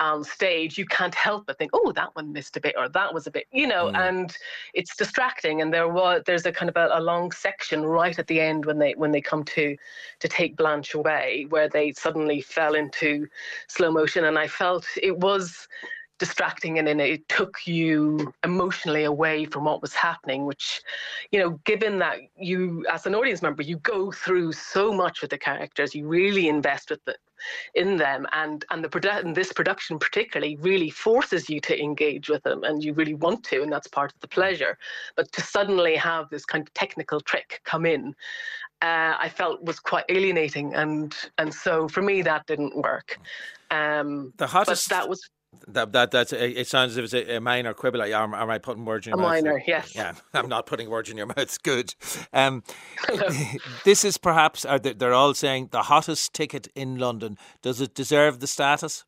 on 0.00 0.24
stage, 0.24 0.78
you 0.78 0.86
can't 0.86 1.14
help 1.14 1.46
but 1.46 1.58
think, 1.58 1.70
"Oh, 1.74 1.92
that 1.92 2.14
one 2.16 2.32
missed 2.32 2.56
a 2.56 2.60
bit, 2.60 2.74
or 2.76 2.88
that 2.88 3.14
was 3.14 3.26
a 3.26 3.30
bit," 3.30 3.46
you 3.52 3.66
know, 3.66 3.86
mm. 3.86 3.96
and 3.96 4.36
it's 4.74 4.96
distracting. 4.96 5.60
And 5.60 5.72
there 5.72 5.88
was 5.88 6.22
there's 6.26 6.46
a 6.46 6.52
kind 6.52 6.68
of 6.68 6.76
a, 6.76 6.88
a 6.92 7.00
long 7.00 7.30
section 7.32 7.84
right 7.84 8.18
at 8.18 8.26
the 8.26 8.40
end 8.40 8.64
when 8.64 8.78
they 8.78 8.94
when 8.94 9.12
they 9.12 9.20
come 9.20 9.44
to 9.44 9.76
to 10.18 10.28
take 10.28 10.56
Blanche 10.56 10.94
away, 10.94 11.46
where 11.50 11.68
they 11.68 11.92
suddenly 11.92 12.40
fell 12.40 12.74
into 12.74 13.28
slow 13.68 13.92
motion, 13.92 14.24
and 14.24 14.38
I 14.38 14.48
felt 14.48 14.86
it 15.02 15.18
was 15.18 15.68
distracting 16.20 16.78
and 16.78 16.86
then 16.86 17.00
it 17.00 17.26
took 17.28 17.66
you 17.66 18.32
emotionally 18.44 19.04
away 19.04 19.46
from 19.46 19.64
what 19.64 19.80
was 19.80 19.94
happening 19.94 20.44
which 20.44 20.82
you 21.32 21.40
know 21.40 21.58
given 21.64 21.98
that 21.98 22.18
you 22.38 22.84
as 22.92 23.06
an 23.06 23.14
audience 23.14 23.40
member 23.40 23.62
you 23.62 23.78
go 23.78 24.12
through 24.12 24.52
so 24.52 24.92
much 24.92 25.22
with 25.22 25.30
the 25.30 25.38
characters 25.38 25.94
you 25.94 26.06
really 26.06 26.46
invest 26.46 26.90
with 26.90 27.02
the, 27.06 27.16
in 27.74 27.96
them 27.96 28.26
and 28.32 28.66
and 28.70 28.84
the 28.84 28.88
produ- 28.88 29.18
and 29.24 29.34
this 29.34 29.50
production 29.50 29.98
particularly 29.98 30.56
really 30.56 30.90
forces 30.90 31.48
you 31.48 31.58
to 31.58 31.80
engage 31.82 32.28
with 32.28 32.42
them 32.42 32.62
and 32.64 32.84
you 32.84 32.92
really 32.92 33.14
want 33.14 33.42
to 33.42 33.62
and 33.62 33.72
that's 33.72 33.88
part 33.88 34.12
of 34.12 34.20
the 34.20 34.28
pleasure 34.28 34.76
but 35.16 35.32
to 35.32 35.40
suddenly 35.40 35.96
have 35.96 36.28
this 36.28 36.44
kind 36.44 36.62
of 36.68 36.72
technical 36.74 37.18
trick 37.20 37.62
come 37.64 37.86
in 37.86 38.14
uh, 38.82 39.14
I 39.18 39.28
felt 39.28 39.62
was 39.62 39.80
quite 39.80 40.04
alienating 40.10 40.74
and 40.74 41.16
and 41.38 41.52
so 41.52 41.88
for 41.88 42.02
me 42.02 42.20
that 42.22 42.46
didn't 42.46 42.76
work 42.76 43.18
um 43.70 44.32
The 44.36 44.44
but 44.44 44.50
hottest. 44.50 44.90
that 44.90 45.08
was 45.08 45.28
That, 45.66 45.92
that 45.92 46.10
that's 46.12 46.32
it 46.32 46.68
sounds 46.68 46.92
as 46.92 46.96
if 46.98 47.04
it's 47.04 47.14
a, 47.14 47.36
a 47.36 47.40
minor 47.40 47.74
quibble. 47.74 48.02
Am, 48.02 48.34
am 48.34 48.50
I 48.50 48.58
putting 48.58 48.84
words 48.84 49.06
in 49.06 49.12
a 49.12 49.16
your 49.16 49.22
mouth? 49.22 49.42
minor 49.42 49.62
yes 49.66 49.94
Yeah, 49.94 50.14
I'm 50.34 50.48
not 50.48 50.66
putting 50.66 50.88
words 50.88 51.10
in 51.10 51.16
your 51.16 51.26
mouth. 51.26 51.38
It's 51.38 51.58
good. 51.58 51.94
Um, 52.32 52.62
this 53.84 54.04
is 54.04 54.16
perhaps, 54.16 54.64
are 54.64 54.78
they're 54.78 55.12
all 55.12 55.34
saying, 55.34 55.68
the 55.72 55.82
hottest 55.82 56.34
ticket 56.34 56.68
in 56.74 56.98
London. 56.98 57.36
Does 57.62 57.80
it 57.80 57.94
deserve 57.94 58.38
the 58.38 58.46
status? 58.46 59.04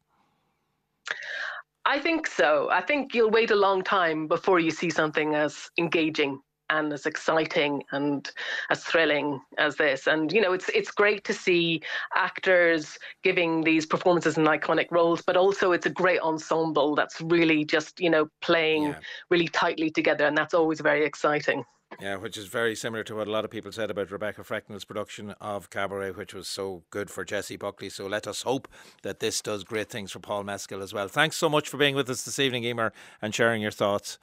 I 1.84 1.98
think 1.98 2.26
so. 2.26 2.68
I 2.70 2.80
think 2.80 3.14
you'll 3.14 3.30
wait 3.30 3.50
a 3.50 3.56
long 3.56 3.82
time 3.82 4.26
before 4.26 4.60
you 4.60 4.70
see 4.70 4.90
something 4.90 5.34
as 5.34 5.70
engaging 5.78 6.40
and 6.72 6.92
as 6.92 7.06
exciting 7.06 7.82
and 7.92 8.30
as 8.70 8.82
thrilling 8.84 9.40
as 9.58 9.76
this. 9.76 10.06
And 10.06 10.32
you 10.32 10.40
know, 10.40 10.52
it's 10.52 10.68
it's 10.70 10.90
great 10.90 11.22
to 11.24 11.34
see 11.34 11.82
actors 12.14 12.98
giving 13.22 13.62
these 13.62 13.86
performances 13.86 14.38
in 14.38 14.44
iconic 14.44 14.88
roles, 14.90 15.22
but 15.22 15.36
also 15.36 15.72
it's 15.72 15.86
a 15.86 15.90
great 15.90 16.20
ensemble 16.20 16.94
that's 16.94 17.20
really 17.20 17.64
just 17.64 18.00
you 18.00 18.10
know 18.10 18.28
playing 18.40 18.84
Yeah. 18.84 19.00
really 19.30 19.48
tightly 19.48 19.90
together, 19.90 20.26
and 20.26 20.36
that's 20.36 20.54
always 20.54 20.80
very 20.80 21.04
exciting. 21.04 21.64
Yeah, 22.00 22.16
which 22.16 22.38
is 22.38 22.46
very 22.46 22.74
similar 22.74 23.04
to 23.04 23.14
what 23.14 23.28
a 23.28 23.30
lot 23.30 23.44
of 23.44 23.50
people 23.50 23.70
said 23.70 23.90
about 23.90 24.10
Rebecca 24.10 24.42
Frecknell's 24.42 24.84
production 24.84 25.32
of 25.40 25.68
Cabaret, 25.68 26.12
which 26.12 26.32
was 26.34 26.48
so 26.48 26.84
good 26.90 27.10
for 27.10 27.22
Jessie 27.24 27.58
Buckley. 27.58 27.90
So 27.90 28.06
let 28.06 28.26
us 28.26 28.42
hope 28.42 28.66
that 29.02 29.20
this 29.20 29.42
does 29.42 29.62
great 29.62 29.90
things 29.90 30.10
for 30.10 30.18
Paul 30.18 30.42
Mescal 30.42 30.82
as 30.82 30.94
well. 30.94 31.06
Thanks 31.08 31.36
so 31.36 31.50
much 31.50 31.68
for 31.68 31.76
being 31.76 31.94
with 31.94 32.08
us 32.08 32.24
this 32.24 32.38
evening, 32.38 32.64
Eimear, 32.64 32.92
and 33.20 33.34
sharing 33.34 33.60
your 33.60 33.70
thoughts. 33.70 34.18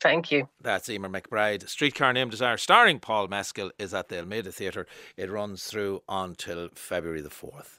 Thank 0.00 0.30
you. 0.30 0.48
That's 0.60 0.88
Eimear 0.88 1.20
McBride. 1.20 1.68
Streetcar 1.68 2.12
Named 2.12 2.30
Desire, 2.30 2.58
starring 2.58 3.00
Paul 3.00 3.28
Mescal, 3.28 3.70
is 3.78 3.94
at 3.94 4.08
the 4.08 4.18
Almeida 4.18 4.52
Theatre. 4.52 4.86
It 5.16 5.30
runs 5.30 5.64
through 5.64 6.02
until 6.08 6.68
February 6.74 7.22
the 7.22 7.30
4th. 7.30 7.78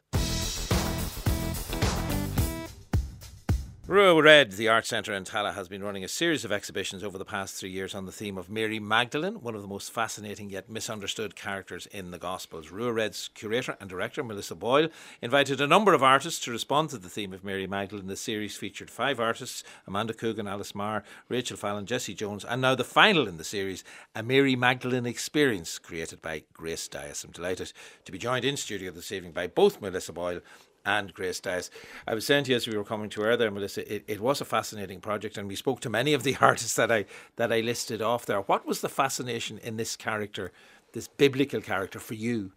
Rua 3.88 4.22
Red, 4.22 4.52
the 4.52 4.68
Art 4.68 4.86
Centre 4.86 5.14
in 5.14 5.24
Tallaght, 5.24 5.56
has 5.56 5.70
been 5.70 5.82
running 5.82 6.04
a 6.04 6.10
series 6.10 6.44
of 6.44 6.52
exhibitions 6.52 7.06
over 7.06 7.18
the 7.18 7.24
past 7.24 7.56
three 7.56 7.70
years 7.70 7.96
on 7.96 8.06
the 8.06 8.12
theme 8.12 8.38
of 8.38 8.50
Mary 8.50 8.82
Magdalene, 8.82 9.36
one 9.36 9.56
of 9.56 9.62
the 9.62 9.68
most 9.68 9.94
fascinating 9.94 10.50
yet 10.50 10.70
misunderstood 10.70 11.38
characters 11.38 11.86
in 11.86 12.12
the 12.12 12.18
Gospels. 12.18 12.70
Rua 12.70 12.92
Red's 12.92 13.30
curator 13.34 13.78
and 13.80 13.90
director, 13.90 14.26
Melissa 14.26 14.56
Boyle, 14.56 14.90
invited 15.22 15.62
a 15.62 15.68
number 15.68 15.94
of 15.94 16.04
artists 16.04 16.44
to 16.44 16.52
respond 16.52 16.90
to 16.90 16.98
the 16.98 17.08
theme 17.08 17.32
of 17.32 17.46
Mary 17.46 17.66
Magdalene. 17.66 18.08
The 18.08 18.18
series 18.18 18.58
featured 18.58 18.92
five 18.92 19.22
artists 19.22 19.64
Amanda 19.88 20.14
Coogan, 20.14 20.50
Alice 20.50 20.76
Maher, 20.76 21.06
Rachel 21.30 21.56
Fallon, 21.56 21.86
Jesse 21.86 22.14
Jones, 22.14 22.44
and 22.44 22.62
now 22.62 22.76
the 22.76 22.84
final 22.84 23.26
in 23.26 23.38
the 23.38 23.46
series, 23.46 23.86
A 24.14 24.22
Mary 24.22 24.58
Magdalene 24.58 25.06
Experience, 25.06 25.80
created 25.80 26.22
by 26.22 26.44
Grace 26.52 26.90
Dyas. 26.90 27.24
I'm 27.24 27.32
delighted 27.32 27.72
to 28.04 28.12
be 28.12 28.18
joined 28.18 28.44
in 28.44 28.58
studio 28.58 28.92
this 28.92 29.14
evening 29.14 29.32
by 29.32 29.48
both 29.48 29.82
Melissa 29.82 30.12
Boyle 30.12 30.42
and 30.88 31.14
Grace 31.14 31.40
Dyas. 31.40 31.70
I 32.08 32.16
was 32.16 32.26
saying 32.26 32.46
to 32.46 32.52
you 32.52 32.58
as 32.58 32.68
we 32.68 32.76
were 32.76 32.84
coming 32.84 33.10
to 33.10 33.22
her 33.22 33.38
there, 33.38 33.52
Melissa, 33.52 33.94
it, 33.94 34.06
it 34.08 34.20
was 34.22 34.42
a 34.42 34.46
fascinating 34.46 35.02
project, 35.02 35.38
and 35.38 35.48
we 35.48 35.56
spoke 35.56 35.82
to 35.82 35.90
many 35.90 36.14
of 36.14 36.24
the 36.24 36.38
artists 36.42 36.76
that 36.78 36.92
I 36.92 37.06
that 37.36 37.52
I 37.52 37.60
listed 37.60 38.02
off 38.02 38.26
there. 38.26 38.42
What 38.42 38.66
was 38.66 38.82
the 38.82 38.90
fascination 38.90 39.60
in 39.60 39.78
this 39.78 39.96
character, 39.96 40.52
this 40.94 41.08
biblical 41.08 41.62
character, 41.62 42.00
for 42.00 42.16
you? 42.16 42.54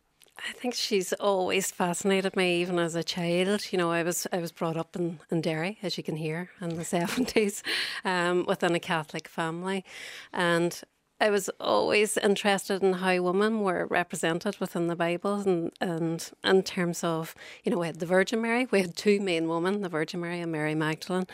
I 0.49 0.53
think 0.53 0.75
she's 0.75 1.13
always 1.15 1.71
fascinated 1.71 2.35
me, 2.35 2.63
even 2.63 2.79
as 2.79 2.95
a 2.95 3.05
child. 3.05 3.73
You 3.73 3.79
know, 3.79 3.91
I 3.91 4.03
was 4.03 4.27
I 4.33 4.39
was 4.39 4.53
brought 4.53 4.77
up 4.77 4.97
in, 4.97 5.19
in 5.31 5.41
Derry, 5.41 5.79
as 5.83 5.99
you 5.99 6.05
can 6.05 6.17
hear, 6.17 6.51
in 6.61 6.77
the 6.77 6.85
seventies, 6.97 7.63
um, 8.05 8.47
within 8.47 8.75
a 8.75 8.81
Catholic 8.81 9.29
family, 9.29 9.85
and 10.33 10.81
I 11.23 11.29
was 11.29 11.51
always 11.61 12.17
interested 12.17 12.83
in 12.83 12.95
how 12.95 13.21
women 13.21 13.61
were 13.61 13.87
represented 13.87 14.59
within 14.59 14.87
the 14.87 14.97
Bible, 14.97 15.35
and 15.41 15.71
and 15.81 16.31
in 16.43 16.63
terms 16.63 17.05
of 17.05 17.35
you 17.63 17.71
know, 17.71 17.79
we 17.79 17.87
had 17.87 17.99
the 17.99 18.07
Virgin 18.07 18.41
Mary, 18.41 18.67
we 18.71 18.81
had 18.81 18.97
two 18.97 19.21
main 19.21 19.47
women, 19.49 19.83
the 19.83 19.91
Virgin 19.91 20.21
Mary 20.21 20.41
and 20.41 20.51
Mary 20.51 20.75
Magdalene, 20.75 21.27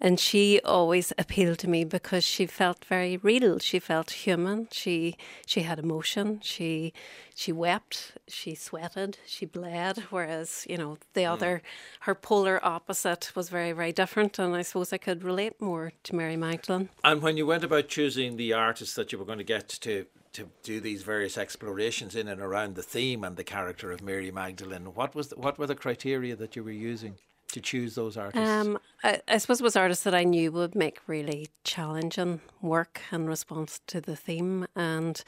and 0.00 0.20
she 0.20 0.60
always 0.60 1.12
appealed 1.16 1.58
to 1.60 1.68
me 1.68 1.84
because 1.84 2.24
she 2.24 2.46
felt 2.46 2.84
very 2.84 3.16
real. 3.16 3.58
She 3.58 3.78
felt 3.78 4.10
human. 4.10 4.68
She 4.70 5.16
she 5.46 5.62
had 5.62 5.78
emotion. 5.78 6.40
She 6.42 6.92
she 7.34 7.52
wept. 7.52 8.12
She 8.28 8.54
sweated. 8.54 9.18
She 9.26 9.46
bled. 9.46 10.04
Whereas 10.10 10.66
you 10.68 10.76
know 10.76 10.98
the 11.14 11.24
hmm. 11.24 11.30
other, 11.32 11.62
her 12.00 12.14
polar 12.14 12.60
opposite 12.62 13.32
was 13.34 13.48
very 13.48 13.72
very 13.72 13.92
different. 13.92 14.38
And 14.38 14.54
I 14.54 14.62
suppose 14.62 14.92
I 14.92 14.98
could 14.98 15.22
relate 15.22 15.60
more 15.60 15.92
to 16.04 16.14
Mary 16.14 16.36
Magdalene. 16.36 16.90
And 17.02 17.22
when 17.22 17.36
you 17.36 17.46
went 17.46 17.64
about 17.64 17.88
choosing 17.88 18.36
the 18.36 18.52
artists 18.52 18.94
that 18.96 19.12
you 19.12 19.18
were 19.18 19.24
going 19.24 19.38
to 19.38 19.44
get 19.44 19.68
to 19.68 20.06
to 20.34 20.50
do 20.62 20.80
these 20.80 21.02
various 21.02 21.38
explorations 21.38 22.14
in 22.14 22.28
and 22.28 22.42
around 22.42 22.74
the 22.74 22.82
theme 22.82 23.24
and 23.24 23.36
the 23.36 23.44
character 23.44 23.90
of 23.90 24.02
Mary 24.02 24.30
Magdalene, 24.30 24.84
what 24.94 25.14
was 25.14 25.28
the, 25.28 25.36
what 25.36 25.58
were 25.58 25.66
the 25.66 25.74
criteria 25.74 26.36
that 26.36 26.54
you 26.54 26.62
were 26.62 26.70
using 26.70 27.14
to 27.56 27.60
choose 27.62 27.94
those 27.94 28.16
artists? 28.18 28.48
Um, 28.48 28.78
I, 29.02 29.20
I 29.26 29.38
suppose 29.38 29.60
it 29.60 29.64
was 29.64 29.76
artists 29.76 30.04
that 30.04 30.14
I 30.14 30.24
knew 30.24 30.52
would 30.52 30.74
make 30.74 31.00
really 31.06 31.48
challenging 31.64 32.40
work 32.60 33.00
in 33.10 33.26
response 33.26 33.80
to 33.86 34.00
the 34.00 34.14
theme. 34.14 34.66
And 34.76 35.22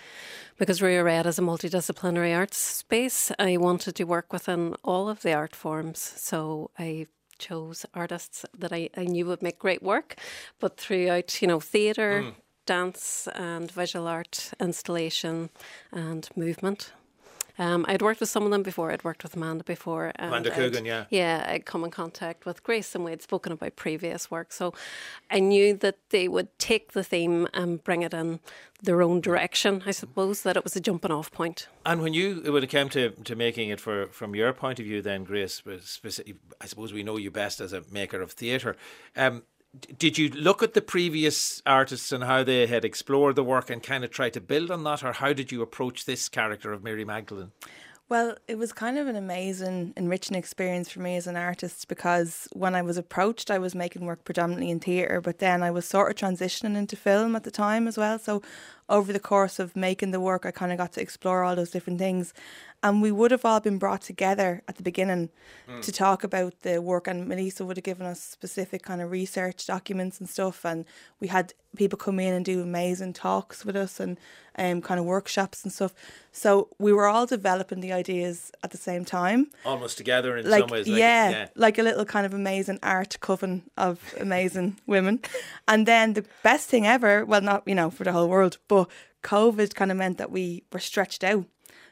because 0.58 0.82
Rua 0.82 1.02
Red 1.02 1.26
is 1.26 1.38
a 1.38 1.42
multidisciplinary 1.42 2.36
arts 2.36 2.58
space, 2.58 3.32
I 3.38 3.56
wanted 3.56 3.94
to 3.96 4.04
work 4.04 4.32
within 4.32 4.74
all 4.84 5.08
of 5.08 5.22
the 5.22 5.32
art 5.32 5.56
forms. 5.56 5.98
So 5.98 6.70
I 6.78 7.06
chose 7.38 7.86
artists 7.94 8.44
that 8.56 8.72
I, 8.72 8.90
I 8.96 9.04
knew 9.04 9.24
would 9.26 9.42
make 9.42 9.58
great 9.58 9.82
work, 9.82 10.16
but 10.60 10.76
throughout, 10.76 11.40
you 11.40 11.48
know, 11.48 11.60
theatre, 11.60 12.32
dance, 12.66 13.26
and 13.34 13.70
visual 13.70 14.06
art, 14.06 14.52
installation, 14.60 15.48
and 15.92 16.28
movement. 16.36 16.92
Um, 17.58 17.84
I'd 17.88 18.02
worked 18.02 18.20
with 18.20 18.28
some 18.28 18.44
of 18.44 18.50
them 18.50 18.62
before. 18.62 18.92
I'd 18.92 19.02
worked 19.04 19.22
with 19.22 19.34
Amanda 19.34 19.64
before. 19.64 20.12
and 20.16 20.28
Amanda 20.28 20.50
I'd- 20.52 20.60
Coogan, 20.60 20.84
yeah. 20.84 21.04
Yeah, 21.10 21.44
I'd 21.48 21.66
come 21.66 21.84
in 21.84 21.90
contact 21.90 22.46
with 22.46 22.62
Grace 22.62 22.94
and 22.94 23.04
we 23.04 23.10
had 23.10 23.22
spoken 23.22 23.52
about 23.52 23.76
previous 23.76 24.30
work. 24.30 24.52
So 24.52 24.72
I 25.30 25.40
knew 25.40 25.74
that 25.74 25.96
they 26.10 26.28
would 26.28 26.56
take 26.58 26.92
the 26.92 27.02
theme 27.02 27.48
and 27.52 27.82
bring 27.82 28.02
it 28.02 28.14
in 28.14 28.40
their 28.82 29.02
own 29.02 29.20
direction. 29.20 29.82
I 29.86 29.90
suppose 29.90 30.42
that 30.42 30.56
it 30.56 30.62
was 30.62 30.76
a 30.76 30.80
jumping 30.80 31.10
off 31.10 31.32
point. 31.32 31.66
And 31.84 32.00
when 32.00 32.14
you 32.14 32.42
when 32.52 32.62
it 32.62 32.68
came 32.68 32.88
to, 32.90 33.10
to 33.10 33.34
making 33.34 33.70
it 33.70 33.80
for 33.80 34.06
from 34.06 34.36
your 34.36 34.52
point 34.52 34.78
of 34.78 34.84
view, 34.86 35.02
then 35.02 35.24
Grace, 35.24 35.62
I 35.66 36.66
suppose 36.66 36.92
we 36.92 37.02
know 37.02 37.16
you 37.16 37.30
best 37.32 37.60
as 37.60 37.72
a 37.72 37.82
maker 37.90 38.20
of 38.22 38.32
theatre. 38.32 38.76
Um, 39.16 39.42
did 39.98 40.16
you 40.16 40.30
look 40.30 40.62
at 40.62 40.74
the 40.74 40.80
previous 40.80 41.62
artists 41.66 42.10
and 42.12 42.24
how 42.24 42.42
they 42.42 42.66
had 42.66 42.84
explored 42.84 43.36
the 43.36 43.44
work 43.44 43.70
and 43.70 43.82
kind 43.82 44.04
of 44.04 44.10
try 44.10 44.30
to 44.30 44.40
build 44.40 44.70
on 44.70 44.84
that, 44.84 45.04
or 45.04 45.12
how 45.12 45.32
did 45.32 45.52
you 45.52 45.62
approach 45.62 46.04
this 46.04 46.28
character 46.28 46.72
of 46.72 46.82
Mary 46.82 47.04
Magdalene? 47.04 47.52
Well, 48.08 48.38
it 48.46 48.56
was 48.56 48.72
kind 48.72 48.96
of 48.96 49.06
an 49.06 49.16
amazing, 49.16 49.92
enriching 49.94 50.34
experience 50.34 50.90
for 50.90 51.00
me 51.00 51.16
as 51.16 51.26
an 51.26 51.36
artist 51.36 51.88
because 51.88 52.48
when 52.54 52.74
I 52.74 52.80
was 52.80 52.96
approached, 52.96 53.50
I 53.50 53.58
was 53.58 53.74
making 53.74 54.06
work 54.06 54.24
predominantly 54.24 54.70
in 54.70 54.80
theatre, 54.80 55.20
but 55.20 55.40
then 55.40 55.62
I 55.62 55.70
was 55.70 55.84
sort 55.84 56.10
of 56.10 56.16
transitioning 56.16 56.74
into 56.74 56.96
film 56.96 57.36
at 57.36 57.44
the 57.44 57.50
time 57.50 57.86
as 57.86 57.98
well. 57.98 58.18
So, 58.18 58.40
over 58.88 59.12
the 59.12 59.20
course 59.20 59.58
of 59.58 59.76
making 59.76 60.10
the 60.12 60.20
work, 60.20 60.46
I 60.46 60.50
kind 60.50 60.72
of 60.72 60.78
got 60.78 60.92
to 60.92 61.02
explore 61.02 61.44
all 61.44 61.56
those 61.56 61.70
different 61.70 61.98
things. 61.98 62.32
And 62.80 63.02
we 63.02 63.10
would 63.10 63.32
have 63.32 63.44
all 63.44 63.58
been 63.58 63.78
brought 63.78 64.02
together 64.02 64.62
at 64.68 64.76
the 64.76 64.84
beginning 64.84 65.30
to 65.82 65.90
talk 65.90 66.22
about 66.22 66.54
the 66.62 66.80
work, 66.80 67.08
and 67.08 67.26
Melissa 67.26 67.64
would 67.64 67.76
have 67.76 67.84
given 67.84 68.06
us 68.06 68.20
specific 68.20 68.82
kind 68.84 69.02
of 69.02 69.10
research 69.10 69.66
documents 69.66 70.20
and 70.20 70.28
stuff. 70.28 70.64
And 70.64 70.84
we 71.18 71.26
had 71.26 71.54
people 71.76 71.98
come 71.98 72.20
in 72.20 72.32
and 72.34 72.44
do 72.44 72.62
amazing 72.62 73.14
talks 73.14 73.64
with 73.64 73.74
us 73.74 73.98
and 73.98 74.16
um, 74.56 74.80
kind 74.80 75.00
of 75.00 75.06
workshops 75.06 75.64
and 75.64 75.72
stuff. 75.72 75.92
So 76.30 76.68
we 76.78 76.92
were 76.92 77.08
all 77.08 77.26
developing 77.26 77.80
the 77.80 77.92
ideas 77.92 78.52
at 78.62 78.70
the 78.70 78.78
same 78.78 79.04
time. 79.04 79.48
Almost 79.64 79.98
together 79.98 80.36
in 80.36 80.48
Like, 80.48 80.60
some 80.60 80.70
ways. 80.70 80.86
Like, 80.86 80.98
yeah, 80.98 81.48
like 81.56 81.78
a 81.78 81.82
little 81.82 82.04
kind 82.04 82.26
of 82.26 82.32
amazing 82.32 82.78
art 82.80 83.18
coven 83.20 83.64
of 83.76 84.14
amazing 84.20 84.78
women. 84.86 85.18
And 85.66 85.84
then 85.84 86.12
the 86.14 86.24
best 86.44 86.68
thing 86.68 86.86
ever, 86.86 87.24
well, 87.24 87.40
not, 87.40 87.64
you 87.66 87.74
know, 87.74 87.90
for 87.90 88.04
the 88.04 88.12
whole 88.12 88.28
world, 88.28 88.58
but 88.68 88.77
COVID 89.22 89.74
kind 89.74 89.90
of 89.90 89.96
meant 89.96 90.18
that 90.18 90.30
we 90.30 90.62
were 90.72 90.78
stretched 90.80 91.24
out. 91.24 91.44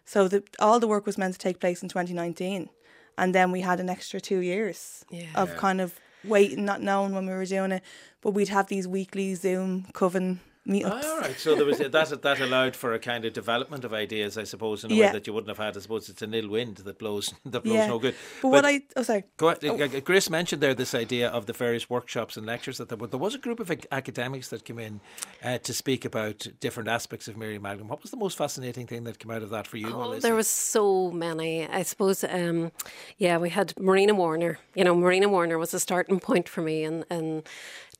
So 0.04 0.28
the, 0.28 0.42
all 0.60 0.78
the 0.80 0.86
work 0.86 1.06
was 1.06 1.18
meant 1.18 1.32
to 1.34 1.38
take 1.40 1.58
place 1.60 1.82
in 1.82 1.88
2019. 1.88 2.68
And 3.18 3.34
then 3.34 3.50
we 3.50 3.62
had 3.62 3.80
an 3.80 3.88
extra 3.88 4.20
two 4.20 4.38
years 4.40 5.04
Yeah. 5.10 5.26
of 5.34 5.56
kind 5.56 5.80
of 5.80 5.98
waiting, 6.22 6.64
not 6.64 6.80
knowing 6.82 7.12
when 7.14 7.26
we 7.26 7.32
were 7.32 7.46
doing 7.46 7.72
it. 7.72 7.82
But 8.20 8.32
we'd 8.32 8.48
have 8.50 8.66
these 8.68 8.86
weekly 8.86 9.34
Zoom 9.34 9.86
coven 9.92 10.40
meetups. 10.66 11.04
All 11.04 11.18
right. 11.20 11.38
So 11.38 11.54
there 11.54 11.64
was 11.64 11.78
that. 11.78 11.92
That 12.22 12.40
allowed 12.40 12.74
for 12.76 12.92
a 12.94 12.98
kind 12.98 13.24
of 13.24 13.32
development 13.32 13.84
of 13.84 13.92
ideas, 13.92 14.36
I 14.36 14.44
suppose, 14.44 14.84
in 14.84 14.90
a 14.90 14.94
Yeah. 14.94 15.06
way 15.06 15.12
that 15.12 15.26
you 15.26 15.32
wouldn't 15.32 15.48
have 15.48 15.58
had. 15.64 15.76
I 15.76 15.80
suppose 15.80 16.08
it's 16.08 16.22
an 16.22 16.34
ill 16.34 16.48
wind 16.48 16.78
that 16.78 16.98
blows 16.98 17.32
that 17.44 17.62
blows 17.62 17.74
yeah. 17.76 17.86
no 17.86 17.98
good. 17.98 18.14
But, 18.42 18.48
what 18.48 18.64
I, 18.64 18.82
oh, 18.96 19.02
sorry. 19.02 19.24
Go 19.36 19.48
ahead. 19.48 19.64
Uh, 19.94 20.00
Grace 20.00 20.28
mentioned 20.30 20.62
there 20.62 20.74
this 20.74 20.94
idea 20.94 21.28
of 21.28 21.46
the 21.46 21.52
various 21.52 21.88
workshops 21.88 22.36
and 22.36 22.46
lectures 22.46 22.78
that 22.78 22.88
there 22.88 22.98
were. 22.98 23.06
There 23.06 23.18
was 23.20 23.34
a 23.34 23.38
group 23.38 23.60
of 23.60 23.70
academics 23.92 24.48
that 24.48 24.64
came 24.64 24.78
in 24.78 25.00
uh, 25.44 25.58
to 25.58 25.72
speak 25.72 26.04
about 26.04 26.46
different 26.60 26.88
aspects 26.88 27.28
of 27.28 27.36
Mary 27.36 27.58
Magdalene. 27.58 27.88
What 27.88 28.02
was 28.02 28.10
the 28.10 28.16
most 28.16 28.36
fascinating 28.36 28.86
thing 28.86 29.04
that 29.04 29.18
came 29.18 29.30
out 29.30 29.42
of 29.42 29.50
that 29.50 29.66
for 29.66 29.76
you, 29.76 29.88
Oh, 29.88 29.98
Melissa? 29.98 30.26
there 30.26 30.34
was 30.34 30.48
so 30.48 31.10
many. 31.10 31.66
I 31.68 31.82
suppose, 31.82 32.24
um, 32.24 32.72
yeah, 33.18 33.38
we 33.38 33.50
had 33.50 33.72
Marina 33.78 34.14
Warner. 34.14 34.58
You 34.74 34.84
know, 34.84 34.94
Marina 34.94 35.28
Warner 35.28 35.58
was 35.58 35.72
a 35.74 35.80
starting 35.80 36.20
point 36.20 36.48
for 36.48 36.62
me 36.62 36.84
and 36.84 37.04
in 37.10 37.42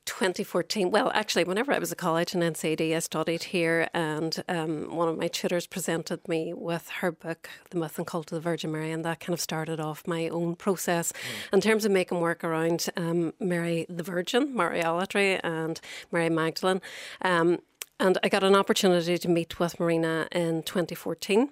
2014. 0.07 0.89
Well, 0.89 1.11
actually, 1.13 1.43
whenever 1.43 1.71
I 1.71 1.79
was 1.79 1.91
at 1.91 1.97
college 1.97 2.33
in 2.33 2.39
NCAD, 2.41 2.95
I 2.95 2.99
studied 2.99 3.43
here, 3.43 3.89
and 3.93 4.43
um, 4.49 4.95
one 4.95 5.07
of 5.09 5.17
my 5.17 5.27
tutors 5.27 5.67
presented 5.67 6.27
me 6.27 6.53
with 6.53 6.89
her 7.01 7.11
book, 7.11 7.49
The 7.69 7.77
Myth 7.77 7.97
and 7.97 8.07
Cult 8.07 8.31
of 8.31 8.37
the 8.37 8.41
Virgin 8.41 8.71
Mary, 8.71 8.91
and 8.91 9.05
that 9.05 9.19
kind 9.19 9.33
of 9.33 9.41
started 9.41 9.79
off 9.79 10.07
my 10.07 10.29
own 10.29 10.55
process 10.55 11.13
in 11.53 11.61
terms 11.61 11.85
of 11.85 11.91
making 11.91 12.21
work 12.21 12.43
around 12.43 12.87
um, 12.97 13.33
Mary 13.39 13.85
the 13.89 14.01
Virgin, 14.01 14.55
Mariolatry, 14.55 15.39
and 15.43 15.79
Mary 16.11 16.29
Magdalene. 16.29 16.81
Um, 17.21 17.59
and 17.99 18.17
I 18.23 18.29
got 18.29 18.43
an 18.43 18.55
opportunity 18.55 19.17
to 19.17 19.27
meet 19.27 19.59
with 19.59 19.79
Marina 19.79 20.27
in 20.31 20.63
2014. 20.63 21.49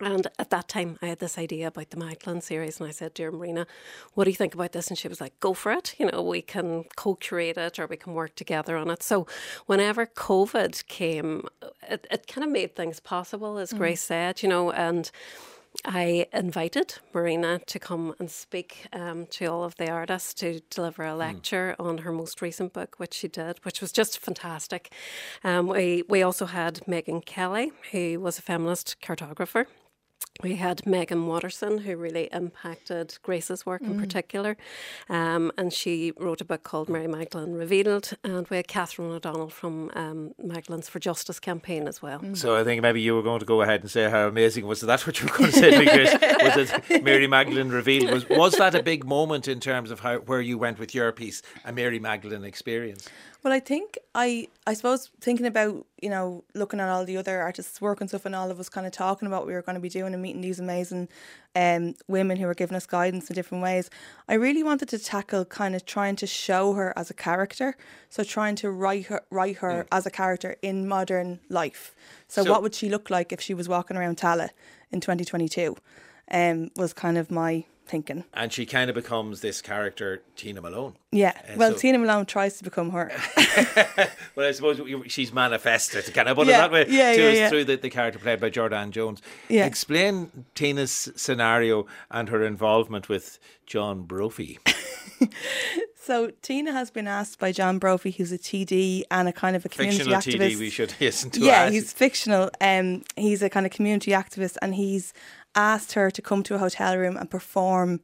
And 0.00 0.26
at 0.38 0.50
that 0.50 0.68
time, 0.68 0.98
I 1.02 1.06
had 1.06 1.18
this 1.18 1.36
idea 1.36 1.68
about 1.68 1.90
the 1.90 1.96
Magdalene 1.96 2.40
series, 2.40 2.80
and 2.80 2.88
I 2.88 2.92
said, 2.92 3.14
Dear 3.14 3.30
Marina, 3.30 3.66
what 4.14 4.24
do 4.24 4.30
you 4.30 4.36
think 4.36 4.54
about 4.54 4.72
this? 4.72 4.88
And 4.88 4.96
she 4.96 5.08
was 5.08 5.20
like, 5.20 5.38
Go 5.40 5.54
for 5.54 5.72
it. 5.72 5.94
You 5.98 6.06
know, 6.06 6.22
we 6.22 6.42
can 6.42 6.84
co 6.96 7.14
curate 7.14 7.58
it 7.58 7.78
or 7.78 7.86
we 7.86 7.96
can 7.96 8.14
work 8.14 8.34
together 8.34 8.76
on 8.76 8.90
it. 8.90 9.02
So, 9.02 9.26
whenever 9.66 10.06
COVID 10.06 10.86
came, 10.86 11.46
it, 11.88 12.06
it 12.10 12.26
kind 12.26 12.44
of 12.44 12.50
made 12.50 12.74
things 12.74 13.00
possible, 13.00 13.58
as 13.58 13.72
Grace 13.72 14.02
said, 14.02 14.42
you 14.42 14.48
know, 14.48 14.70
and 14.70 15.10
I 15.84 16.26
invited 16.32 16.96
Marina 17.14 17.60
to 17.66 17.78
come 17.78 18.14
and 18.18 18.30
speak 18.30 18.86
um, 18.92 19.26
to 19.26 19.46
all 19.46 19.64
of 19.64 19.76
the 19.76 19.88
artists 19.88 20.34
to 20.34 20.60
deliver 20.68 21.04
a 21.04 21.14
lecture 21.14 21.76
on 21.78 21.98
her 21.98 22.12
most 22.12 22.42
recent 22.42 22.72
book, 22.72 22.96
which 22.98 23.14
she 23.14 23.28
did, 23.28 23.64
which 23.64 23.80
was 23.80 23.92
just 23.92 24.18
fantastic. 24.18 24.92
Um, 25.44 25.68
we 25.68 26.02
we 26.08 26.22
also 26.22 26.46
had 26.46 26.86
Megan 26.88 27.20
Kelly, 27.20 27.72
who 27.92 28.20
was 28.20 28.38
a 28.38 28.42
feminist 28.42 28.96
cartographer. 29.00 29.66
We 30.42 30.56
had 30.56 30.86
Meggan 30.86 31.26
Watterson, 31.26 31.78
who 31.78 31.96
really 31.96 32.28
impacted 32.32 33.18
Grace's 33.22 33.66
work 33.66 33.82
in 33.82 33.98
particular. 33.98 34.56
Um, 35.08 35.52
and 35.58 35.72
she 35.72 36.12
wrote 36.16 36.40
a 36.40 36.44
book 36.44 36.62
called 36.62 36.88
Mary 36.88 37.06
Magdalene 37.06 37.52
Revealed. 37.52 38.12
And 38.24 38.48
we 38.48 38.56
had 38.56 38.68
Katherine 38.68 39.10
O'Donnell 39.10 39.50
from 39.50 39.90
um, 39.94 40.34
Magdalene's 40.42 40.88
for 40.88 40.98
Justice 40.98 41.38
campaign 41.40 41.86
as 41.86 42.00
well. 42.00 42.22
So 42.34 42.56
I 42.56 42.64
think 42.64 42.80
maybe 42.82 43.00
you 43.00 43.14
were 43.14 43.22
going 43.22 43.40
to 43.40 43.46
go 43.46 43.62
ahead 43.62 43.80
and 43.80 43.90
say 43.90 44.08
how 44.08 44.28
amazing 44.28 44.66
was 44.66 44.80
that 44.80 45.00
what 45.06 45.20
you 45.20 45.26
were 45.26 45.36
going 45.36 45.50
to 45.50 45.56
say 45.56 45.70
to 45.70 45.84
Grace? 45.84 46.12
was 46.56 46.72
it 46.88 47.04
Mary 47.04 47.26
Magdalene 47.26 47.68
revealed? 47.68 48.10
Was 48.10 48.28
was 48.28 48.54
that 48.54 48.74
a 48.74 48.82
big 48.82 49.04
moment 49.04 49.48
in 49.48 49.60
terms 49.60 49.90
of 49.90 50.00
how 50.00 50.18
where 50.18 50.40
you 50.40 50.58
went 50.58 50.78
with 50.78 50.94
your 50.94 51.12
piece, 51.12 51.42
a 51.64 51.72
Mary 51.72 51.98
Magdalene 51.98 52.44
experience? 52.44 53.08
Well, 53.42 53.54
I 53.54 53.60
think 53.60 53.98
I 54.14 54.48
I 54.66 54.74
suppose 54.74 55.10
thinking 55.20 55.46
about 55.46 55.86
you 56.02 56.10
know 56.10 56.44
looking 56.54 56.78
at 56.78 56.90
all 56.90 57.06
the 57.06 57.16
other 57.16 57.40
artists' 57.40 57.80
work 57.80 58.00
and 58.00 58.10
stuff, 58.10 58.26
and 58.26 58.34
all 58.34 58.50
of 58.50 58.60
us 58.60 58.68
kind 58.68 58.86
of 58.86 58.92
talking 58.92 59.26
about 59.26 59.40
what 59.42 59.46
we 59.46 59.54
were 59.54 59.62
going 59.62 59.76
to 59.76 59.80
be 59.80 59.88
doing 59.88 60.12
and 60.12 60.22
meeting 60.22 60.42
these 60.42 60.60
amazing 60.60 61.08
um, 61.56 61.94
women 62.06 62.36
who 62.36 62.46
were 62.46 62.54
giving 62.54 62.76
us 62.76 62.84
guidance 62.84 63.30
in 63.30 63.34
different 63.34 63.62
ways. 63.64 63.88
I 64.28 64.34
really 64.34 64.62
wanted 64.62 64.90
to 64.90 64.98
tackle 64.98 65.46
kind 65.46 65.74
of 65.74 65.86
trying 65.86 66.16
to 66.16 66.26
show 66.26 66.74
her 66.74 66.92
as 66.98 67.08
a 67.08 67.14
character, 67.14 67.76
so 68.10 68.24
trying 68.24 68.56
to 68.56 68.70
write 68.70 69.06
her 69.06 69.22
write 69.30 69.56
her 69.58 69.86
as 69.90 70.04
a 70.04 70.10
character 70.10 70.56
in 70.60 70.86
modern 70.86 71.40
life. 71.48 71.94
So, 72.28 72.44
So- 72.44 72.50
what 72.50 72.62
would 72.62 72.74
she 72.74 72.90
look 72.90 73.08
like 73.08 73.32
if 73.32 73.40
she 73.40 73.54
was 73.54 73.70
walking 73.70 73.96
around 73.96 74.18
Tallaght 74.18 74.50
in 74.90 75.00
2022? 75.00 75.76
Um, 76.32 76.70
was 76.76 76.92
kind 76.92 77.18
of 77.18 77.30
my 77.30 77.64
thinking. 77.90 78.24
And 78.32 78.52
she 78.52 78.64
kind 78.64 78.88
of 78.88 78.94
becomes 78.94 79.40
this 79.40 79.60
character, 79.60 80.22
Tina 80.36 80.60
Malone. 80.60 80.94
Yeah. 81.12 81.32
Uh, 81.36 81.54
well, 81.56 81.72
so- 81.72 81.78
Tina 81.78 81.98
Malone 81.98 82.24
tries 82.26 82.56
to 82.58 82.64
become 82.64 82.90
her. 82.90 83.10
Well, 84.36 84.48
I 84.48 84.52
suppose 84.52 84.80
she's 85.08 85.32
manifested, 85.32 86.14
kind 86.14 86.28
of 86.28 86.36
put 86.36 86.46
Yeah, 86.46 86.54
it 86.54 86.58
that 86.58 86.70
way, 86.72 86.86
yeah, 86.88 87.12
to 87.12 87.22
yeah, 87.22 87.28
us 87.30 87.36
yeah. 87.36 87.48
through 87.48 87.64
the, 87.64 87.76
the 87.76 87.90
character 87.90 88.18
played 88.18 88.40
by 88.40 88.48
Jordan 88.48 88.92
Jones. 88.92 89.20
Yeah. 89.48 89.66
Explain 89.66 90.46
Tina's 90.54 91.10
scenario 91.16 91.86
and 92.10 92.28
her 92.28 92.44
involvement 92.44 93.08
with 93.08 93.38
John 93.66 94.02
Brophy. 94.02 94.58
So 96.02 96.32
Tina 96.40 96.72
has 96.72 96.90
been 96.90 97.06
asked 97.06 97.38
by 97.38 97.52
John 97.52 97.78
Brophy, 97.78 98.10
who's 98.10 98.32
a 98.32 98.38
TD 98.38 99.02
and 99.10 99.28
a 99.28 99.32
kind 99.32 99.54
of 99.54 99.64
a 99.66 99.68
community 99.68 99.98
Fictional 99.98 100.18
activist. 100.18 100.54
TD, 100.54 100.58
we 100.58 100.70
should 100.70 100.92
hasten 100.92 101.30
to 101.32 101.40
yeah, 101.40 101.64
add. 101.64 101.72
he's 101.72 101.92
fictional. 101.92 102.50
Um, 102.60 103.02
he's 103.16 103.42
a 103.42 103.50
kind 103.50 103.66
of 103.66 103.70
community 103.70 104.10
activist, 104.12 104.56
and 104.62 104.74
he's 104.74 105.12
asked 105.54 105.92
her 105.92 106.10
to 106.10 106.22
come 106.22 106.42
to 106.44 106.54
a 106.54 106.58
hotel 106.58 106.96
room 106.96 107.16
and 107.16 107.30
perform 107.30 108.00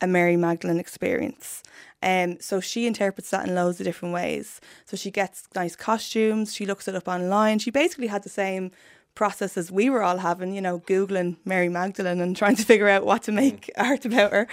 a 0.00 0.06
Mary 0.06 0.36
Magdalene 0.36 0.80
experience. 0.80 1.62
Um, 2.02 2.40
so 2.40 2.60
she 2.60 2.86
interprets 2.86 3.30
that 3.30 3.46
in 3.46 3.54
loads 3.54 3.80
of 3.80 3.84
different 3.84 4.14
ways. 4.14 4.60
So 4.86 4.96
she 4.96 5.10
gets 5.10 5.44
nice 5.54 5.76
costumes. 5.76 6.54
She 6.54 6.66
looks 6.66 6.88
it 6.88 6.94
up 6.94 7.08
online. 7.08 7.58
She 7.58 7.70
basically 7.70 8.06
had 8.06 8.22
the 8.22 8.30
same 8.30 8.70
process 9.14 9.56
as 9.56 9.70
we 9.70 9.90
were 9.90 10.02
all 10.02 10.18
having, 10.18 10.54
you 10.54 10.62
know, 10.62 10.80
googling 10.80 11.36
Mary 11.44 11.68
Magdalene 11.68 12.20
and 12.20 12.36
trying 12.36 12.56
to 12.56 12.64
figure 12.64 12.88
out 12.88 13.04
what 13.04 13.22
to 13.24 13.32
make 13.32 13.70
art 13.76 14.04
about 14.04 14.32
her. 14.32 14.48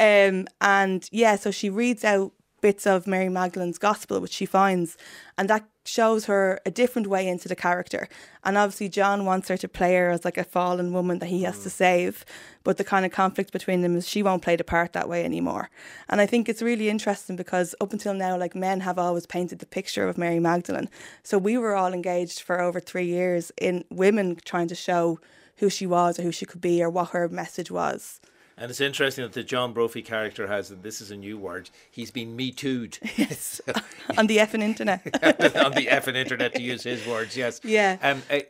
Um, 0.00 0.46
and 0.60 1.06
yeah, 1.12 1.36
so 1.36 1.50
she 1.50 1.68
reads 1.68 2.04
out 2.04 2.32
bits 2.66 2.84
of 2.84 3.06
Mary 3.06 3.28
Magdalene's 3.28 3.78
gospel, 3.78 4.18
which 4.18 4.32
she 4.32 4.44
finds, 4.44 4.96
and 5.38 5.48
that 5.48 5.64
shows 5.84 6.24
her 6.24 6.58
a 6.66 6.70
different 6.80 7.06
way 7.06 7.28
into 7.28 7.46
the 7.46 7.54
character. 7.54 8.08
And 8.42 8.58
obviously, 8.58 8.88
John 8.88 9.24
wants 9.24 9.46
her 9.46 9.56
to 9.58 9.68
play 9.68 9.94
her 9.94 10.10
as 10.10 10.24
like 10.24 10.36
a 10.36 10.42
fallen 10.42 10.92
woman 10.92 11.20
that 11.20 11.28
he 11.28 11.44
has 11.44 11.62
to 11.62 11.70
save, 11.70 12.24
but 12.64 12.76
the 12.76 12.82
kind 12.82 13.06
of 13.06 13.12
conflict 13.12 13.52
between 13.52 13.82
them 13.82 13.94
is 13.94 14.08
she 14.08 14.20
won't 14.20 14.42
play 14.42 14.56
the 14.56 14.64
part 14.64 14.94
that 14.94 15.08
way 15.08 15.24
anymore. 15.24 15.70
And 16.08 16.20
I 16.20 16.26
think 16.26 16.48
it's 16.48 16.60
really 16.60 16.88
interesting 16.88 17.36
because 17.36 17.76
up 17.80 17.92
until 17.92 18.14
now, 18.14 18.36
like 18.36 18.56
men 18.56 18.80
have 18.80 18.98
always 18.98 19.26
painted 19.26 19.60
the 19.60 19.66
picture 19.78 20.08
of 20.08 20.18
Mary 20.18 20.40
Magdalene. 20.40 20.90
So 21.22 21.38
we 21.38 21.56
were 21.56 21.76
all 21.76 21.92
engaged 21.92 22.40
for 22.40 22.60
over 22.60 22.80
three 22.80 23.06
years 23.06 23.52
in 23.56 23.84
women 23.90 24.38
trying 24.44 24.66
to 24.66 24.74
show 24.74 25.20
who 25.58 25.70
she 25.70 25.86
was 25.86 26.18
or 26.18 26.22
who 26.22 26.32
she 26.32 26.46
could 26.46 26.60
be 26.60 26.82
or 26.82 26.90
what 26.90 27.10
her 27.10 27.28
message 27.28 27.70
was. 27.70 28.20
And 28.58 28.70
it's 28.70 28.80
interesting 28.80 29.22
that 29.24 29.34
the 29.34 29.42
John 29.42 29.72
Brophy 29.74 30.00
character 30.02 30.46
has, 30.46 30.70
and 30.70 30.82
this 30.82 31.00
is 31.02 31.10
a 31.10 31.16
new 31.16 31.36
word, 31.36 31.68
he's 31.90 32.10
been 32.10 32.34
me 32.36 32.50
too'd. 32.52 32.98
Yes. 33.16 33.60
on 34.18 34.26
the 34.28 34.38
effing 34.38 34.62
internet. 34.62 35.00
on 35.64 35.72
the 35.72 35.86
effing 35.90 36.16
internet, 36.16 36.54
to 36.54 36.62
use 36.62 36.82
his 36.82 37.06
words, 37.06 37.36
yes. 37.36 37.60
Yeah. 37.64 37.98
Um, 38.02 38.22
uh, 38.30 38.40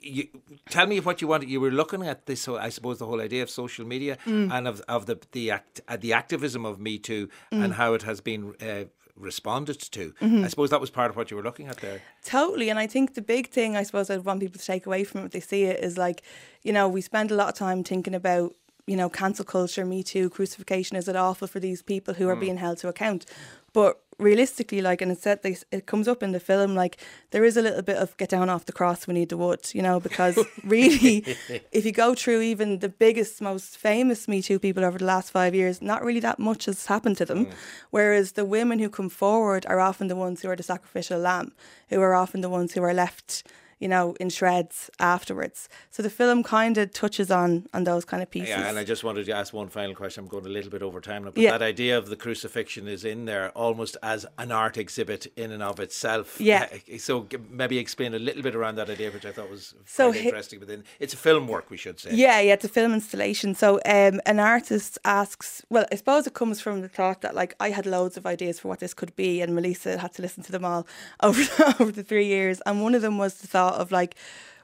you, 0.00 0.28
tell 0.68 0.86
me 0.86 0.98
what 1.00 1.20
you 1.20 1.28
wanted. 1.28 1.48
You 1.48 1.60
were 1.60 1.70
looking 1.70 2.06
at 2.06 2.26
this, 2.26 2.40
so 2.40 2.56
I 2.56 2.70
suppose, 2.70 2.98
the 2.98 3.06
whole 3.06 3.20
idea 3.20 3.42
of 3.42 3.50
social 3.50 3.86
media 3.86 4.18
Mm. 4.26 4.52
and 4.52 4.66
of, 4.68 4.80
of 4.88 5.06
the 5.06 5.18
the 5.32 5.50
act, 5.52 5.80
uh, 5.88 5.96
the 5.96 6.12
activism 6.12 6.64
of 6.66 6.80
Me 6.80 6.98
Too 6.98 7.28
Mm. 7.52 7.64
and 7.64 7.74
how 7.74 7.94
it 7.94 8.02
has 8.02 8.20
been 8.20 8.54
uh, 8.60 8.84
responded 9.16 9.80
to. 9.80 10.12
Mhm. 10.20 10.44
I 10.44 10.48
suppose 10.48 10.70
that 10.70 10.80
was 10.80 10.90
part 10.90 11.10
of 11.10 11.16
what 11.16 11.30
you 11.30 11.36
were 11.36 11.42
looking 11.42 11.68
at 11.68 11.78
there. 11.78 12.02
Totally. 12.24 12.68
And 12.68 12.78
I 12.78 12.86
think 12.86 13.14
the 13.14 13.22
big 13.22 13.48
thing 13.50 13.76
I 13.76 13.82
suppose 13.84 14.10
I'd 14.10 14.24
want 14.24 14.40
people 14.40 14.58
to 14.58 14.66
take 14.66 14.86
away 14.86 15.04
from 15.04 15.20
it 15.22 15.26
if 15.26 15.32
they 15.32 15.40
see 15.40 15.62
it 15.64 15.82
is 15.82 15.96
like, 15.96 16.22
you 16.62 16.72
know, 16.72 16.86
we 16.88 17.00
spend 17.00 17.30
a 17.30 17.34
lot 17.34 17.48
of 17.48 17.54
time 17.54 17.82
thinking 17.82 18.14
about, 18.14 18.54
you 18.86 18.96
know, 18.96 19.08
cancel 19.08 19.44
culture, 19.44 19.84
Me 19.84 20.02
Too, 20.02 20.30
crucifixion. 20.30 20.96
Is 20.96 21.08
it 21.08 21.16
awful 21.16 21.48
for 21.48 21.60
these 21.60 21.82
people 21.82 22.14
who 22.14 22.28
are 22.28 22.36
Mm. 22.36 22.40
being 22.40 22.56
held 22.58 22.78
to 22.78 22.88
account? 22.88 23.26
But 23.72 24.00
realistically, 24.18 24.80
like, 24.80 25.02
and 25.02 25.12
it 25.12 25.18
said 25.20 25.42
they, 25.42 25.56
it 25.70 25.84
comes 25.86 26.08
up 26.08 26.22
in 26.22 26.32
the 26.32 26.40
film, 26.40 26.74
like, 26.74 26.96
there 27.32 27.44
is 27.44 27.56
a 27.58 27.62
little 27.62 27.82
bit 27.82 27.96
of 27.98 28.16
get 28.16 28.30
down 28.30 28.48
off 28.48 28.64
the 28.64 28.72
cross, 28.72 29.06
we 29.06 29.12
need 29.12 29.28
the 29.28 29.36
wood, 29.36 29.68
you 29.74 29.82
know, 29.82 30.00
because 30.00 30.38
really, 30.64 31.24
if 31.72 31.84
you 31.84 31.92
go 31.92 32.14
through 32.14 32.40
even 32.40 32.78
the 32.78 32.88
biggest, 32.88 33.42
most 33.42 33.76
famous 33.76 34.26
Me 34.28 34.40
Too 34.40 34.58
people 34.58 34.84
over 34.84 34.98
the 34.98 35.04
last 35.04 35.30
five 35.30 35.54
years, 35.54 35.82
not 35.82 36.02
really 36.02 36.20
that 36.20 36.38
much 36.38 36.64
has 36.64 36.86
happened 36.86 37.18
to 37.18 37.26
them. 37.26 37.48
Whereas 37.90 38.32
the 38.32 38.44
women 38.46 38.78
who 38.78 38.88
come 38.88 39.10
forward 39.10 39.66
are 39.66 39.80
often 39.80 40.08
the 40.08 40.16
ones 40.16 40.40
who 40.42 40.48
are 40.48 40.56
the 40.56 40.62
sacrificial 40.62 41.18
lamb, 41.18 41.52
who 41.90 42.00
are 42.00 42.14
often 42.14 42.40
the 42.40 42.48
ones 42.48 42.72
who 42.72 42.82
are 42.82 42.94
left, 42.94 43.42
you 43.78 43.88
know, 43.88 44.14
in 44.20 44.30
shreds 44.30 44.90
afterwards. 44.98 45.68
So 45.90 46.02
the 46.02 46.10
film 46.10 46.42
kind 46.42 46.78
of 46.78 46.92
touches 46.92 47.30
on 47.30 47.66
on 47.74 47.84
those 47.84 48.04
kind 48.04 48.22
of 48.22 48.30
pieces. 48.30 48.48
Yeah, 48.50 48.68
and 48.68 48.78
I 48.78 48.84
just 48.84 49.04
wanted 49.04 49.26
to 49.26 49.32
ask 49.32 49.52
one 49.52 49.68
final 49.68 49.94
question. 49.94 50.24
I'm 50.24 50.28
going 50.28 50.46
a 50.46 50.48
little 50.48 50.70
bit 50.70 50.82
over 50.82 51.00
time 51.00 51.24
now, 51.24 51.30
but 51.30 51.42
Yeah. 51.42 51.50
that 51.58 51.62
idea 51.62 51.98
of 51.98 52.08
the 52.08 52.16
crucifixion 52.16 52.88
is 52.88 53.04
in 53.04 53.24
there 53.26 53.50
almost 53.50 53.96
as 54.02 54.26
an 54.38 54.50
art 54.52 54.76
exhibit 54.76 55.26
in 55.36 55.50
and 55.52 55.62
of 55.62 55.80
itself. 55.80 56.40
Yeah. 56.40 56.68
Uh, 56.72 56.98
So 56.98 57.26
maybe 57.50 57.78
explain 57.78 58.14
a 58.14 58.18
little 58.18 58.42
bit 58.42 58.54
around 58.54 58.76
that 58.76 58.88
idea, 58.90 59.10
which 59.10 59.26
I 59.26 59.32
thought 59.32 59.50
was 59.50 59.74
So 59.84 60.12
hi- 60.12 60.18
interesting. 60.20 60.60
Within 60.60 60.84
it's 61.00 61.14
a 61.14 61.16
film 61.28 61.46
work, 61.48 61.66
we 61.70 61.76
should 61.76 61.98
say. 62.00 62.10
Yeah, 62.14 62.40
yeah, 62.40 62.54
it's 62.54 62.64
a 62.64 62.68
film 62.78 62.92
installation. 62.94 63.54
So 63.54 63.68
um, 63.84 64.20
an 64.32 64.38
artist 64.40 64.98
asks, 65.04 65.62
well, 65.68 65.84
I 65.92 65.96
suppose 65.96 66.26
it 66.26 66.34
comes 66.34 66.60
from 66.60 66.80
the 66.80 66.88
thought 66.88 67.20
that 67.20 67.34
like 67.34 67.54
I 67.60 67.70
had 67.70 67.86
loads 67.86 68.16
of 68.16 68.24
ideas 68.26 68.58
for 68.60 68.68
what 68.68 68.78
this 68.80 68.94
could 68.94 69.14
be, 69.16 69.40
and 69.42 69.54
Melissa 69.54 69.98
had 69.98 70.12
to 70.14 70.22
listen 70.22 70.42
to 70.44 70.52
them 70.52 70.64
all 70.64 70.86
over 71.28 71.42
over 71.80 71.92
the 71.92 72.02
three 72.10 72.26
years. 72.36 72.60
And 72.66 72.82
one 72.82 72.94
of 72.94 73.02
them 73.02 73.18
was 73.18 73.34
the 73.42 73.46
thought 73.46 73.65
of 73.74 73.90
like, 73.92 74.14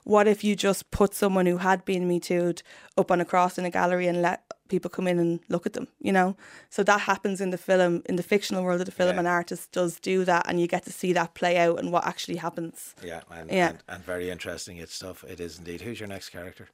what 0.05 0.27
if 0.27 0.43
you 0.43 0.57
just 0.57 0.91
put 0.91 1.15
someone 1.15 1.47
who 1.47 1.59
had 1.59 1.85
been 1.85 2.09
Me 2.09 2.19
Too'd 2.19 2.63
up 2.97 3.11
on 3.11 3.21
a 3.21 3.25
cross 3.25 3.59
in 3.59 3.65
a 3.65 3.71
gallery 3.71 4.07
and 4.09 4.21
let 4.23 4.43
people 4.69 4.91
come 4.91 5.07
in 5.07 5.19
and 5.19 5.39
look 5.49 5.65
at 5.67 5.75
them, 5.75 5.87
you 6.01 6.11
know? 6.11 6.35
So 6.71 6.83
that 6.83 7.03
happens 7.03 7.41
in 7.41 7.51
the 7.51 7.59
film, 7.59 8.03
in 8.07 8.17
the 8.17 8.23
fictional 8.23 8.65
world 8.65 8.81
of 8.81 8.87
the 8.87 8.93
film, 8.93 9.15
Yeah. 9.15 9.21
an 9.21 9.27
artist 9.27 9.71
does 9.71 10.01
do 10.01 10.25
that, 10.25 10.47
and 10.49 10.61
you 10.61 10.67
get 10.67 10.85
to 10.87 10.93
see 10.93 11.13
that 11.13 11.35
play 11.35 11.57
out 11.59 11.79
and 11.79 11.93
what 11.93 12.05
actually 12.07 12.37
happens. 12.37 12.95
Yeah, 13.05 13.21
and, 13.31 13.51
Yeah. 13.51 13.69
and, 13.69 13.83
and 13.87 14.05
very 14.05 14.29
interesting 14.31 14.79
it's 14.79 14.95
stuff. 14.95 15.23
It 15.25 15.39
is 15.41 15.59
indeed. 15.59 15.83
Who's 15.83 16.01
your 16.01 16.09
next 16.09 16.31
character? 16.31 16.69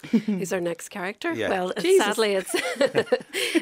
Who's 0.26 0.52
our 0.52 0.60
next 0.60 0.88
character? 0.90 1.32
Yeah. 1.32 1.48
Well, 1.48 1.72
Jesus. 1.78 2.04
sadly, 2.06 2.34
it's 2.34 2.50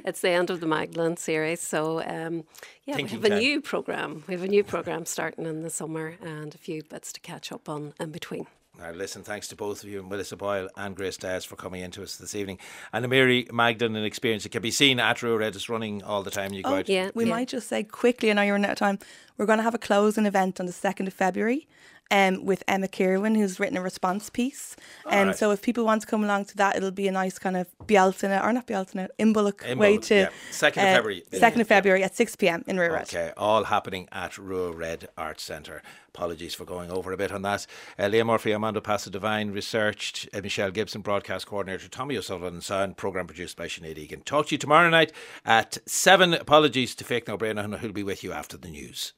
it's 0.05 0.21
the 0.21 0.31
end 0.31 0.51
of 0.51 0.61
the 0.61 0.67
Magdalene 0.67 1.17
series. 1.17 1.61
So, 1.61 2.01
um, 2.03 2.45
yeah, 2.85 2.97
Thinking 2.97 3.19
we 3.21 3.23
have 3.23 3.25
a 3.25 3.29
time. 3.31 3.39
new 3.39 3.61
program. 3.61 4.25
We 4.27 4.35
have 4.35 4.43
a 4.43 4.49
new 4.49 4.65
program 4.65 5.07
starting 5.07 5.47
in 5.47 5.63
the 5.63 5.71
summer, 5.71 6.15
and 6.23 6.55
a 6.55 6.59
few 6.59 6.83
bits 6.83 7.13
to 7.15 7.21
catch 7.21 7.53
up 7.53 7.69
on 7.69 7.95
in 8.01 8.11
between. 8.11 8.47
Now, 8.79 8.91
listen, 8.91 9.23
thanks 9.23 9.49
to 9.49 9.57
both 9.57 9.83
of 9.83 9.89
you, 9.89 10.03
Melissa 10.03 10.37
Boyle 10.37 10.69
and 10.77 10.95
Grace 10.95 11.17
Dyas, 11.17 11.47
for 11.47 11.57
coming 11.57 11.81
into 11.81 12.03
us 12.03 12.17
this 12.17 12.35
evening. 12.35 12.59
And 12.93 13.03
the 13.03 13.09
Mary 13.09 13.47
Magdalene 13.51 14.05
experience, 14.05 14.45
it 14.45 14.51
can 14.51 14.61
be 14.61 14.71
seen 14.71 15.01
at 15.01 15.23
Rua 15.23 15.39
Red. 15.39 15.57
It's 15.57 15.71
running 15.71 16.03
all 16.03 16.23
the 16.23 16.31
time. 16.31 16.53
You 16.53 16.63
go 16.63 16.75
Oh, 16.75 16.79
out. 16.81 17.15
we 17.17 17.25
might 17.25 17.49
just 17.49 17.69
say 17.69 17.85
quickly, 17.85 18.31
I 18.31 18.35
know 18.35 18.43
you're 18.43 18.53
running 18.53 18.67
out 18.67 18.73
of 18.73 18.79
time. 18.79 18.99
We're 19.39 19.47
going 19.47 19.61
to 19.61 19.63
have 19.63 19.75
a 19.75 19.79
closing 19.79 20.27
event 20.27 20.61
on 20.61 20.67
the 20.67 20.73
2nd 20.73 21.07
of 21.07 21.15
February 21.15 21.67
um, 22.11 22.45
with 22.45 22.63
Emma 22.69 22.89
Kirwan, 22.89 23.35
who's 23.35 23.59
written 23.59 23.77
a 23.77 23.83
response 23.83 24.31
piece. 24.31 24.77
Um, 25.07 25.19
Alright. 25.19 25.39
So 25.39 25.51
if 25.51 25.63
people 25.63 25.85
want 25.85 26.03
to 26.03 26.07
come 26.07 26.25
along 26.25 26.47
to 26.47 26.57
that, 26.57 26.77
it'll 26.77 26.91
be 26.91 27.09
a 27.09 27.13
nice 27.13 27.39
kind 27.39 27.57
of 27.57 27.67
Bealtaine, 27.87 28.43
or 28.43 28.53
not 28.53 28.67
Bealtaine, 28.67 29.09
Imbolc 29.19 29.63
In 29.65 29.79
way 29.79 29.93
Bullock, 29.93 30.05
to. 30.07 30.15
yeah. 30.15 30.29
2nd 30.53 30.67
of 30.69 30.73
February. 30.75 31.23
2nd 31.33 31.61
of 31.61 31.69
February 31.69 32.03
at 32.05 32.15
6 32.17 32.37
pm 32.37 32.65
in 32.67 32.79
Rua 32.79 32.93
Red. 32.93 33.03
Okay, 33.03 33.33
all 33.37 33.65
happening 33.65 34.09
at 34.13 34.39
Rua 34.39 34.73
Red 34.73 35.09
Arts 35.17 35.43
Centre. 35.43 35.83
Apologies 36.15 36.55
for 36.55 36.65
going 36.65 36.91
over 36.91 37.13
a 37.13 37.17
bit 37.17 37.31
on 37.31 37.43
that. 37.43 37.67
Uh, 37.99 38.07
Leah 38.07 38.25
Murphy, 38.25 38.53
Amanda 38.53 38.81
Passa 38.81 39.11
Divine, 39.11 39.51
researched, 39.51 40.27
uh, 40.33 40.41
Michelle 40.41 40.71
Gibson, 40.71 41.03
broadcast 41.03 41.47
coordinator, 41.47 41.89
Tommy 41.89 42.17
O'Sullivan, 42.17 42.63
sound, 42.63 42.97
programme 42.97 43.27
produced 43.27 43.57
by 43.57 43.67
Sinead 43.67 43.99
Egan. 43.99 44.23
Talk 44.23 44.47
to 44.47 44.55
you 44.55 44.59
tomorrow 44.59 44.89
night 44.89 45.13
at 45.45 45.77
7. 45.85 46.33
Apologies 46.33 46.95
to 46.95 47.05
Fake 47.05 47.29
No 47.29 47.37
Brainer, 47.37 47.79
who'll 47.79 47.93
be 47.93 48.03
with 48.03 48.25
you 48.25 48.33
after 48.33 48.57
the 48.57 48.69
news. 48.69 49.13